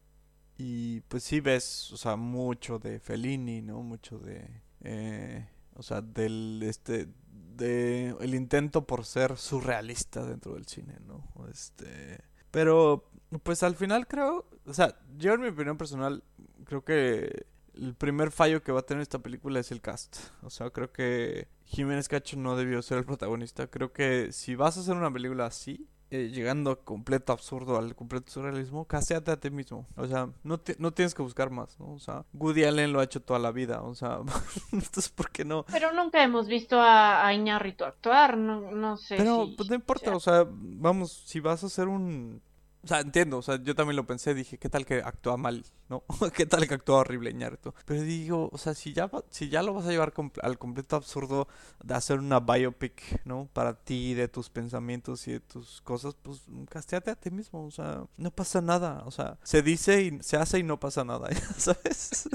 y 0.56 1.02
pues 1.02 1.24
sí 1.24 1.40
ves, 1.40 1.92
o 1.92 1.98
sea, 1.98 2.16
mucho 2.16 2.78
de 2.78 3.00
Fellini, 3.00 3.60
¿no? 3.60 3.82
Mucho 3.82 4.18
de... 4.18 4.62
Eh, 4.80 5.46
o 5.74 5.82
sea, 5.82 6.00
del... 6.00 6.62
Este... 6.62 7.06
De 7.28 8.16
el 8.18 8.34
intento 8.34 8.86
por 8.86 9.04
ser 9.04 9.36
surrealista 9.36 10.24
dentro 10.24 10.54
del 10.54 10.64
cine, 10.64 10.96
¿no? 11.06 11.22
Este... 11.52 12.24
Pero, 12.50 13.10
pues 13.42 13.62
al 13.62 13.76
final 13.76 14.06
creo... 14.06 14.48
O 14.64 14.72
sea, 14.72 14.98
yo 15.18 15.34
en 15.34 15.42
mi 15.42 15.48
opinión 15.48 15.76
personal 15.76 16.24
creo 16.64 16.82
que 16.82 17.44
el 17.74 17.94
primer 17.94 18.30
fallo 18.30 18.62
que 18.62 18.72
va 18.72 18.80
a 18.80 18.86
tener 18.86 19.02
esta 19.02 19.18
película 19.18 19.60
es 19.60 19.70
el 19.70 19.82
cast. 19.82 20.16
O 20.40 20.48
sea, 20.48 20.70
creo 20.70 20.90
que 20.94 21.48
Jiménez 21.70 22.08
Cacho 22.08 22.36
no 22.36 22.56
debió 22.56 22.82
ser 22.82 22.98
el 22.98 23.04
protagonista. 23.04 23.68
Creo 23.68 23.92
que 23.92 24.32
si 24.32 24.56
vas 24.56 24.76
a 24.76 24.80
hacer 24.80 24.96
una 24.96 25.12
película 25.12 25.46
así, 25.46 25.86
eh, 26.10 26.28
llegando 26.34 26.72
a 26.72 26.84
completo 26.84 27.32
absurdo, 27.32 27.78
al 27.78 27.94
completo 27.94 28.32
surrealismo, 28.32 28.84
caséate 28.84 29.30
a 29.30 29.38
ti 29.38 29.50
mismo. 29.50 29.86
O 29.96 30.08
sea, 30.08 30.28
no, 30.42 30.60
no 30.78 30.92
tienes 30.92 31.14
que 31.14 31.22
buscar 31.22 31.50
más, 31.50 31.78
¿no? 31.78 31.92
O 31.92 32.00
sea, 32.00 32.24
Woody 32.32 32.64
Allen 32.64 32.92
lo 32.92 32.98
ha 32.98 33.04
hecho 33.04 33.22
toda 33.22 33.38
la 33.38 33.52
vida. 33.52 33.82
O 33.82 33.94
sea, 33.94 34.18
entonces, 34.72 35.10
¿por 35.10 35.30
qué 35.30 35.44
no? 35.44 35.64
Pero 35.70 35.92
nunca 35.92 36.24
hemos 36.24 36.48
visto 36.48 36.80
a, 36.80 37.24
a 37.24 37.32
Iñárritu 37.32 37.84
actuar, 37.84 38.36
no, 38.36 38.72
no 38.72 38.96
sé. 38.96 39.14
Pero, 39.16 39.46
pues 39.56 39.68
no 39.68 39.76
importa, 39.76 40.16
o 40.16 40.20
sea, 40.20 40.44
vamos, 40.50 41.12
si 41.24 41.38
vas 41.38 41.62
a 41.62 41.66
hacer 41.66 41.86
un 41.86 42.42
o 42.82 42.86
sea, 42.86 43.00
entiendo, 43.00 43.38
o 43.38 43.42
sea, 43.42 43.62
yo 43.62 43.74
también 43.74 43.96
lo 43.96 44.06
pensé, 44.06 44.32
dije, 44.32 44.56
¿qué 44.56 44.70
tal 44.70 44.86
que 44.86 45.02
actúa 45.02 45.36
mal, 45.36 45.64
no? 45.90 46.02
¿Qué 46.34 46.46
tal 46.46 46.66
que 46.66 46.74
actúa 46.74 47.00
horrible 47.00 47.32
Ñarto? 47.34 47.74
Pero 47.84 48.00
digo, 48.00 48.48
o 48.52 48.58
sea, 48.58 48.72
si 48.72 48.94
ya, 48.94 49.10
si 49.28 49.50
ya 49.50 49.62
lo 49.62 49.74
vas 49.74 49.86
a 49.86 49.90
llevar 49.90 50.14
al 50.42 50.58
completo 50.58 50.96
absurdo 50.96 51.46
de 51.84 51.94
hacer 51.94 52.18
una 52.18 52.40
biopic, 52.40 53.24
¿no? 53.26 53.48
Para 53.52 53.74
ti, 53.74 54.14
de 54.14 54.28
tus 54.28 54.48
pensamientos 54.48 55.28
y 55.28 55.32
de 55.32 55.40
tus 55.40 55.82
cosas, 55.82 56.14
pues 56.22 56.46
casteate 56.70 57.10
a 57.10 57.16
ti 57.16 57.30
mismo, 57.30 57.66
o 57.66 57.70
sea, 57.70 58.04
no 58.16 58.30
pasa 58.30 58.62
nada, 58.62 59.02
o 59.04 59.10
sea, 59.10 59.38
se 59.42 59.60
dice 59.60 60.02
y 60.02 60.18
se 60.22 60.38
hace 60.38 60.58
y 60.58 60.62
no 60.62 60.80
pasa 60.80 61.04
nada, 61.04 61.28
¿sabes? 61.58 62.30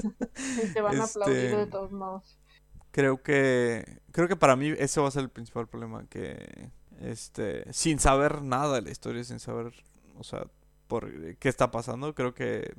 Y 0.62 0.72
te 0.72 0.80
van 0.80 1.00
a 1.00 1.04
aplaudir 1.04 1.34
de 1.34 1.62
este, 1.62 1.66
todos 1.72 1.90
modos. 1.90 2.38
Creo 2.92 3.20
que, 3.20 4.00
creo 4.12 4.28
que 4.28 4.36
para 4.36 4.54
mí 4.54 4.72
ese 4.78 5.00
va 5.00 5.08
a 5.08 5.10
ser 5.10 5.24
el 5.24 5.28
principal 5.28 5.66
problema, 5.66 6.06
que, 6.06 6.70
este, 7.00 7.70
sin 7.72 7.98
saber 7.98 8.42
nada 8.42 8.76
de 8.76 8.82
la 8.82 8.90
historia, 8.90 9.24
sin 9.24 9.40
saber 9.40 9.72
o 10.18 10.24
sea, 10.24 10.46
por 10.86 11.36
qué 11.36 11.48
está 11.48 11.70
pasando. 11.70 12.14
Creo 12.14 12.34
que 12.34 12.74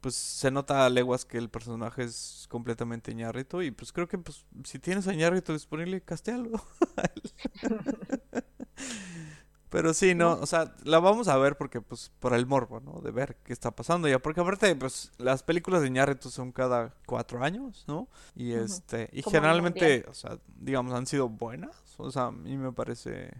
pues 0.00 0.14
se 0.14 0.50
nota 0.50 0.86
a 0.86 0.90
leguas 0.90 1.24
que 1.24 1.38
el 1.38 1.50
personaje 1.50 2.04
es 2.04 2.46
completamente 2.48 3.14
ñarrito 3.14 3.62
y 3.62 3.70
pues 3.70 3.92
creo 3.92 4.08
que 4.08 4.16
pues 4.16 4.46
si 4.64 4.78
tienes 4.78 5.06
a 5.08 5.12
ñarrito 5.12 5.52
disponible, 5.52 6.00
castéalo. 6.00 6.50
Pero 9.70 9.94
sí, 9.94 10.16
no, 10.16 10.32
o 10.32 10.46
sea, 10.46 10.74
la 10.82 10.98
vamos 10.98 11.28
a 11.28 11.36
ver 11.36 11.56
porque, 11.56 11.80
pues, 11.80 12.10
por 12.18 12.34
el 12.34 12.44
morbo, 12.44 12.80
¿no? 12.80 13.00
De 13.00 13.12
ver 13.12 13.36
qué 13.44 13.52
está 13.52 13.70
pasando 13.70 14.08
ya. 14.08 14.18
Porque 14.18 14.40
aparte, 14.40 14.74
pues, 14.74 15.12
las 15.16 15.44
películas 15.44 15.80
de 15.80 15.90
Ñarrito 15.90 16.28
son 16.28 16.50
cada 16.50 16.92
cuatro 17.06 17.42
años, 17.44 17.84
¿no? 17.86 18.08
Y 18.34 18.52
este, 18.52 19.08
y 19.12 19.22
generalmente, 19.22 20.04
o 20.08 20.14
sea, 20.14 20.38
digamos, 20.58 20.92
han 20.92 21.06
sido 21.06 21.28
buenas. 21.28 21.76
O 21.98 22.10
sea, 22.10 22.26
a 22.26 22.32
mí 22.32 22.56
me 22.56 22.72
parece 22.72 23.30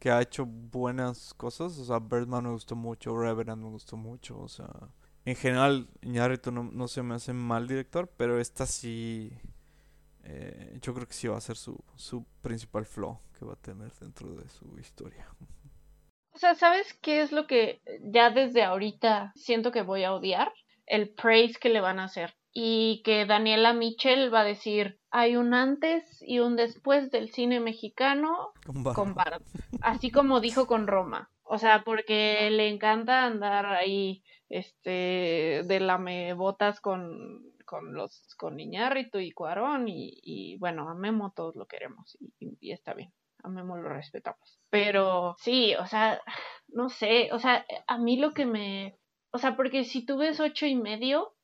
que 0.00 0.10
ha 0.10 0.20
hecho 0.20 0.46
buenas 0.46 1.34
cosas. 1.34 1.78
O 1.78 1.84
sea, 1.84 2.00
Birdman 2.00 2.44
me 2.44 2.50
gustó 2.50 2.74
mucho, 2.74 3.16
Revenant 3.16 3.62
me 3.62 3.68
gustó 3.68 3.96
mucho. 3.96 4.40
O 4.40 4.48
sea, 4.48 4.68
en 5.24 5.36
general, 5.36 5.88
Iñárritu 6.00 6.50
no, 6.50 6.64
no 6.64 6.88
se 6.88 7.02
me 7.02 7.14
hace 7.14 7.32
mal 7.32 7.68
director, 7.68 8.10
pero 8.16 8.40
esta 8.40 8.66
sí. 8.66 9.30
Eh, 10.24 10.78
yo 10.82 10.94
creo 10.94 11.06
que 11.06 11.14
sí 11.14 11.28
va 11.28 11.36
a 11.36 11.40
ser 11.40 11.56
su, 11.56 11.78
su 11.96 12.24
principal 12.42 12.84
flaw 12.84 13.20
que 13.38 13.44
va 13.44 13.52
a 13.52 13.56
tener 13.56 13.92
dentro 14.00 14.34
de 14.34 14.48
su 14.48 14.78
historia. 14.78 15.26
O 16.32 16.38
sea, 16.38 16.54
¿sabes 16.54 16.94
qué 17.02 17.22
es 17.22 17.32
lo 17.32 17.46
que 17.46 17.82
ya 18.02 18.30
desde 18.30 18.62
ahorita 18.62 19.32
siento 19.34 19.72
que 19.72 19.82
voy 19.82 20.04
a 20.04 20.14
odiar? 20.14 20.52
El 20.90 21.08
praise 21.10 21.58
que 21.58 21.68
le 21.68 21.80
van 21.80 21.98
a 22.00 22.04
hacer 22.04 22.34
y 22.52 23.02
que 23.04 23.26
Daniela 23.26 23.72
Michel 23.72 24.32
va 24.32 24.40
a 24.40 24.44
decir 24.44 24.98
hay 25.10 25.36
un 25.36 25.54
antes 25.54 26.04
y 26.20 26.40
un 26.40 26.56
después 26.56 27.10
del 27.10 27.30
cine 27.30 27.60
mexicano 27.60 28.52
con. 28.94 29.14
Así 29.82 30.10
como 30.10 30.40
dijo 30.40 30.66
con 30.66 30.86
Roma. 30.86 31.30
O 31.42 31.58
sea, 31.58 31.82
porque 31.84 32.48
le 32.50 32.68
encanta 32.68 33.24
andar 33.24 33.66
ahí, 33.66 34.22
este, 34.48 35.62
de 35.64 35.80
lame 35.80 36.32
botas 36.34 36.80
con, 36.80 37.42
con 37.66 37.92
los, 37.92 38.34
con 38.36 38.60
Iñárritu 38.60 39.18
y 39.18 39.32
Cuarón 39.32 39.88
y, 39.88 40.20
y 40.22 40.58
bueno, 40.58 40.88
a 40.88 40.94
Memo 40.94 41.32
todos 41.34 41.56
lo 41.56 41.66
queremos 41.66 42.16
y, 42.20 42.56
y 42.60 42.72
está 42.72 42.94
bien. 42.94 43.12
A 43.42 43.48
Memo 43.48 43.76
lo 43.76 43.88
respetamos. 43.88 44.60
Pero 44.70 45.34
sí, 45.38 45.74
o 45.74 45.86
sea, 45.86 46.20
no 46.68 46.88
sé, 46.88 47.30
o 47.32 47.40
sea, 47.40 47.66
a 47.88 47.98
mí 47.98 48.16
lo 48.16 48.32
que 48.32 48.46
me, 48.46 48.99
o 49.32 49.38
sea, 49.38 49.56
porque 49.56 49.84
si 49.84 50.04
tú 50.04 50.18
ves 50.18 50.40
ocho 50.40 50.66
y 50.66 50.74
medio, 50.74 51.34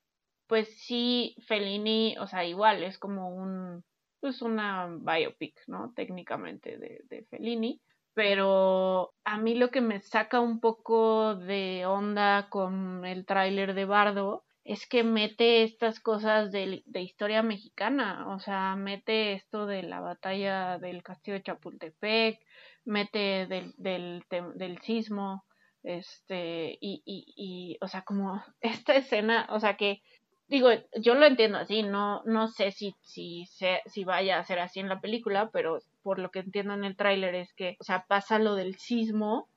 pues 0.46 0.68
sí, 0.80 1.36
Fellini, 1.46 2.16
o 2.18 2.26
sea, 2.26 2.44
igual 2.44 2.82
es 2.84 2.98
como 2.98 3.30
un, 3.30 3.84
pues 4.20 4.42
una 4.42 4.88
biopic, 4.88 5.60
¿no? 5.66 5.92
Técnicamente 5.94 6.78
de, 6.78 7.02
de 7.08 7.24
Fellini. 7.30 7.80
Pero 8.14 9.12
a 9.24 9.38
mí 9.38 9.54
lo 9.54 9.70
que 9.70 9.82
me 9.82 10.00
saca 10.00 10.40
un 10.40 10.60
poco 10.60 11.36
de 11.36 11.84
onda 11.86 12.48
con 12.48 13.04
el 13.04 13.26
tráiler 13.26 13.74
de 13.74 13.84
Bardo 13.84 14.46
es 14.66 14.86
que 14.88 15.04
mete 15.04 15.62
estas 15.62 16.00
cosas 16.00 16.50
de, 16.50 16.82
historia 16.94 17.42
mexicana, 17.42 18.26
o 18.28 18.40
sea, 18.40 18.74
mete 18.76 19.34
esto 19.34 19.66
de 19.66 19.82
la 19.84 20.00
batalla 20.00 20.78
del 20.78 21.02
castillo 21.02 21.36
de 21.36 21.42
Chapultepec, 21.44 22.40
mete 22.84 23.46
del, 23.46 23.74
del, 23.76 24.24
del 24.54 24.80
sismo, 24.82 25.44
este, 25.86 26.76
y, 26.80 27.02
y, 27.04 27.24
y, 27.36 27.78
o 27.80 27.88
sea, 27.88 28.02
como 28.02 28.42
esta 28.60 28.96
escena, 28.96 29.46
o 29.50 29.60
sea, 29.60 29.76
que 29.76 30.02
digo, 30.48 30.68
yo 31.00 31.14
lo 31.14 31.26
entiendo 31.26 31.58
así, 31.58 31.82
no, 31.82 32.22
no 32.24 32.48
sé 32.48 32.72
si, 32.72 32.94
si, 33.02 33.46
si 33.86 34.04
vaya 34.04 34.38
a 34.38 34.44
ser 34.44 34.58
así 34.58 34.80
en 34.80 34.88
la 34.88 35.00
película, 35.00 35.50
pero 35.52 35.78
por 36.02 36.18
lo 36.18 36.30
que 36.30 36.40
entiendo 36.40 36.74
en 36.74 36.84
el 36.84 36.96
tráiler 36.96 37.34
es 37.34 37.52
que, 37.54 37.76
o 37.80 37.84
sea, 37.84 38.04
pasa 38.08 38.38
lo 38.38 38.54
del 38.54 38.76
sismo 38.76 39.48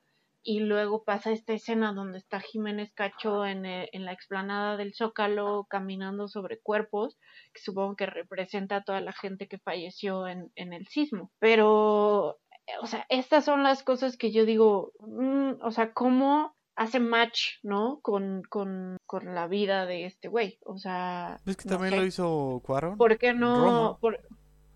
y 0.41 0.61
luego 0.61 1.03
pasa 1.03 1.31
esta 1.31 1.53
escena 1.53 1.93
donde 1.93 2.17
está 2.17 2.39
Jiménez 2.39 2.91
Cacho 2.93 3.45
en, 3.45 3.65
eh, 3.65 3.89
en 3.91 4.05
la 4.05 4.13
explanada 4.13 4.77
del 4.77 4.93
Zócalo 4.93 5.67
caminando 5.69 6.27
sobre 6.27 6.59
cuerpos, 6.59 7.17
que 7.53 7.61
supongo 7.61 7.95
que 7.95 8.05
representa 8.05 8.77
a 8.77 8.83
toda 8.83 9.01
la 9.01 9.11
gente 9.13 9.47
que 9.47 9.59
falleció 9.59 10.27
en, 10.27 10.51
en 10.55 10.73
el 10.73 10.87
sismo. 10.87 11.31
Pero, 11.39 12.37
o 12.81 12.87
sea, 12.87 13.05
estas 13.09 13.45
son 13.45 13.63
las 13.63 13.83
cosas 13.83 14.17
que 14.17 14.31
yo 14.31 14.45
digo, 14.45 14.93
mm, 14.99 15.61
o 15.61 15.71
sea, 15.71 15.93
¿cómo 15.93 16.55
hace 16.75 16.99
match, 16.99 17.55
¿no? 17.61 17.99
Con, 18.01 18.41
con, 18.47 18.97
la 19.21 19.47
vida 19.47 19.85
de 19.85 20.05
este 20.05 20.29
güey. 20.29 20.57
O 20.65 20.77
sea. 20.77 21.39
Es 21.45 21.57
que 21.57 21.67
también 21.67 21.95
lo 21.95 22.05
hizo 22.05 22.61
Cuaron. 22.65 22.97
¿Por 22.97 23.17
qué 23.17 23.33
no? 23.33 23.99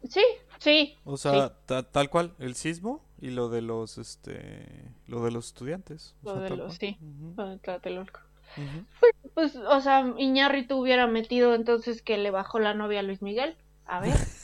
Sí, 0.09 0.23
sí. 0.59 0.97
O 1.05 1.15
sea, 1.15 1.53
tal 1.65 2.09
cual, 2.09 2.33
el 2.39 2.55
sismo 2.55 3.01
y 3.21 3.29
lo 3.29 3.47
de 3.47 3.61
los, 3.61 3.97
este, 3.97 4.91
lo 5.07 5.23
de 5.23 5.31
los 5.31 5.47
estudiantes. 5.47 6.13
lo 6.23 6.41
de 6.41 6.49
los, 6.49 6.75
sí, 6.75 6.97
Tlatelolco. 7.61 8.19
pues, 8.99 9.13
pues, 9.33 9.55
o 9.55 9.79
sea, 9.79 10.13
Iñárritu 10.17 10.77
hubiera 10.77 11.07
metido 11.07 11.55
entonces 11.55 12.01
que 12.01 12.17
le 12.17 12.31
bajó 12.31 12.59
la 12.59 12.73
novia 12.73 12.99
a 12.99 13.03
Luis 13.03 13.21
Miguel. 13.21 13.55
A 13.85 14.01
ver, 14.01 14.13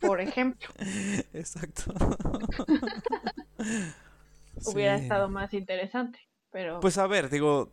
por 0.00 0.20
ejemplo. 0.20 0.68
Exacto. 1.32 1.94
hubiera 4.66 4.96
estado 4.96 5.28
más 5.28 5.54
interesante, 5.54 6.18
pero... 6.50 6.80
Pues 6.80 6.98
a 6.98 7.06
ver, 7.06 7.30
digo, 7.30 7.72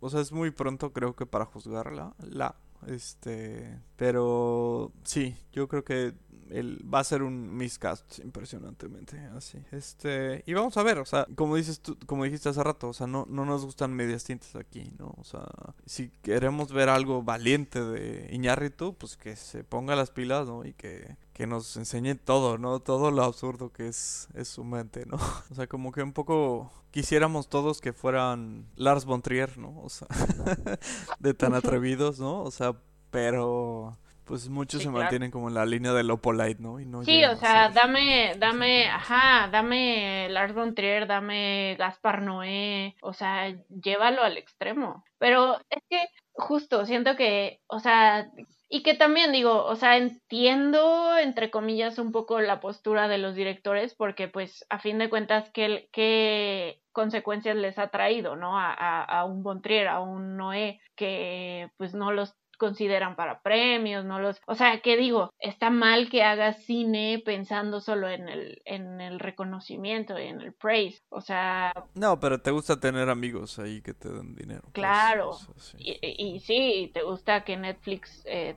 o 0.00 0.08
sea, 0.08 0.20
es 0.20 0.32
muy 0.32 0.50
pronto 0.50 0.92
creo 0.92 1.14
que 1.14 1.26
para 1.26 1.44
juzgarla, 1.44 2.14
la, 2.18 2.56
este, 2.86 3.78
pero 3.96 4.92
sí, 5.04 5.36
yo 5.52 5.68
creo 5.68 5.84
que 5.84 6.14
va 6.52 7.00
a 7.00 7.04
ser 7.04 7.22
un 7.22 7.56
miscast 7.56 8.18
impresionantemente 8.20 9.18
así. 9.36 9.58
Este, 9.72 10.42
y 10.46 10.54
vamos 10.54 10.76
a 10.76 10.82
ver, 10.82 10.98
o 10.98 11.04
sea, 11.04 11.26
como 11.34 11.56
dices 11.56 11.80
tú, 11.80 11.96
como 12.06 12.24
dijiste 12.24 12.48
hace 12.48 12.62
rato, 12.62 12.88
o 12.88 12.92
sea, 12.92 13.06
no, 13.06 13.26
no 13.28 13.44
nos 13.44 13.64
gustan 13.64 13.92
medias 13.92 14.24
tintas 14.24 14.54
aquí, 14.56 14.92
¿no? 14.98 15.14
O 15.18 15.24
sea, 15.24 15.46
si 15.86 16.10
queremos 16.22 16.72
ver 16.72 16.88
algo 16.88 17.22
valiente 17.22 17.82
de 17.82 18.28
Iñárritu, 18.32 18.94
pues 18.94 19.16
que 19.16 19.36
se 19.36 19.64
ponga 19.64 19.96
las 19.96 20.10
pilas, 20.10 20.46
¿no? 20.46 20.64
Y 20.64 20.74
que, 20.74 21.16
que 21.32 21.46
nos 21.46 21.76
enseñe 21.76 22.14
todo, 22.14 22.58
¿no? 22.58 22.80
Todo 22.80 23.10
lo 23.10 23.24
absurdo 23.24 23.72
que 23.72 23.88
es, 23.88 24.28
es 24.34 24.48
su 24.48 24.64
mente, 24.64 25.06
¿no? 25.06 25.18
O 25.50 25.54
sea, 25.54 25.66
como 25.66 25.92
que 25.92 26.02
un 26.02 26.12
poco 26.12 26.72
quisiéramos 26.90 27.48
todos 27.48 27.80
que 27.80 27.92
fueran 27.92 28.66
Lars 28.76 29.04
von 29.04 29.22
Trier, 29.22 29.58
¿no? 29.58 29.80
O 29.80 29.88
sea, 29.88 30.08
de 31.18 31.34
tan 31.34 31.54
atrevidos, 31.54 32.18
¿no? 32.18 32.42
O 32.42 32.50
sea, 32.50 32.76
pero 33.14 33.96
pues 34.24 34.48
muchos 34.48 34.82
se 34.82 34.90
mantienen 34.90 35.30
como 35.30 35.46
en 35.46 35.54
la 35.54 35.64
línea 35.64 35.92
de 35.92 36.02
lo 36.02 36.20
polite, 36.20 36.60
¿no? 36.60 36.80
Y 36.80 36.84
no 36.84 37.04
sí, 37.04 37.24
o 37.24 37.36
sea, 37.36 37.68
dame, 37.68 38.32
dame, 38.38 38.88
ajá, 38.88 39.48
dame 39.52 40.28
Lars 40.30 40.52
von 40.52 40.74
Trier, 40.74 41.06
dame 41.06 41.76
Gaspar 41.78 42.22
Noé, 42.22 42.96
o 43.02 43.12
sea, 43.12 43.54
llévalo 43.68 44.22
al 44.22 44.36
extremo. 44.36 45.04
Pero 45.18 45.60
es 45.70 45.80
que 45.88 46.08
justo 46.32 46.84
siento 46.86 47.14
que, 47.14 47.60
o 47.68 47.78
sea, 47.78 48.32
y 48.68 48.82
que 48.82 48.94
también 48.94 49.30
digo, 49.30 49.64
o 49.64 49.76
sea, 49.76 49.96
entiendo 49.96 51.16
entre 51.16 51.52
comillas 51.52 52.00
un 52.00 52.10
poco 52.10 52.40
la 52.40 52.58
postura 52.58 53.06
de 53.06 53.18
los 53.18 53.36
directores 53.36 53.94
porque 53.94 54.26
pues 54.26 54.66
a 54.70 54.80
fin 54.80 54.98
de 54.98 55.08
cuentas 55.08 55.50
qué, 55.52 55.88
qué 55.92 56.80
consecuencias 56.90 57.54
les 57.54 57.78
ha 57.78 57.90
traído, 57.90 58.34
¿no? 58.34 58.58
A, 58.58 58.72
a, 58.72 59.04
a 59.04 59.24
un 59.24 59.44
Bontrier, 59.44 59.86
a 59.86 60.00
un 60.00 60.36
Noé 60.36 60.80
que 60.96 61.70
pues 61.76 61.94
no 61.94 62.10
los 62.10 62.34
consideran 62.56 63.16
para 63.16 63.40
premios, 63.42 64.04
no 64.04 64.18
los, 64.18 64.40
o 64.46 64.54
sea, 64.54 64.80
¿qué 64.80 64.96
digo? 64.96 65.32
Está 65.38 65.70
mal 65.70 66.08
que 66.10 66.22
hagas 66.22 66.62
cine 66.64 67.22
pensando 67.24 67.80
solo 67.80 68.08
en 68.08 68.28
el 68.28 68.62
en 68.64 69.00
el 69.00 69.20
reconocimiento 69.20 70.18
y 70.18 70.24
en 70.24 70.40
el 70.40 70.52
praise, 70.52 71.02
o 71.08 71.20
sea, 71.20 71.72
no, 71.94 72.18
pero 72.20 72.40
te 72.40 72.50
gusta 72.50 72.78
tener 72.78 73.08
amigos 73.08 73.58
ahí 73.58 73.80
que 73.82 73.94
te 73.94 74.08
den 74.08 74.34
dinero. 74.34 74.62
Pues, 74.62 74.74
claro. 74.74 75.36
Y, 75.78 75.98
y, 76.02 76.40
sí, 76.40 76.90
te 76.92 77.02
gusta 77.02 77.44
que 77.44 77.56
Netflix 77.56 78.22
eh, 78.26 78.56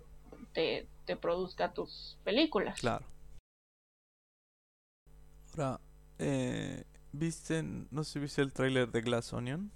te, 0.54 0.88
te 1.06 1.16
produzca 1.16 1.74
tus 1.74 2.18
películas. 2.24 2.80
Claro. 2.80 3.06
Ahora, 5.52 5.80
eh, 6.20 6.84
¿viste, 7.12 7.64
no 7.64 8.04
sé 8.04 8.14
si 8.14 8.20
viste 8.20 8.42
el 8.42 8.54
tráiler 8.54 8.92
de 8.92 9.02
Glass 9.02 9.34
Onion? 9.34 9.72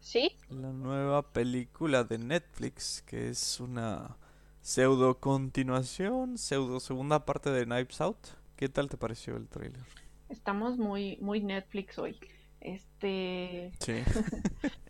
¿Sí? 0.00 0.36
La 0.48 0.72
nueva 0.72 1.22
película 1.22 2.04
de 2.04 2.18
Netflix, 2.18 3.02
que 3.02 3.28
es 3.28 3.60
una 3.60 4.16
pseudo 4.62 5.20
continuación, 5.20 6.38
pseudo 6.38 6.80
segunda 6.80 7.24
parte 7.26 7.50
de 7.50 7.64
Knives 7.64 8.00
Out. 8.00 8.28
¿Qué 8.56 8.68
tal 8.68 8.88
te 8.88 8.96
pareció 8.96 9.36
el 9.36 9.48
tráiler? 9.48 9.82
Estamos 10.28 10.78
muy, 10.78 11.18
muy 11.20 11.40
Netflix 11.42 11.98
hoy. 11.98 12.18
Este. 12.60 13.72
Sí. 13.78 14.02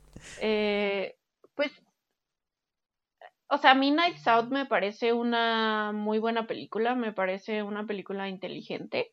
eh, 0.41 1.17
pues. 1.55 1.73
O 3.49 3.59
sea, 3.59 3.73
a 3.73 3.75
mí 3.75 3.91
Knives 3.91 4.27
Out 4.29 4.51
me 4.51 4.67
parece 4.67 5.13
una 5.13 5.91
muy 5.93 6.21
buena 6.21 6.47
película, 6.47 6.95
me 6.95 7.13
parece 7.13 7.65
una 7.65 7.85
película 7.85 8.29
inteligente 8.29 9.13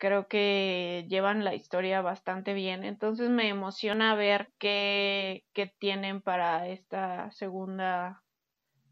creo 0.00 0.26
que 0.28 1.06
llevan 1.08 1.44
la 1.44 1.54
historia 1.54 2.00
bastante 2.00 2.54
bien. 2.54 2.84
Entonces 2.84 3.28
me 3.28 3.48
emociona 3.48 4.14
ver 4.16 4.50
qué, 4.58 5.44
qué 5.52 5.72
tienen 5.78 6.22
para 6.22 6.66
esta 6.68 7.30
segunda, 7.32 8.22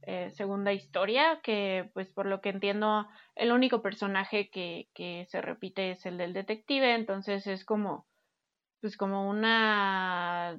eh, 0.03 0.31
segunda 0.33 0.73
historia, 0.73 1.41
que 1.43 1.91
pues 1.95 2.13
por 2.13 2.27
lo 2.27 2.41
que 2.43 2.51
entiendo 2.51 3.09
el 3.35 3.53
único 3.53 3.81
personaje 3.83 4.51
que, 4.51 4.91
que 4.95 5.27
se 5.31 5.41
repite 5.41 5.93
es 5.93 6.05
el 6.07 6.19
del 6.19 6.35
detective, 6.35 6.95
entonces 6.95 7.47
es 7.47 7.65
como 7.65 8.07
pues 8.81 8.97
como 8.97 9.29
una 9.29 10.57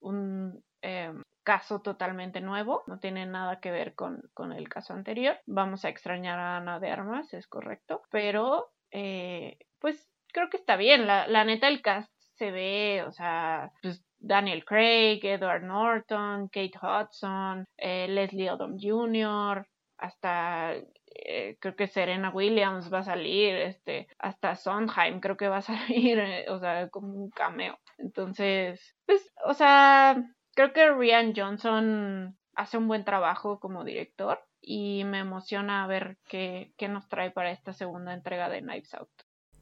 un 0.00 0.64
eh, 0.82 1.12
caso 1.44 1.80
totalmente 1.82 2.40
nuevo, 2.40 2.84
no 2.86 2.98
tiene 2.98 3.26
nada 3.26 3.60
que 3.60 3.70
ver 3.70 3.94
con, 3.94 4.22
con 4.34 4.52
el 4.52 4.68
caso 4.68 4.94
anterior. 4.94 5.38
Vamos 5.46 5.84
a 5.84 5.90
extrañar 5.90 6.38
a 6.38 6.56
Ana 6.56 6.80
de 6.80 6.90
Armas, 6.90 7.32
es 7.34 7.46
correcto, 7.46 8.02
pero 8.10 8.72
eh, 8.98 9.58
pues 9.78 10.08
creo 10.32 10.48
que 10.48 10.56
está 10.56 10.76
bien. 10.76 11.06
La, 11.06 11.28
la 11.28 11.44
neta, 11.44 11.68
el 11.68 11.82
cast 11.82 12.10
se 12.36 12.50
ve, 12.50 13.04
o 13.06 13.12
sea, 13.12 13.70
pues 13.82 14.02
Daniel 14.18 14.64
Craig, 14.64 15.20
Edward 15.22 15.64
Norton, 15.64 16.48
Kate 16.48 16.78
Hudson, 16.80 17.66
eh, 17.76 18.08
Leslie 18.08 18.50
Odom 18.50 18.78
Jr., 18.80 19.66
hasta 19.98 20.74
eh, 21.06 21.56
creo 21.60 21.76
que 21.76 21.86
Serena 21.86 22.30
Williams 22.30 22.92
va 22.92 23.00
a 23.00 23.04
salir, 23.04 23.54
este, 23.54 24.08
hasta 24.18 24.56
Sondheim 24.56 25.20
creo 25.20 25.36
que 25.36 25.48
va 25.48 25.58
a 25.58 25.62
salir, 25.72 26.22
o 26.48 26.58
sea, 26.58 26.88
como 26.88 27.08
un 27.08 27.30
cameo. 27.30 27.78
Entonces, 27.98 28.96
pues, 29.04 29.30
o 29.44 29.52
sea, 29.52 30.16
creo 30.54 30.72
que 30.72 30.90
Rian 30.90 31.34
Johnson 31.36 32.38
hace 32.56 32.78
un 32.78 32.88
buen 32.88 33.04
trabajo 33.04 33.60
como 33.60 33.84
director 33.84 34.40
y 34.60 35.04
me 35.04 35.20
emociona 35.20 35.86
ver 35.86 36.18
qué, 36.26 36.72
qué 36.76 36.88
nos 36.88 37.08
trae 37.08 37.30
para 37.30 37.52
esta 37.52 37.72
segunda 37.72 38.12
entrega 38.12 38.48
de 38.48 38.60
Knives 38.60 38.94
Out. 38.94 39.10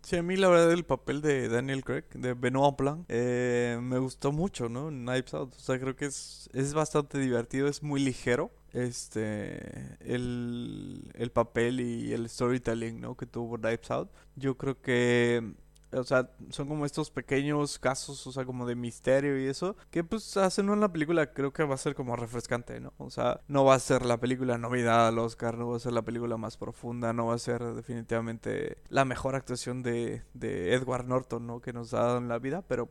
Sí, 0.03 0.17
a 0.17 0.23
mí 0.23 0.37
la 0.37 0.49
verdad 0.49 0.71
el 0.73 0.85
papel 0.85 1.23
de 1.23 1.49
Daniel 1.49 1.83
Craig, 1.83 2.05
de 2.13 2.35
Benoit 2.35 2.77
Blanc, 2.77 3.07
eh, 3.09 3.79
me 3.81 3.99
gustó 3.99 4.33
mucho, 4.33 4.69
¿no? 4.69 4.89
Knives 4.89 5.33
Out. 5.33 5.55
O 5.55 5.59
sea, 5.59 5.81
creo 5.81 5.97
que 5.97 6.05
es, 6.05 6.51
es 6.53 6.75
bastante 6.75 7.19
divertido, 7.19 7.69
es 7.69 7.83
muy 7.83 8.01
ligero. 8.01 8.51
Este, 8.75 9.97
el, 10.01 11.11
el 11.15 11.31
papel 11.31 11.81
y 11.81 12.13
el 12.13 12.29
storytelling, 12.29 13.01
¿no? 13.01 13.17
Que 13.17 13.25
tuvo 13.25 13.57
Knives 13.57 13.91
Out. 13.91 14.11
Yo 14.37 14.59
creo 14.59 14.81
que 14.83 15.55
o 15.95 16.05
sea, 16.05 16.31
son 16.51 16.69
como 16.69 16.87
estos 16.87 17.11
pequeños 17.11 17.79
casos, 17.79 18.27
o 18.27 18.33
sea, 18.33 18.45
como 18.45 18.67
de 18.67 18.75
misterio 18.75 19.39
y 19.41 19.47
eso, 19.47 19.77
que 19.91 20.05
pues 20.05 20.37
hacen 20.37 20.71
una 20.71 20.93
película, 20.93 21.33
creo 21.33 21.53
que 21.53 21.65
va 21.65 21.75
a 21.75 21.79
ser 21.79 21.95
como 21.95 22.17
refrescante, 22.17 22.81
¿no? 22.81 22.93
O 22.99 23.11
sea, 23.11 23.41
no 23.49 23.65
va 23.65 23.75
a 23.75 23.79
ser 23.79 24.05
la 24.05 24.19
película 24.19 24.59
novedad 24.59 25.09
al 25.09 25.19
Oscar, 25.19 25.57
no 25.57 25.69
va 25.69 25.77
a 25.77 25.81
ser 25.81 25.93
la 25.93 26.03
película 26.03 26.37
más 26.37 26.57
profunda, 26.57 27.13
no 27.13 27.27
va 27.27 27.35
a 27.35 27.39
ser 27.39 27.63
definitivamente 27.75 28.79
la 28.89 29.05
mejor 29.05 29.35
actuación 29.35 29.83
de, 29.83 30.23
de 30.35 30.75
Edward 30.75 31.07
Norton, 31.07 31.47
¿no? 31.47 31.61
Que 31.61 31.73
nos 31.73 31.95
ha 31.95 32.01
dado 32.01 32.19
en 32.19 32.29
la 32.29 32.39
vida, 32.39 32.63
pero 32.63 32.91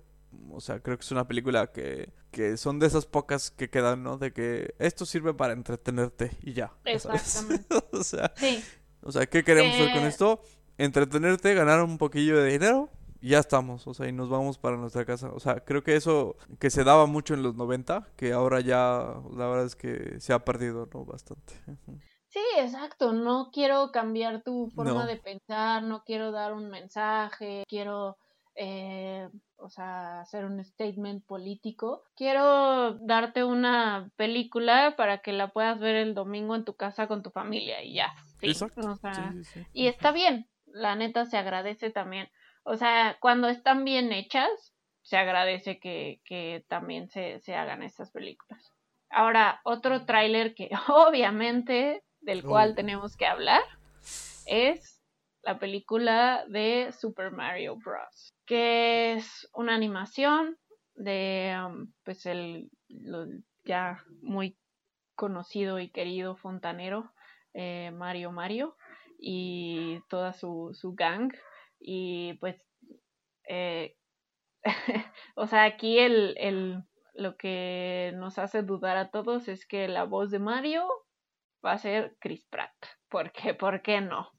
o 0.51 0.62
sea, 0.62 0.80
creo 0.80 0.97
que 0.97 1.04
es 1.04 1.12
una 1.12 1.28
película 1.28 1.68
que, 1.68 2.10
que 2.32 2.58
son 2.58 2.80
de 2.80 2.88
esas 2.88 3.06
pocas 3.06 3.51
que 3.51 3.70
quedan, 3.70 4.04
¿no? 4.04 4.18
De 4.18 4.34
que 4.34 4.74
esto 4.80 5.06
sirve 5.06 5.34
para 5.34 5.54
entretenerte 5.54 6.32
y 6.41 6.54
ya. 6.54 6.74
Exactamente. 6.86 7.66
o 7.91 8.04
sea, 8.04 8.34
sí. 8.36 8.64
o 9.01 9.12
sea, 9.12 9.26
¿qué 9.26 9.43
queremos 9.43 9.76
hacer 9.76 9.93
con 9.93 10.04
esto? 10.04 10.41
Entretenerte, 10.78 11.54
ganar 11.54 11.84
un 11.84 11.98
poquillo 11.98 12.42
de 12.42 12.52
dinero 12.52 12.90
y 13.24 13.30
ya 13.30 13.40
estamos, 13.40 13.88
o 13.88 13.94
sea, 13.94 14.10
y 14.10 14.12
nos 14.12 14.30
vamos 14.30 14.58
para 14.58 14.76
nuestra 14.76 15.06
casa. 15.06 15.32
O 15.32 15.40
sea, 15.40 15.62
creo 15.62 15.82
que 15.82 15.96
eso 15.96 16.36
que 16.60 16.70
se 16.70 16.84
daba 16.84 17.06
mucho 17.06 17.34
en 17.34 17.42
los 17.42 17.56
90, 17.56 18.10
que 18.18 18.34
ahora 18.34 18.60
ya 18.60 19.16
la 19.32 19.48
verdad 19.48 19.66
es 19.66 19.78
que 19.78 20.20
se 20.20 20.34
ha 20.34 20.44
perdido, 20.44 20.90
¿no? 20.94 21.06
Bastante. 21.06 21.54
Sí, 22.34 22.42
exacto, 22.58 23.14
no 23.14 23.52
quiero 23.54 23.92
cambiar 23.92 24.42
tu 24.42 24.72
forma 24.76 25.06
de 25.06 25.18
pensar, 25.18 25.84
no 25.84 26.04
quiero 26.04 26.32
dar 26.32 26.54
un 26.54 26.68
mensaje, 26.68 27.64
quiero, 27.70 28.18
eh, 28.56 29.30
o 29.58 29.70
sea, 29.70 30.22
hacer 30.22 30.44
un 30.44 30.62
statement 30.66 31.24
político. 31.26 32.04
Quiero 32.16 32.96
darte 32.96 33.44
una 33.44 34.12
película 34.16 34.96
para 34.98 35.20
que 35.20 35.32
la 35.32 35.54
puedas 35.54 35.80
ver 35.80 35.96
el 35.96 36.16
domingo 36.16 36.56
en 36.56 36.66
tu 36.66 36.76
casa 36.76 37.08
con 37.08 37.22
tu 37.22 37.30
familia 37.30 37.84
y 37.84 37.94
ya. 37.94 38.12
Exacto. 38.42 39.00
Y 39.72 39.86
está 39.86 40.12
bien, 40.12 40.50
la 40.74 40.96
neta 40.96 41.26
se 41.26 41.38
agradece 41.38 41.90
también. 41.90 42.30
O 42.64 42.76
sea, 42.76 43.18
cuando 43.22 43.48
están 43.48 43.86
bien 43.86 44.12
hechas, 44.12 44.74
se 45.02 45.18
agradece 45.18 45.80
que, 45.80 46.22
que 46.26 46.66
también 46.68 47.10
se, 47.10 47.40
se 47.40 47.56
hagan 47.56 47.84
estas 47.84 48.12
películas. 48.12 48.74
Ahora, 49.10 49.62
otro 49.64 50.06
tráiler 50.06 50.56
que 50.56 50.70
obviamente 50.88 52.04
del 52.22 52.44
cual 52.44 52.76
tenemos 52.76 53.18
que 53.18 53.26
hablar 53.26 53.62
es 54.46 55.02
la 55.44 55.60
película 55.60 56.46
de 56.48 56.92
Super 56.98 57.32
Mario 57.32 57.76
Bros. 57.76 58.34
que 58.46 59.14
es 59.14 59.50
una 59.54 59.76
animación 59.76 60.58
de 60.96 61.54
um, 61.66 61.92
pues 62.04 62.26
el 62.26 62.70
ya 63.66 64.04
muy 64.22 64.58
conocido 65.16 65.80
y 65.80 65.90
querido 65.90 66.36
fontanero 66.36 67.12
eh, 67.54 67.92
Mario 67.94 68.32
Mario 68.32 68.76
y 69.26 70.02
toda 70.10 70.34
su, 70.34 70.72
su 70.74 70.94
gang. 70.94 71.34
Y 71.80 72.34
pues, 72.34 72.58
eh, 73.48 73.96
o 75.36 75.48
sea, 75.48 75.64
aquí 75.64 75.98
el, 76.00 76.36
el, 76.38 76.84
lo 77.14 77.38
que 77.38 78.12
nos 78.16 78.38
hace 78.38 78.64
dudar 78.64 78.98
a 78.98 79.12
todos 79.12 79.48
es 79.48 79.66
que 79.66 79.88
la 79.88 80.04
voz 80.04 80.30
de 80.30 80.40
Mario 80.40 80.88
va 81.66 81.72
a 81.72 81.78
ser 81.78 82.18
Chris 82.20 82.46
Pratt. 82.50 82.74
¿Por 83.08 83.32
qué? 83.32 83.54
¿Por 83.54 83.82
qué 83.82 84.02
no? 84.02 84.30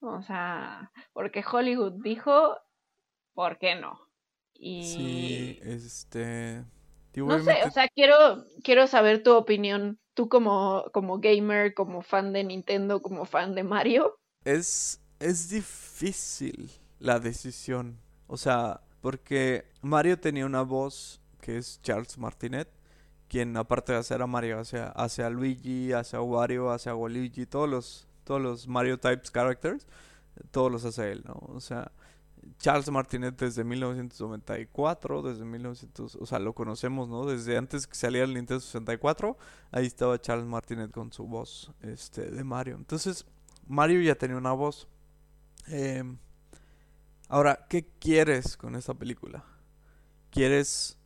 O 0.00 0.22
sea, 0.22 0.90
porque 1.12 1.44
Hollywood 1.44 2.02
dijo, 2.02 2.56
¿por 3.34 3.58
qué 3.58 3.74
no? 3.74 4.00
Y... 4.54 4.84
Sí, 4.84 5.60
este... 5.62 6.64
No 7.14 7.40
sé, 7.40 7.64
o 7.66 7.70
sea, 7.70 7.88
quiero, 7.88 8.44
quiero 8.62 8.86
saber 8.86 9.24
tu 9.24 9.34
opinión, 9.34 9.98
tú 10.14 10.28
como, 10.28 10.84
como 10.94 11.18
gamer, 11.18 11.74
como 11.74 12.02
fan 12.02 12.32
de 12.32 12.44
Nintendo, 12.44 13.02
como 13.02 13.24
fan 13.24 13.56
de 13.56 13.64
Mario. 13.64 14.19
Es, 14.44 15.00
es 15.18 15.50
difícil 15.50 16.70
la 16.98 17.20
decisión, 17.20 17.98
o 18.26 18.38
sea, 18.38 18.80
porque 19.02 19.66
Mario 19.82 20.18
tenía 20.18 20.46
una 20.46 20.62
voz 20.62 21.20
que 21.42 21.58
es 21.58 21.80
Charles 21.82 22.16
Martinet, 22.16 22.68
quien 23.28 23.54
aparte 23.56 23.92
de 23.92 23.98
hacer 23.98 24.22
a 24.22 24.26
Mario, 24.26 24.58
hace, 24.58 25.22
a 25.22 25.30
Luigi, 25.30 25.92
hace 25.92 26.16
a 26.16 26.22
Wario, 26.22 26.70
hace 26.70 26.88
a 26.90 26.94
Waluigi, 26.94 27.46
todos 27.46 27.68
los, 27.68 28.06
todos 28.24 28.40
los 28.40 28.66
Mario 28.66 28.98
Types 28.98 29.30
characters, 29.30 29.86
todos 30.50 30.72
los 30.72 30.84
hace 30.86 31.12
él, 31.12 31.22
¿no? 31.26 31.34
O 31.54 31.60
sea, 31.60 31.92
Charles 32.58 32.90
Martinet 32.90 33.38
desde 33.38 33.62
1994, 33.62 35.22
desde 35.22 35.44
1900, 35.44 36.16
o 36.16 36.26
sea, 36.26 36.38
lo 36.38 36.54
conocemos, 36.54 37.08
¿no? 37.08 37.26
Desde 37.26 37.58
antes 37.58 37.86
que 37.86 37.94
saliera 37.94 38.26
el 38.26 38.34
Nintendo 38.34 38.60
64, 38.60 39.36
ahí 39.70 39.86
estaba 39.86 40.18
Charles 40.18 40.46
Martinet 40.46 40.90
con 40.90 41.12
su 41.12 41.26
voz, 41.26 41.72
este, 41.82 42.30
de 42.30 42.42
Mario. 42.42 42.76
Entonces, 42.76 43.26
Mario 43.70 44.00
ya 44.02 44.16
tenía 44.16 44.36
una 44.36 44.52
voz. 44.52 44.88
Em, 45.68 46.18
ahora, 47.28 47.66
¿qué 47.68 47.86
quieres 48.00 48.56
con 48.56 48.74
esta 48.74 48.94
película? 48.94 49.44
¿Quieres 50.30 50.98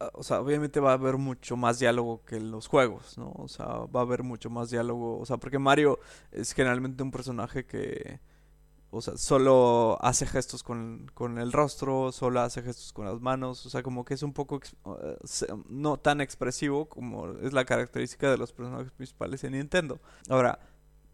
ah, 0.00 0.10
o 0.14 0.22
sea, 0.22 0.40
obviamente 0.40 0.80
va 0.80 0.90
a 0.90 0.94
haber 0.94 1.16
mucho 1.16 1.56
más 1.56 1.78
diálogo 1.78 2.24
que 2.24 2.36
en 2.36 2.50
los 2.50 2.66
juegos, 2.68 3.16
¿no? 3.18 3.32
O 3.36 3.48
sea, 3.48 3.66
va 3.66 4.00
a 4.00 4.02
haber 4.02 4.22
mucho 4.22 4.50
más 4.50 4.70
diálogo, 4.70 5.18
o 5.18 5.26
sea, 5.26 5.38
porque 5.38 5.58
Mario 5.58 5.98
es 6.32 6.52
generalmente 6.52 7.02
un 7.02 7.10
personaje 7.10 7.64
que 7.66 8.20
o 8.90 9.02
sea, 9.02 9.16
solo 9.16 9.98
hace 10.00 10.26
gestos 10.26 10.62
con, 10.62 11.10
el 11.38 11.52
rostro, 11.52 12.12
solo 12.12 12.40
hace 12.40 12.62
gestos 12.62 12.92
con 12.92 13.06
las 13.06 13.20
manos. 13.20 13.66
O 13.66 13.70
sea, 13.70 13.82
como 13.82 14.04
que 14.04 14.14
es 14.14 14.22
un 14.22 14.32
poco 14.32 14.60
eh, 15.02 15.16
no 15.68 15.98
tan 15.98 16.20
expresivo 16.20 16.88
como 16.88 17.32
es 17.42 17.52
la 17.52 17.64
característica 17.64 18.30
de 18.30 18.38
los 18.38 18.52
personajes 18.52 18.92
principales 18.92 19.44
en 19.44 19.52
Nintendo. 19.52 20.00
Ahora, 20.28 20.60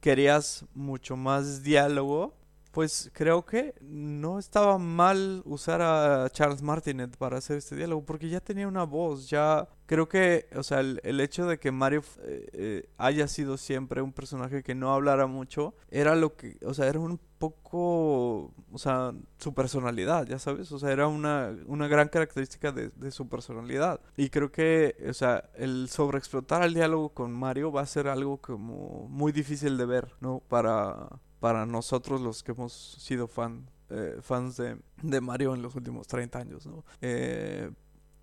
querías 0.03 0.67
mucho 0.75 1.17
más 1.17 1.63
diálogo 1.63 2.35
pues 2.73 3.11
creo 3.13 3.45
que 3.45 3.75
no 3.83 4.39
estaba 4.39 4.79
mal 4.79 5.43
usar 5.45 5.83
a 5.83 6.29
Charles 6.31 6.63
Martinet 6.63 7.17
para 7.19 7.37
hacer 7.37 7.59
este 7.59 7.77
diálogo, 7.77 8.05
porque 8.05 8.31
ya 8.31 8.41
tenía 8.41 8.67
una 8.67 8.85
voz, 8.85 9.29
ya 9.29 9.69
creo 9.85 10.09
que, 10.09 10.47
o 10.57 10.63
sea, 10.63 10.81
el, 10.81 11.21
hecho 11.21 11.47
de 11.47 11.59
que 11.59 11.71
Mario 11.71 12.03
eh, 12.23 12.49
eh, 12.55 12.89
haya 12.97 13.29
sido 13.29 13.59
siempre 13.59 14.01
un 14.01 14.13
personaje 14.13 14.63
que 14.63 14.75
no 14.75 14.93
hablara 14.93 15.27
mucho, 15.27 15.75
era 15.91 16.17
lo 16.17 16.35
que, 16.35 16.57
o 16.65 16.73
sea, 16.73 16.89
era 16.89 16.99
un 16.99 17.21
poco, 17.43 18.55
o 18.71 18.79
sea, 18.79 19.13
su 19.39 19.53
personalidad, 19.53 20.29
ya 20.29 20.39
sabes, 20.39 20.71
o 20.71 20.79
sea, 20.79 20.93
era 20.93 21.09
una, 21.09 21.53
una 21.67 21.89
gran 21.89 22.09
característica 22.09 22.71
de, 22.71 22.91
de 22.91 23.11
su 23.11 23.29
personalidad. 23.29 24.01
Y 24.17 24.31
creo 24.31 24.53
que, 24.53 24.95
o 25.09 25.13
sea, 25.13 25.51
el 25.57 25.89
sobreexplotar 25.89 26.63
el 26.63 26.75
diálogo 26.75 27.09
con 27.09 27.33
Mario 27.33 27.73
va 27.73 27.81
a 27.81 27.87
ser 27.87 28.07
algo 28.07 28.37
como 28.37 29.09
muy 29.09 29.33
difícil 29.33 29.77
de 29.77 29.87
ver, 29.87 30.15
¿no? 30.21 30.41
Para 30.49 31.09
para 31.41 31.67
nosotros 31.67 32.21
los 32.21 32.45
que 32.45 32.53
hemos 32.53 32.73
sido 33.01 33.27
fan, 33.27 33.69
eh, 33.91 34.19
fans 34.23 34.59
de, 34.59 34.79
de, 35.03 35.21
Mario 35.21 35.57
en 35.57 35.63
los 35.63 35.75
últimos 35.75 36.07
30 36.07 36.39
años, 36.39 36.67
¿no? 36.67 36.85
Eh, 37.01 37.69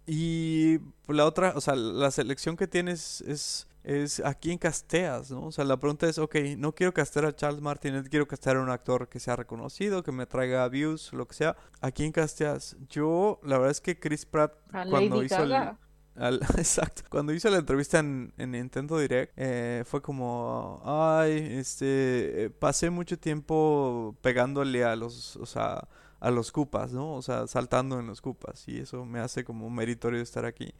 y 0.07 0.79
la 1.09 1.25
otra, 1.25 1.51
o 1.57 1.59
sea, 1.59 1.75
la 1.75 2.11
selección 2.11 2.55
que 2.55 2.65
tienes 2.65 3.19
es, 3.19 3.67
es 3.83 4.19
a 4.19 4.33
quién 4.33 4.57
casteas, 4.57 5.31
¿no? 5.31 5.45
O 5.45 5.51
sea, 5.51 5.65
la 5.65 5.77
pregunta 5.77 6.07
es, 6.07 6.17
ok, 6.17 6.35
no 6.57 6.73
quiero 6.73 6.93
castear 6.93 7.25
a 7.25 7.35
Charles 7.35 7.61
Martinet, 7.61 8.09
quiero 8.09 8.27
castear 8.27 8.57
a 8.57 8.61
un 8.61 8.69
actor 8.69 9.07
que 9.07 9.19
sea 9.19 9.35
reconocido, 9.35 10.03
que 10.03 10.11
me 10.11 10.25
traiga 10.25 10.67
views, 10.67 11.13
lo 11.13 11.27
que 11.27 11.35
sea. 11.35 11.55
¿A 11.81 11.91
quién 11.91 12.11
casteas? 12.11 12.77
Yo, 12.89 13.39
la 13.43 13.57
verdad 13.57 13.71
es 13.71 13.81
que 13.81 13.99
Chris 13.99 14.25
Pratt, 14.25 14.53
cuando 14.89 15.23
hizo 15.23 15.43
el 15.43 15.53
exacto. 16.57 17.03
Cuando 17.09 17.33
hizo 17.33 17.49
la 17.49 17.57
entrevista 17.57 17.99
en, 17.99 18.33
Nintendo 18.37 18.97
Direct, 18.97 19.33
eh, 19.37 19.83
fue 19.85 20.01
como, 20.01 20.81
ay, 20.83 21.31
este, 21.51 22.45
eh, 22.45 22.49
pasé 22.49 22.89
mucho 22.89 23.17
tiempo 23.17 24.17
pegándole 24.21 24.83
a 24.83 24.95
los, 24.95 25.37
o 25.37 25.45
sea, 25.45 25.87
a 26.19 26.31
los 26.31 26.51
cupas, 26.51 26.91
¿no? 26.91 27.13
O 27.13 27.21
sea, 27.21 27.47
saltando 27.47 27.99
en 27.99 28.07
los 28.07 28.21
cupas. 28.21 28.67
Y 28.67 28.79
eso 28.79 29.05
me 29.05 29.19
hace 29.19 29.43
como 29.43 29.69
meritorio 29.69 30.21
estar 30.21 30.45
aquí. 30.45 30.73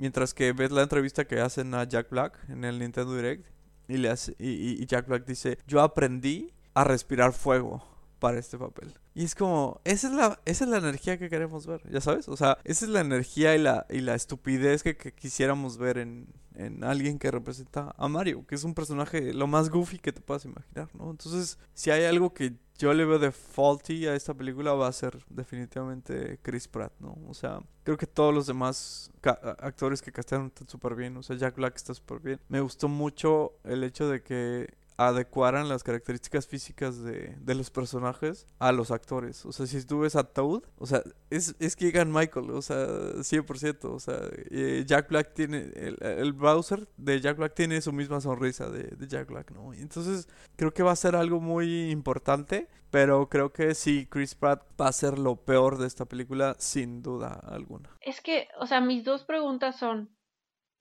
Mientras 0.00 0.32
que 0.32 0.54
ves 0.54 0.72
la 0.72 0.82
entrevista 0.82 1.26
que 1.26 1.42
hacen 1.42 1.74
a 1.74 1.84
Jack 1.84 2.08
Black 2.08 2.38
en 2.48 2.64
el 2.64 2.78
Nintendo 2.78 3.14
Direct 3.14 3.46
y, 3.86 3.98
le 3.98 4.08
hace, 4.08 4.34
y 4.38 4.86
Jack 4.86 5.06
Black 5.06 5.26
dice, 5.26 5.58
yo 5.66 5.82
aprendí 5.82 6.54
a 6.72 6.84
respirar 6.84 7.34
fuego 7.34 7.84
para 8.20 8.38
este 8.38 8.58
papel. 8.58 8.94
Y 9.14 9.24
es 9.24 9.34
como, 9.34 9.80
esa 9.84 10.06
es 10.08 10.14
la, 10.14 10.40
esa 10.44 10.64
es 10.64 10.70
la 10.70 10.76
energía 10.76 11.18
que 11.18 11.28
queremos 11.28 11.66
ver, 11.66 11.82
ya 11.90 12.00
sabes, 12.00 12.28
o 12.28 12.36
sea, 12.36 12.58
esa 12.62 12.84
es 12.84 12.90
la 12.90 13.00
energía 13.00 13.56
y 13.56 13.58
la, 13.58 13.86
y 13.90 14.00
la 14.00 14.14
estupidez 14.14 14.84
que, 14.84 14.96
quisiéramos 14.96 15.78
ver 15.78 15.98
en, 15.98 16.28
en, 16.54 16.84
alguien 16.84 17.18
que 17.18 17.30
representa 17.30 17.92
a 17.96 18.08
Mario, 18.08 18.46
que 18.46 18.54
es 18.54 18.62
un 18.62 18.74
personaje 18.74 19.32
lo 19.32 19.46
más 19.48 19.70
goofy 19.70 19.98
que 19.98 20.12
te 20.12 20.20
puedas 20.20 20.44
imaginar, 20.44 20.88
¿no? 20.94 21.10
Entonces, 21.10 21.58
si 21.74 21.90
hay 21.90 22.04
algo 22.04 22.32
que 22.32 22.54
yo 22.78 22.94
le 22.94 23.04
veo 23.04 23.18
de 23.18 23.30
faulty 23.30 24.06
a 24.06 24.14
esta 24.14 24.32
película 24.32 24.72
va 24.72 24.88
a 24.88 24.92
ser 24.92 25.18
definitivamente 25.28 26.38
Chris 26.40 26.66
Pratt, 26.66 26.92
¿no? 26.98 27.18
O 27.28 27.34
sea, 27.34 27.60
creo 27.82 27.98
que 27.98 28.06
todos 28.06 28.34
los 28.34 28.46
demás 28.46 29.10
actores 29.22 30.00
que 30.00 30.12
castearon 30.12 30.46
están 30.46 30.68
súper 30.68 30.94
bien, 30.94 31.16
o 31.16 31.22
sea, 31.22 31.36
Jack 31.36 31.56
Black 31.56 31.76
está 31.76 31.92
súper 31.92 32.20
bien. 32.20 32.40
Me 32.48 32.60
gustó 32.60 32.88
mucho 32.88 33.52
el 33.64 33.84
hecho 33.84 34.08
de 34.08 34.22
que 34.22 34.79
adecuaran 35.00 35.70
las 35.70 35.82
características 35.82 36.46
físicas 36.46 37.02
de, 37.02 37.34
de, 37.40 37.54
los 37.54 37.70
personajes 37.70 38.46
a 38.58 38.70
los 38.70 38.90
actores. 38.90 39.46
O 39.46 39.52
sea, 39.52 39.66
si 39.66 39.82
tú 39.86 40.00
ves 40.00 40.14
a 40.14 40.24
Toad, 40.24 40.62
o 40.76 40.84
sea, 40.84 41.02
es, 41.30 41.56
es 41.58 41.74
Keegan 41.74 42.12
Michael, 42.12 42.50
o 42.50 42.60
sea, 42.60 42.86
100%. 42.86 43.84
O 43.84 43.98
sea, 43.98 44.20
eh, 44.50 44.84
Jack 44.86 45.08
Black 45.08 45.32
tiene, 45.32 45.70
el, 45.74 45.96
el, 46.02 46.34
Bowser 46.34 46.86
de 46.98 47.18
Jack 47.18 47.38
Black 47.38 47.54
tiene 47.54 47.80
su 47.80 47.94
misma 47.94 48.20
sonrisa 48.20 48.68
de, 48.68 48.82
de, 48.82 49.08
Jack 49.08 49.28
Black, 49.28 49.52
¿no? 49.52 49.72
Entonces, 49.72 50.28
creo 50.56 50.74
que 50.74 50.82
va 50.82 50.92
a 50.92 50.96
ser 50.96 51.16
algo 51.16 51.40
muy 51.40 51.90
importante, 51.90 52.68
pero 52.90 53.30
creo 53.30 53.54
que 53.54 53.74
sí, 53.74 54.06
Chris 54.06 54.34
Pratt 54.34 54.62
va 54.78 54.88
a 54.88 54.92
ser 54.92 55.18
lo 55.18 55.36
peor 55.36 55.78
de 55.78 55.86
esta 55.86 56.04
película, 56.04 56.56
sin 56.58 57.00
duda 57.00 57.40
alguna. 57.48 57.96
Es 58.02 58.20
que, 58.20 58.48
o 58.58 58.66
sea, 58.66 58.82
mis 58.82 59.02
dos 59.04 59.24
preguntas 59.24 59.78
son, 59.78 60.14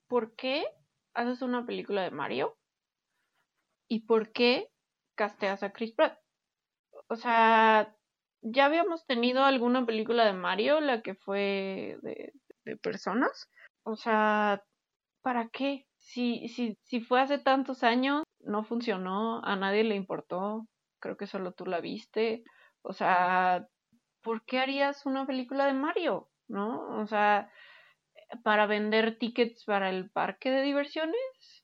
¿por 0.10 0.36
qué 0.36 0.66
haces 1.14 1.42
una 1.42 1.66
película 1.66 2.04
de 2.04 2.12
Mario? 2.12 2.59
¿Y 3.90 4.02
por 4.02 4.32
qué 4.32 4.70
casteas 5.16 5.64
a 5.64 5.72
Chris 5.72 5.94
Pratt? 5.94 6.18
O 7.08 7.16
sea, 7.16 7.96
ya 8.42 8.66
habíamos 8.66 9.06
tenido 9.06 9.44
alguna 9.44 9.86
película 9.86 10.26
de 10.26 10.34
Mario, 10.34 10.80
la 10.80 11.02
que 11.02 11.16
fue 11.16 11.98
de, 12.04 12.32
personas. 12.84 13.50
O 13.84 13.96
sea, 13.96 14.64
¿para 15.24 15.50
qué? 15.50 15.88
Si, 15.98 16.48
si, 16.50 16.78
si 16.84 17.02
fue 17.02 17.20
hace 17.20 17.40
tantos 17.40 17.84
años, 17.84 18.24
no 18.40 18.64
funcionó, 18.64 19.44
a 19.44 19.56
nadie 19.56 19.84
le 19.84 19.96
importó, 19.96 20.68
creo 21.00 21.18
que 21.18 21.26
solo 21.26 21.52
tú 21.54 21.66
la 21.66 21.82
viste. 21.82 22.44
O 22.84 22.94
sea, 22.94 23.68
¿por 24.22 24.46
qué 24.46 24.60
harías 24.60 25.06
una 25.08 25.26
película 25.26 25.66
de 25.66 25.74
Mario? 25.74 26.30
¿No? 26.48 27.02
O 27.02 27.08
sea, 27.08 27.52
para 28.44 28.68
vender 28.68 29.18
tickets 29.18 29.66
para 29.66 29.90
el 29.90 30.12
parque 30.12 30.52
de 30.52 30.62
diversiones. 30.62 31.59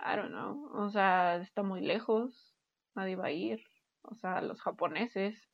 I 0.00 0.16
don't 0.16 0.30
know, 0.30 0.70
o 0.74 0.90
sea, 0.90 1.36
está 1.36 1.62
muy 1.62 1.80
lejos, 1.80 2.54
nadie 2.94 3.16
va 3.16 3.26
a 3.26 3.32
ir, 3.32 3.62
o 4.02 4.14
sea, 4.14 4.40
los 4.40 4.60
japoneses, 4.60 5.48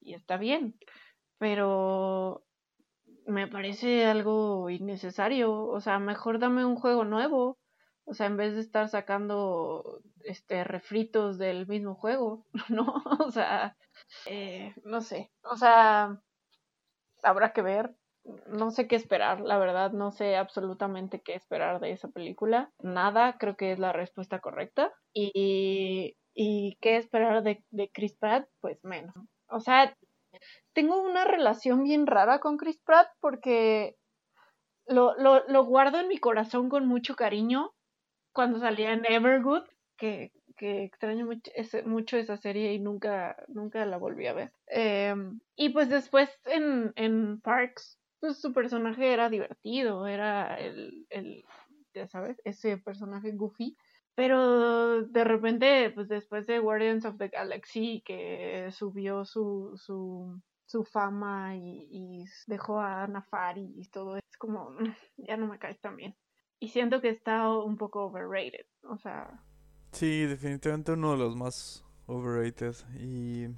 y 0.00 0.14
está 0.14 0.36
bien, 0.36 0.78
pero 1.38 2.44
me 3.26 3.46
parece 3.48 4.06
algo 4.06 4.70
innecesario, 4.70 5.52
o 5.66 5.80
sea, 5.80 5.98
mejor 5.98 6.38
dame 6.38 6.64
un 6.64 6.76
juego 6.76 7.04
nuevo, 7.04 7.58
o 8.04 8.14
sea, 8.14 8.26
en 8.26 8.36
vez 8.36 8.54
de 8.54 8.60
estar 8.60 8.88
sacando 8.88 10.02
este 10.24 10.64
refritos 10.64 11.38
del 11.38 11.66
mismo 11.66 11.94
juego, 11.94 12.46
¿no? 12.68 13.02
O 13.20 13.30
sea, 13.30 13.76
eh, 14.26 14.74
no 14.84 15.00
sé, 15.00 15.30
o 15.42 15.56
sea, 15.56 16.20
habrá 17.22 17.52
que 17.52 17.62
ver, 17.62 17.94
no 18.46 18.70
sé 18.70 18.86
qué 18.86 18.96
esperar, 18.96 19.40
la 19.40 19.58
verdad, 19.58 19.92
no 19.92 20.10
sé 20.10 20.36
absolutamente 20.36 21.20
qué 21.20 21.34
esperar 21.34 21.80
de 21.80 21.92
esa 21.92 22.08
película. 22.08 22.70
Nada, 22.80 23.36
creo 23.38 23.56
que 23.56 23.72
es 23.72 23.78
la 23.78 23.92
respuesta 23.92 24.40
correcta. 24.40 24.92
Y, 25.12 26.16
y 26.34 26.76
qué 26.80 26.96
esperar 26.96 27.42
de, 27.42 27.64
de 27.70 27.90
Chris 27.92 28.14
Pratt, 28.14 28.48
pues 28.60 28.82
menos. 28.84 29.14
O 29.48 29.60
sea, 29.60 29.96
tengo 30.72 31.02
una 31.02 31.24
relación 31.24 31.84
bien 31.84 32.06
rara 32.06 32.38
con 32.38 32.56
Chris 32.56 32.78
Pratt 32.84 33.08
porque 33.20 33.96
lo, 34.86 35.14
lo, 35.16 35.64
guardo 35.64 36.00
en 36.00 36.08
mi 36.08 36.18
corazón 36.18 36.68
con 36.68 36.86
mucho 36.86 37.14
cariño 37.14 37.72
cuando 38.32 38.58
salía 38.58 38.92
en 38.92 39.04
Evergood, 39.04 39.64
que 39.96 40.32
que 40.56 40.84
extraño 40.84 41.26
mucho, 41.26 41.50
mucho, 41.86 42.16
esa 42.16 42.36
serie 42.36 42.72
y 42.72 42.78
nunca, 42.78 43.36
nunca 43.48 43.84
la 43.84 43.96
volví 43.96 44.26
a 44.26 44.32
ver. 44.32 44.52
Em, 44.66 45.40
y 45.56 45.70
pues 45.70 45.88
después 45.88 46.30
en, 46.46 46.92
en 46.96 47.40
Parks, 47.40 47.98
pues 48.22 48.38
su 48.38 48.52
personaje 48.52 49.12
era 49.12 49.28
divertido, 49.28 50.06
era 50.06 50.54
el, 50.54 51.08
el, 51.10 51.44
ya 51.92 52.06
sabes, 52.06 52.40
ese 52.44 52.78
personaje 52.78 53.32
goofy. 53.32 53.76
Pero 54.14 55.02
de 55.02 55.24
repente, 55.24 55.90
pues 55.90 56.06
después 56.06 56.46
de 56.46 56.60
Guardians 56.60 57.04
of 57.04 57.18
the 57.18 57.28
Galaxy, 57.28 58.00
que 58.06 58.68
subió 58.70 59.24
su, 59.24 59.72
su, 59.74 60.40
su 60.66 60.84
fama 60.84 61.56
y, 61.56 61.88
y 61.90 62.24
dejó 62.46 62.78
a 62.78 63.08
Nafari 63.08 63.74
y 63.76 63.88
todo, 63.88 64.16
es 64.16 64.36
como, 64.38 64.70
ya 65.16 65.36
no 65.36 65.48
me 65.48 65.58
cae 65.58 65.74
tan 65.74 65.96
bien. 65.96 66.14
Y 66.60 66.68
siento 66.68 67.00
que 67.00 67.08
está 67.08 67.50
un 67.50 67.76
poco 67.76 68.04
overrated, 68.04 68.66
o 68.84 68.98
sea... 68.98 69.42
Sí, 69.90 70.26
definitivamente 70.26 70.92
uno 70.92 71.10
de 71.10 71.18
los 71.18 71.34
más 71.34 71.84
overrated. 72.06 72.76
Y, 73.00 73.48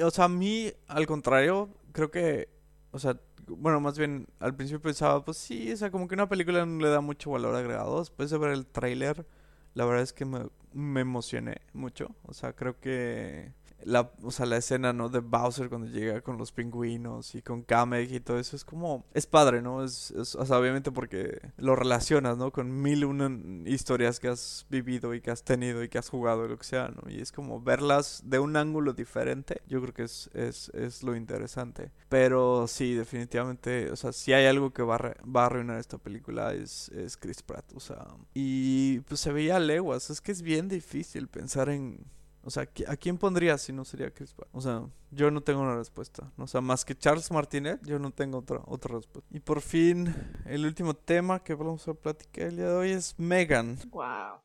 o 0.00 0.10
sea, 0.12 0.26
a 0.26 0.28
mí, 0.28 0.70
al 0.86 1.06
contrario, 1.06 1.70
creo 1.90 2.12
que, 2.12 2.48
o 2.92 3.00
sea, 3.00 3.18
bueno, 3.46 3.80
más 3.80 3.98
bien 3.98 4.26
al 4.40 4.54
principio 4.54 4.80
pensaba, 4.80 5.24
pues 5.24 5.36
sí, 5.36 5.72
o 5.72 5.76
sea, 5.76 5.90
como 5.90 6.08
que 6.08 6.14
una 6.14 6.28
película 6.28 6.64
no 6.66 6.80
le 6.80 6.88
da 6.88 7.00
mucho 7.00 7.30
valor 7.30 7.54
agregado. 7.54 7.98
Después 8.00 8.30
de 8.30 8.38
ver 8.38 8.50
el 8.52 8.66
tráiler, 8.66 9.26
la 9.74 9.84
verdad 9.84 10.02
es 10.02 10.12
que 10.12 10.24
me, 10.24 10.48
me 10.72 11.00
emocioné 11.00 11.62
mucho. 11.72 12.14
O 12.26 12.34
sea, 12.34 12.52
creo 12.54 12.78
que 12.80 13.52
la, 13.84 14.12
o 14.22 14.30
sea, 14.30 14.46
la 14.46 14.56
escena, 14.56 14.92
¿no? 14.92 15.08
De 15.08 15.20
Bowser 15.20 15.68
cuando 15.68 15.88
llega 15.88 16.20
con 16.20 16.38
los 16.38 16.52
pingüinos 16.52 17.34
y 17.34 17.42
con 17.42 17.62
Kamek 17.62 18.10
y 18.12 18.20
todo 18.20 18.38
eso 18.38 18.56
es 18.56 18.64
como, 18.64 19.04
es 19.14 19.26
padre, 19.26 19.62
¿no? 19.62 19.84
Es, 19.84 20.10
o 20.12 20.46
sea, 20.46 20.58
obviamente 20.58 20.92
porque 20.92 21.40
lo 21.56 21.76
relacionas, 21.76 22.38
¿no? 22.38 22.52
Con 22.52 22.82
mil 22.82 23.04
una 23.04 23.30
historias 23.68 24.20
que 24.20 24.28
has 24.28 24.66
vivido 24.70 25.14
y 25.14 25.20
que 25.20 25.30
has 25.30 25.44
tenido 25.44 25.82
y 25.82 25.88
que 25.88 25.98
has 25.98 26.08
jugado 26.08 26.44
y 26.46 26.48
lo 26.48 26.58
que 26.58 26.64
sea, 26.64 26.88
¿no? 26.88 27.10
Y 27.10 27.20
es 27.20 27.32
como 27.32 27.60
verlas 27.60 28.22
de 28.24 28.38
un 28.38 28.56
ángulo 28.56 28.92
diferente, 28.92 29.62
yo 29.68 29.80
creo 29.80 29.94
que 29.94 30.04
es, 30.04 30.30
es, 30.34 30.68
es 30.70 31.02
lo 31.02 31.16
interesante. 31.16 31.90
Pero 32.08 32.66
sí, 32.68 32.94
definitivamente, 32.94 33.90
o 33.90 33.96
sea, 33.96 34.12
si 34.12 34.32
hay 34.32 34.46
algo 34.46 34.72
que 34.72 34.82
va 34.82 34.96
a, 34.96 35.14
va 35.24 35.42
a 35.42 35.46
arruinar 35.46 35.78
esta 35.78 35.98
película 35.98 36.54
es, 36.54 36.88
es 36.90 37.16
Chris 37.16 37.42
Pratt, 37.42 37.72
o 37.74 37.80
sea, 37.80 38.06
y 38.34 39.00
pues 39.00 39.20
se 39.20 39.32
veía 39.32 39.58
leguas, 39.58 40.10
es 40.10 40.20
que 40.20 40.32
es 40.32 40.42
bien 40.42 40.68
difícil 40.68 41.28
pensar 41.28 41.68
en 41.68 42.04
o 42.44 42.50
sea, 42.50 42.68
¿a 42.88 42.96
quién 42.96 43.18
pondría 43.18 43.56
si 43.56 43.72
no 43.72 43.84
sería 43.84 44.10
Chris? 44.10 44.34
O 44.52 44.60
sea, 44.60 44.84
yo 45.10 45.30
no 45.30 45.42
tengo 45.42 45.60
una 45.60 45.76
respuesta. 45.76 46.32
O 46.36 46.46
sea, 46.46 46.60
más 46.60 46.84
que 46.84 46.96
Charles 46.96 47.30
Martinet, 47.30 47.80
yo 47.84 47.98
no 47.98 48.10
tengo 48.10 48.38
otra, 48.38 48.60
otra 48.66 48.96
respuesta. 48.96 49.28
Y 49.34 49.40
por 49.40 49.60
fin, 49.60 50.12
el 50.46 50.66
último 50.66 50.94
tema 50.94 51.42
que 51.42 51.54
vamos 51.54 51.86
a 51.86 51.94
platicar 51.94 52.48
el 52.48 52.56
día 52.56 52.66
de 52.66 52.74
hoy 52.74 52.90
es 52.90 53.18
Megan. 53.18 53.78
Wow. 53.90 54.40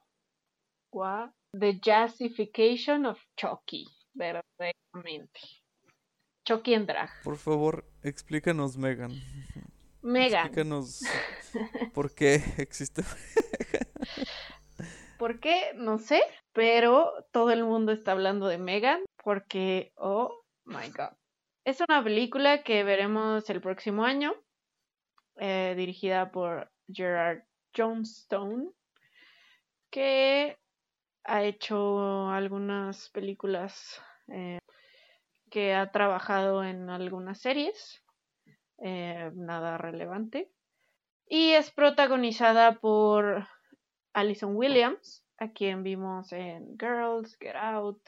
Wow. 0.92 1.32
The 1.60 1.80
Jazzification 1.82 3.06
of 3.08 3.18
Chucky. 3.36 3.86
Verdaderamente. 4.14 5.40
Chucky 6.46 6.76
en 6.76 6.86
drag. 6.86 7.10
Por 7.24 7.38
favor, 7.38 7.84
explícanos 8.04 8.78
Megan. 8.78 9.12
Megan. 10.02 10.46
Explícanos 10.46 11.02
por 11.94 12.14
qué 12.14 12.42
existe 12.58 13.04
¿Por 15.18 15.40
qué? 15.40 15.74
No 15.76 15.98
sé, 15.98 16.22
pero 16.58 17.14
todo 17.32 17.52
el 17.52 17.64
mundo 17.64 17.92
está 17.92 18.14
hablando 18.14 18.48
de 18.48 18.58
Megan 18.58 19.06
porque, 19.24 19.92
oh 19.96 20.44
my 20.66 20.90
god. 20.90 21.16
Es 21.64 21.80
una 21.88 22.04
película 22.04 22.64
que 22.64 22.84
veremos 22.84 23.48
el 23.52 23.62
próximo 23.62 24.06
año, 24.06 24.34
eh, 25.36 25.76
dirigida 25.78 26.32
por 26.32 26.72
Gerard 26.92 27.44
Johnstone, 27.76 28.72
que 29.92 30.58
ha 31.26 31.44
hecho 31.44 32.28
algunas 32.28 33.12
películas, 33.12 34.02
eh, 34.28 34.58
que 35.52 35.76
ha 35.76 35.92
trabajado 35.92 36.64
en 36.64 36.90
algunas 36.90 37.40
series, 37.40 38.02
eh, 38.80 39.30
nada 39.36 39.78
relevante, 39.78 40.50
y 41.28 41.52
es 41.52 41.70
protagonizada 41.70 42.80
por 42.80 43.48
Alison 44.14 44.56
Williams, 44.56 45.27
a 45.38 45.52
quien 45.52 45.84
vimos 45.84 46.32
en 46.34 46.78
Girls, 46.80 47.38
Get 47.40 47.56
Out, 47.56 48.02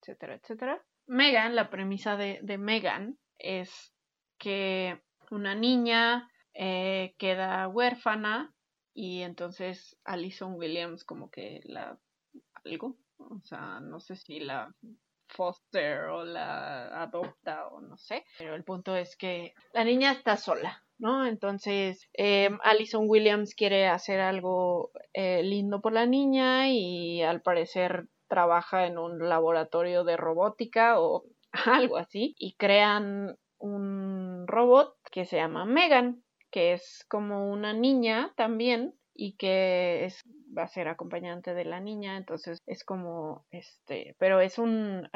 etcétera, 0.00 0.34
etcétera. 0.34 0.84
Megan, 1.06 1.54
la 1.54 1.70
premisa 1.70 2.16
de, 2.16 2.58
Megan 2.58 3.18
es 3.38 3.92
que 4.38 5.00
una 5.30 5.54
niña 5.54 6.30
eh, 6.54 7.14
queda 7.18 7.68
huérfana 7.68 8.54
y 8.94 9.22
entonces 9.22 9.98
Alison 10.04 10.54
Williams 10.54 11.04
como 11.04 11.30
que 11.30 11.60
la 11.64 11.98
algo, 12.64 12.98
o 13.18 13.40
sea, 13.42 13.80
no 13.80 14.00
sé 14.00 14.16
si 14.16 14.40
la 14.40 14.74
foster 15.28 16.04
o 16.04 16.24
la 16.24 17.02
adopta 17.02 17.68
o 17.68 17.80
no 17.80 17.96
sé, 17.96 18.24
pero 18.38 18.54
el 18.54 18.64
punto 18.64 18.94
es 18.94 19.16
que 19.16 19.54
la 19.72 19.84
niña 19.84 20.12
está 20.12 20.36
sola 20.36 20.84
¿no? 21.02 21.26
Entonces, 21.26 22.08
eh, 22.14 22.48
Alison 22.62 23.06
Williams 23.08 23.54
quiere 23.56 23.88
hacer 23.88 24.20
algo 24.20 24.92
eh, 25.12 25.42
lindo 25.42 25.80
por 25.80 25.92
la 25.92 26.06
niña 26.06 26.70
y 26.70 27.22
al 27.22 27.42
parecer 27.42 28.06
trabaja 28.28 28.86
en 28.86 28.98
un 28.98 29.28
laboratorio 29.28 30.04
de 30.04 30.16
robótica 30.16 31.00
o 31.00 31.24
algo 31.66 31.98
así 31.98 32.34
y 32.38 32.54
crean 32.54 33.36
un 33.58 34.46
robot 34.46 34.94
que 35.10 35.24
se 35.24 35.36
llama 35.36 35.64
Megan, 35.64 36.22
que 36.52 36.72
es 36.74 37.04
como 37.08 37.50
una 37.50 37.72
niña 37.72 38.32
también 38.36 38.94
y 39.12 39.36
que 39.36 40.04
es 40.04 40.22
va 40.56 40.64
a 40.64 40.68
ser 40.68 40.86
acompañante 40.86 41.54
de 41.54 41.64
la 41.64 41.80
niña, 41.80 42.16
entonces 42.16 42.62
es 42.66 42.84
como 42.84 43.44
este, 43.50 44.14
pero 44.18 44.40
es 44.40 44.58
un 44.58 45.08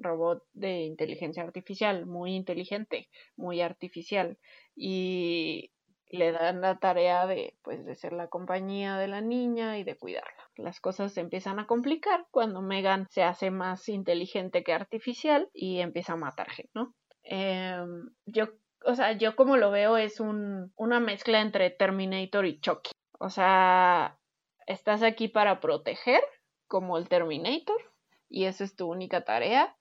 robot 0.00 0.42
de 0.52 0.82
inteligencia 0.82 1.42
artificial, 1.42 2.06
muy 2.06 2.34
inteligente, 2.34 3.08
muy 3.36 3.60
artificial 3.60 4.38
y 4.74 5.72
le 6.10 6.32
dan 6.32 6.60
la 6.60 6.78
tarea 6.78 7.26
de 7.26 7.56
pues 7.62 7.98
ser 7.98 8.12
la 8.12 8.28
compañía 8.28 8.96
de 8.96 9.08
la 9.08 9.20
niña 9.20 9.78
y 9.78 9.84
de 9.84 9.96
cuidarla. 9.96 10.50
Las 10.56 10.80
cosas 10.80 11.12
se 11.12 11.20
empiezan 11.20 11.60
a 11.60 11.66
complicar 11.66 12.26
cuando 12.30 12.62
Megan 12.62 13.06
se 13.10 13.22
hace 13.22 13.50
más 13.50 13.88
inteligente 13.88 14.64
que 14.64 14.72
artificial 14.72 15.48
y 15.54 15.80
empieza 15.80 16.14
a 16.14 16.16
matar 16.16 16.50
gente, 16.50 16.72
¿no? 16.74 16.94
Em, 17.22 18.10
yo, 18.26 18.48
o 18.84 18.94
sea, 18.94 19.12
yo 19.12 19.36
como 19.36 19.56
lo 19.56 19.70
veo 19.70 19.96
es 19.96 20.20
un, 20.20 20.72
una 20.76 21.00
mezcla 21.00 21.40
entre 21.40 21.70
Terminator 21.70 22.44
y 22.44 22.60
Chucky. 22.60 22.90
O 23.18 23.30
sea, 23.30 24.18
estás 24.66 25.02
aquí 25.02 25.28
para 25.28 25.60
proteger 25.60 26.22
como 26.66 26.98
el 26.98 27.08
Terminator 27.08 27.80
y 28.28 28.44
esa 28.46 28.64
es 28.64 28.74
tu 28.74 28.90
única 28.90 29.24
tarea 29.24 29.76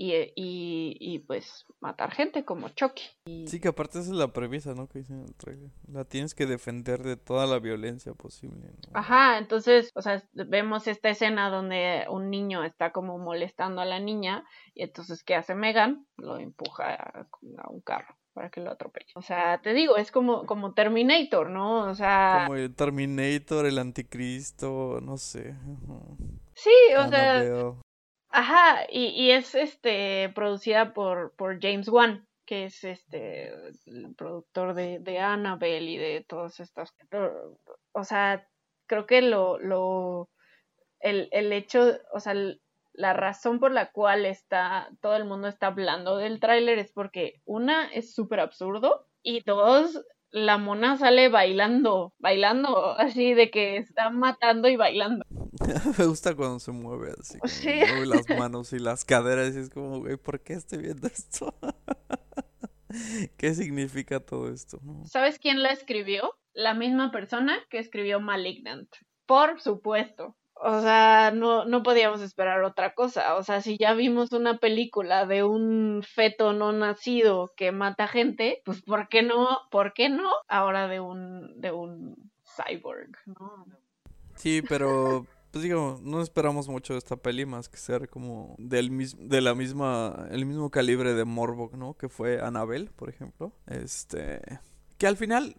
y, 0.00 0.14
y, 0.36 0.96
y, 1.00 1.18
pues 1.18 1.66
matar 1.80 2.12
gente 2.12 2.44
como 2.44 2.68
Chucky. 2.68 3.02
Sí, 3.46 3.58
que 3.58 3.66
aparte 3.66 3.98
esa 3.98 4.12
es 4.12 4.16
la 4.16 4.32
premisa, 4.32 4.72
¿no? 4.72 4.88
Que 4.88 5.00
dicen 5.00 5.24
el 5.24 5.34
trailer. 5.34 5.72
La 5.88 6.04
tienes 6.04 6.36
que 6.36 6.46
defender 6.46 7.02
de 7.02 7.16
toda 7.16 7.48
la 7.48 7.58
violencia 7.58 8.14
posible. 8.14 8.70
Ajá, 8.92 9.38
entonces, 9.38 9.90
o 9.96 10.02
sea, 10.02 10.22
vemos 10.32 10.86
esta 10.86 11.08
escena 11.08 11.50
donde 11.50 12.06
un 12.08 12.30
niño 12.30 12.62
está 12.62 12.92
como 12.92 13.18
molestando 13.18 13.80
a 13.80 13.86
la 13.86 13.98
niña 13.98 14.44
y 14.72 14.84
entonces, 14.84 15.24
¿qué 15.24 15.34
hace 15.34 15.56
Megan? 15.56 16.06
Lo 16.16 16.38
empuja 16.38 16.94
a, 16.94 17.26
un 17.68 17.80
carro 17.80 18.14
para 18.34 18.50
que 18.50 18.60
lo 18.60 18.70
atropelle. 18.70 19.10
O 19.16 19.22
sea, 19.22 19.60
te 19.62 19.74
digo, 19.74 19.96
es 19.96 20.12
como, 20.12 20.46
como 20.46 20.74
Terminator, 20.74 21.50
¿no? 21.50 21.90
O 21.90 21.94
sea... 21.96 22.44
Como 22.46 22.54
el 22.54 22.72
Terminator, 22.72 23.66
el 23.66 23.78
anticristo, 23.78 25.00
no 25.02 25.16
sé. 25.16 25.56
Sí, 26.54 26.70
o 26.96 27.08
sea, 27.08 27.42
Ajá, 28.30 28.84
y, 28.90 29.06
y 29.08 29.30
es 29.30 29.54
este 29.54 30.28
producida 30.34 30.92
por, 30.92 31.34
por 31.36 31.60
James 31.60 31.88
Wan, 31.88 32.26
que 32.44 32.66
es 32.66 32.84
este 32.84 33.52
el 33.86 34.14
productor 34.16 34.74
de, 34.74 34.98
de 35.00 35.18
Annabelle 35.18 35.90
y 35.90 35.96
de 35.96 36.24
todas 36.28 36.60
estas. 36.60 36.94
O 37.92 38.04
sea, 38.04 38.46
creo 38.86 39.06
que 39.06 39.22
lo, 39.22 39.58
lo 39.58 40.30
el, 41.00 41.28
el 41.32 41.52
hecho, 41.52 41.98
o 42.12 42.20
sea, 42.20 42.34
la 42.92 43.12
razón 43.12 43.60
por 43.60 43.72
la 43.72 43.92
cual 43.92 44.26
está 44.26 44.90
todo 45.00 45.16
el 45.16 45.24
mundo 45.24 45.48
está 45.48 45.68
hablando 45.68 46.16
del 46.16 46.40
tráiler 46.40 46.78
es 46.78 46.92
porque 46.92 47.40
una 47.44 47.86
es 47.92 48.14
súper 48.14 48.40
absurdo 48.40 49.06
y 49.22 49.42
dos 49.44 50.04
la 50.30 50.58
mona 50.58 50.96
sale 50.96 51.28
bailando, 51.28 52.14
bailando 52.18 52.98
así 52.98 53.34
de 53.34 53.50
que 53.50 53.76
está 53.76 54.10
matando 54.10 54.68
y 54.68 54.76
bailando. 54.76 55.24
Me 55.98 56.06
gusta 56.06 56.34
cuando 56.34 56.58
se 56.58 56.72
mueve 56.72 57.14
así. 57.18 57.38
Mueve 57.64 58.06
las 58.06 58.28
manos 58.38 58.72
y 58.72 58.78
las 58.78 59.04
caderas 59.04 59.54
y 59.54 59.60
es 59.60 59.70
como, 59.70 60.00
güey, 60.00 60.16
¿por 60.16 60.40
qué 60.40 60.54
estoy 60.54 60.78
viendo 60.78 61.06
esto? 61.06 61.54
¿Qué 63.36 63.54
significa 63.54 64.20
todo 64.20 64.50
esto? 64.50 64.80
¿Sabes 65.04 65.38
quién 65.38 65.62
la 65.62 65.70
escribió? 65.70 66.34
La 66.54 66.74
misma 66.74 67.10
persona 67.10 67.58
que 67.68 67.78
escribió 67.78 68.18
Malignant. 68.20 68.88
Por 69.26 69.60
supuesto. 69.60 70.37
O 70.60 70.80
sea, 70.80 71.30
no, 71.34 71.64
no 71.64 71.82
podíamos 71.82 72.20
esperar 72.20 72.62
otra 72.62 72.94
cosa. 72.94 73.36
O 73.36 73.42
sea, 73.42 73.60
si 73.60 73.78
ya 73.78 73.94
vimos 73.94 74.32
una 74.32 74.58
película 74.58 75.26
de 75.26 75.44
un 75.44 76.02
feto 76.02 76.52
no 76.52 76.72
nacido 76.72 77.52
que 77.56 77.72
mata 77.72 78.08
gente, 78.08 78.62
pues 78.64 78.82
¿por 78.82 79.08
qué 79.08 79.22
no? 79.22 79.60
¿Por 79.70 79.92
qué 79.92 80.08
no? 80.08 80.30
Ahora 80.48 80.88
de 80.88 81.00
un, 81.00 81.60
de 81.60 81.72
un 81.72 82.30
cyborg, 82.44 83.10
¿no? 83.26 83.66
Sí, 84.34 84.62
pero 84.68 85.26
pues 85.50 85.64
digo, 85.64 85.98
no 86.02 86.20
esperamos 86.20 86.68
mucho 86.68 86.92
de 86.92 86.98
esta 86.98 87.16
peli 87.16 87.46
más 87.46 87.68
que 87.68 87.78
ser 87.78 88.08
como 88.08 88.54
del 88.58 88.90
de 89.18 89.40
la 89.40 89.54
misma, 89.54 90.28
el 90.30 90.44
mismo 90.44 90.70
calibre 90.70 91.14
de 91.14 91.24
Morbo, 91.24 91.70
¿no? 91.74 91.94
Que 91.94 92.08
fue 92.08 92.40
Annabelle, 92.40 92.90
por 92.94 93.08
ejemplo. 93.08 93.52
Este, 93.66 94.40
que 94.98 95.06
al 95.06 95.16
final 95.16 95.56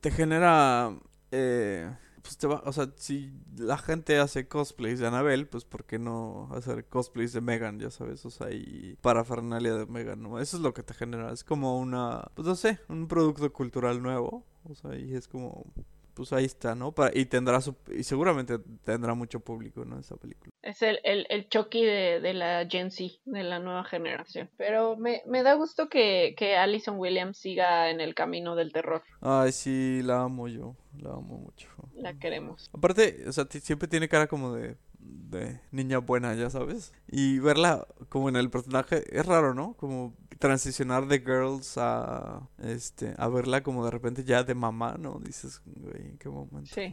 te 0.00 0.10
genera, 0.10 0.96
eh, 1.30 1.90
pues 2.22 2.36
te 2.38 2.46
va, 2.46 2.62
o 2.64 2.72
sea, 2.72 2.92
si 2.96 3.32
la 3.56 3.78
gente 3.78 4.18
hace 4.18 4.48
cosplays 4.48 4.98
de 4.98 5.06
Annabelle, 5.06 5.46
pues 5.46 5.64
¿por 5.64 5.84
qué 5.84 5.98
no 5.98 6.48
hacer 6.52 6.86
cosplays 6.86 7.32
de 7.32 7.40
Megan, 7.40 7.78
ya 7.78 7.90
sabes? 7.90 8.24
O 8.26 8.30
sea, 8.30 8.50
y 8.50 8.96
parafernalia 9.00 9.74
de 9.74 9.86
Megan, 9.86 10.22
¿no? 10.22 10.38
Eso 10.40 10.56
es 10.56 10.62
lo 10.62 10.74
que 10.74 10.82
te 10.82 10.94
genera, 10.94 11.32
es 11.32 11.44
como 11.44 11.78
una, 11.78 12.30
pues 12.34 12.46
no 12.46 12.54
sé, 12.54 12.80
un 12.88 13.08
producto 13.08 13.52
cultural 13.52 14.02
nuevo, 14.02 14.44
o 14.64 14.74
sea, 14.74 14.96
y 14.96 15.14
es 15.14 15.28
como 15.28 15.64
pues 16.18 16.32
ahí 16.32 16.46
está, 16.46 16.74
¿no? 16.74 16.90
Para, 16.90 17.16
y 17.16 17.26
tendrá 17.26 17.60
su, 17.60 17.76
y 17.96 18.02
seguramente 18.02 18.58
tendrá 18.82 19.14
mucho 19.14 19.38
público, 19.38 19.84
¿no? 19.84 20.00
Esa 20.00 20.16
película. 20.16 20.50
Es 20.62 20.82
el, 20.82 20.98
el, 21.04 21.28
el 21.30 21.48
Chucky 21.48 21.84
de, 21.84 22.18
de, 22.20 22.34
la 22.34 22.66
Gen 22.68 22.90
Z, 22.90 23.20
de 23.24 23.44
la 23.44 23.60
nueva 23.60 23.84
generación. 23.84 24.50
Pero 24.56 24.96
me, 24.96 25.22
me 25.26 25.44
da 25.44 25.54
gusto 25.54 25.88
que, 25.88 26.34
que 26.36 26.56
Alison 26.56 26.98
Williams 26.98 27.38
siga 27.38 27.88
en 27.90 28.00
el 28.00 28.16
camino 28.16 28.56
del 28.56 28.72
terror. 28.72 29.04
Ay, 29.20 29.52
sí, 29.52 30.00
la 30.02 30.22
amo 30.22 30.48
yo, 30.48 30.74
la 31.00 31.10
amo 31.10 31.38
mucho. 31.38 31.68
La 31.94 32.18
queremos. 32.18 32.68
Aparte, 32.72 33.24
o 33.28 33.32
sea, 33.32 33.46
siempre 33.48 33.86
tiene 33.86 34.08
cara 34.08 34.26
como 34.26 34.54
de 34.54 34.76
de 35.08 35.60
niña 35.70 35.98
buena, 35.98 36.34
ya 36.34 36.50
sabes. 36.50 36.92
Y 37.06 37.38
verla 37.38 37.86
como 38.08 38.28
en 38.28 38.36
el 38.36 38.50
personaje 38.50 39.04
es 39.10 39.26
raro, 39.26 39.54
¿no? 39.54 39.74
Como 39.74 40.16
transicionar 40.38 41.06
de 41.06 41.18
girls 41.18 41.76
a 41.78 42.48
este 42.58 43.14
a 43.18 43.28
verla 43.28 43.62
como 43.62 43.84
de 43.84 43.90
repente 43.90 44.24
ya 44.24 44.44
de 44.44 44.54
mamá, 44.54 44.96
¿no? 44.98 45.18
Dices, 45.20 45.60
güey, 45.64 46.10
¿en 46.10 46.18
qué 46.18 46.28
momento? 46.28 46.74
Sí. 46.74 46.92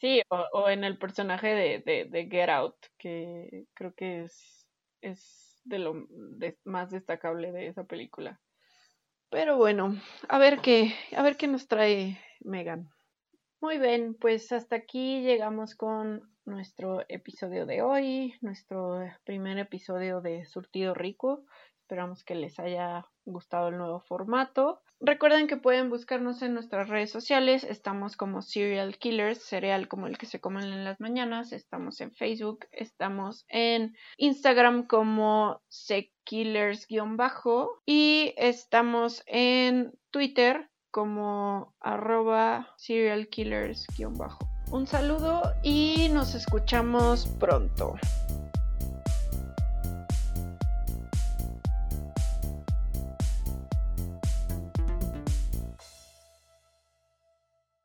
Sí, 0.00 0.20
o, 0.28 0.68
en 0.68 0.84
el 0.84 0.98
personaje 0.98 1.48
de, 1.48 1.78
de, 1.78 2.04
de, 2.04 2.28
Get 2.28 2.50
Out, 2.50 2.76
que 2.98 3.64
creo 3.72 3.94
que 3.94 4.24
es, 4.24 4.66
es 5.00 5.62
de 5.64 5.78
lo 5.78 6.06
más 6.64 6.90
destacable 6.90 7.52
de 7.52 7.68
esa 7.68 7.84
película. 7.84 8.38
Pero 9.30 9.56
bueno, 9.56 9.98
a 10.28 10.38
ver 10.38 10.60
qué, 10.60 10.94
a 11.16 11.22
ver 11.22 11.36
qué 11.38 11.46
nos 11.46 11.68
trae 11.68 12.20
Megan. 12.40 12.90
Muy 13.60 13.78
bien, 13.78 14.14
pues 14.14 14.52
hasta 14.52 14.76
aquí 14.76 15.22
llegamos 15.22 15.74
con 15.74 16.33
nuestro 16.46 17.02
episodio 17.08 17.66
de 17.66 17.82
hoy, 17.82 18.34
nuestro 18.40 19.00
primer 19.24 19.58
episodio 19.58 20.20
de 20.20 20.44
Surtido 20.44 20.94
Rico. 20.94 21.44
Esperamos 21.80 22.24
que 22.24 22.34
les 22.34 22.58
haya 22.58 23.06
gustado 23.24 23.68
el 23.68 23.76
nuevo 23.76 24.00
formato. 24.00 24.80
Recuerden 25.00 25.48
que 25.48 25.58
pueden 25.58 25.90
buscarnos 25.90 26.40
en 26.40 26.54
nuestras 26.54 26.88
redes 26.88 27.10
sociales. 27.10 27.62
Estamos 27.62 28.16
como 28.16 28.40
Serial 28.40 28.96
Killers, 28.96 29.42
cereal 29.42 29.86
como 29.86 30.06
el 30.06 30.16
que 30.16 30.24
se 30.26 30.40
comen 30.40 30.64
en 30.64 30.84
las 30.84 30.98
mañanas. 31.00 31.52
Estamos 31.52 32.00
en 32.00 32.12
Facebook, 32.12 32.60
estamos 32.72 33.44
en 33.48 33.94
Instagram 34.16 34.86
como 34.86 35.60
Sekillers-bajo 35.68 37.82
y 37.84 38.32
estamos 38.38 39.22
en 39.26 39.92
Twitter 40.10 40.70
como 40.90 41.74
arroba 41.80 42.72
serialkillers-bajo. 42.78 44.53
Un 44.70 44.86
saludo 44.86 45.54
y 45.62 46.08
nos 46.12 46.34
escuchamos 46.34 47.26
pronto. 47.38 47.96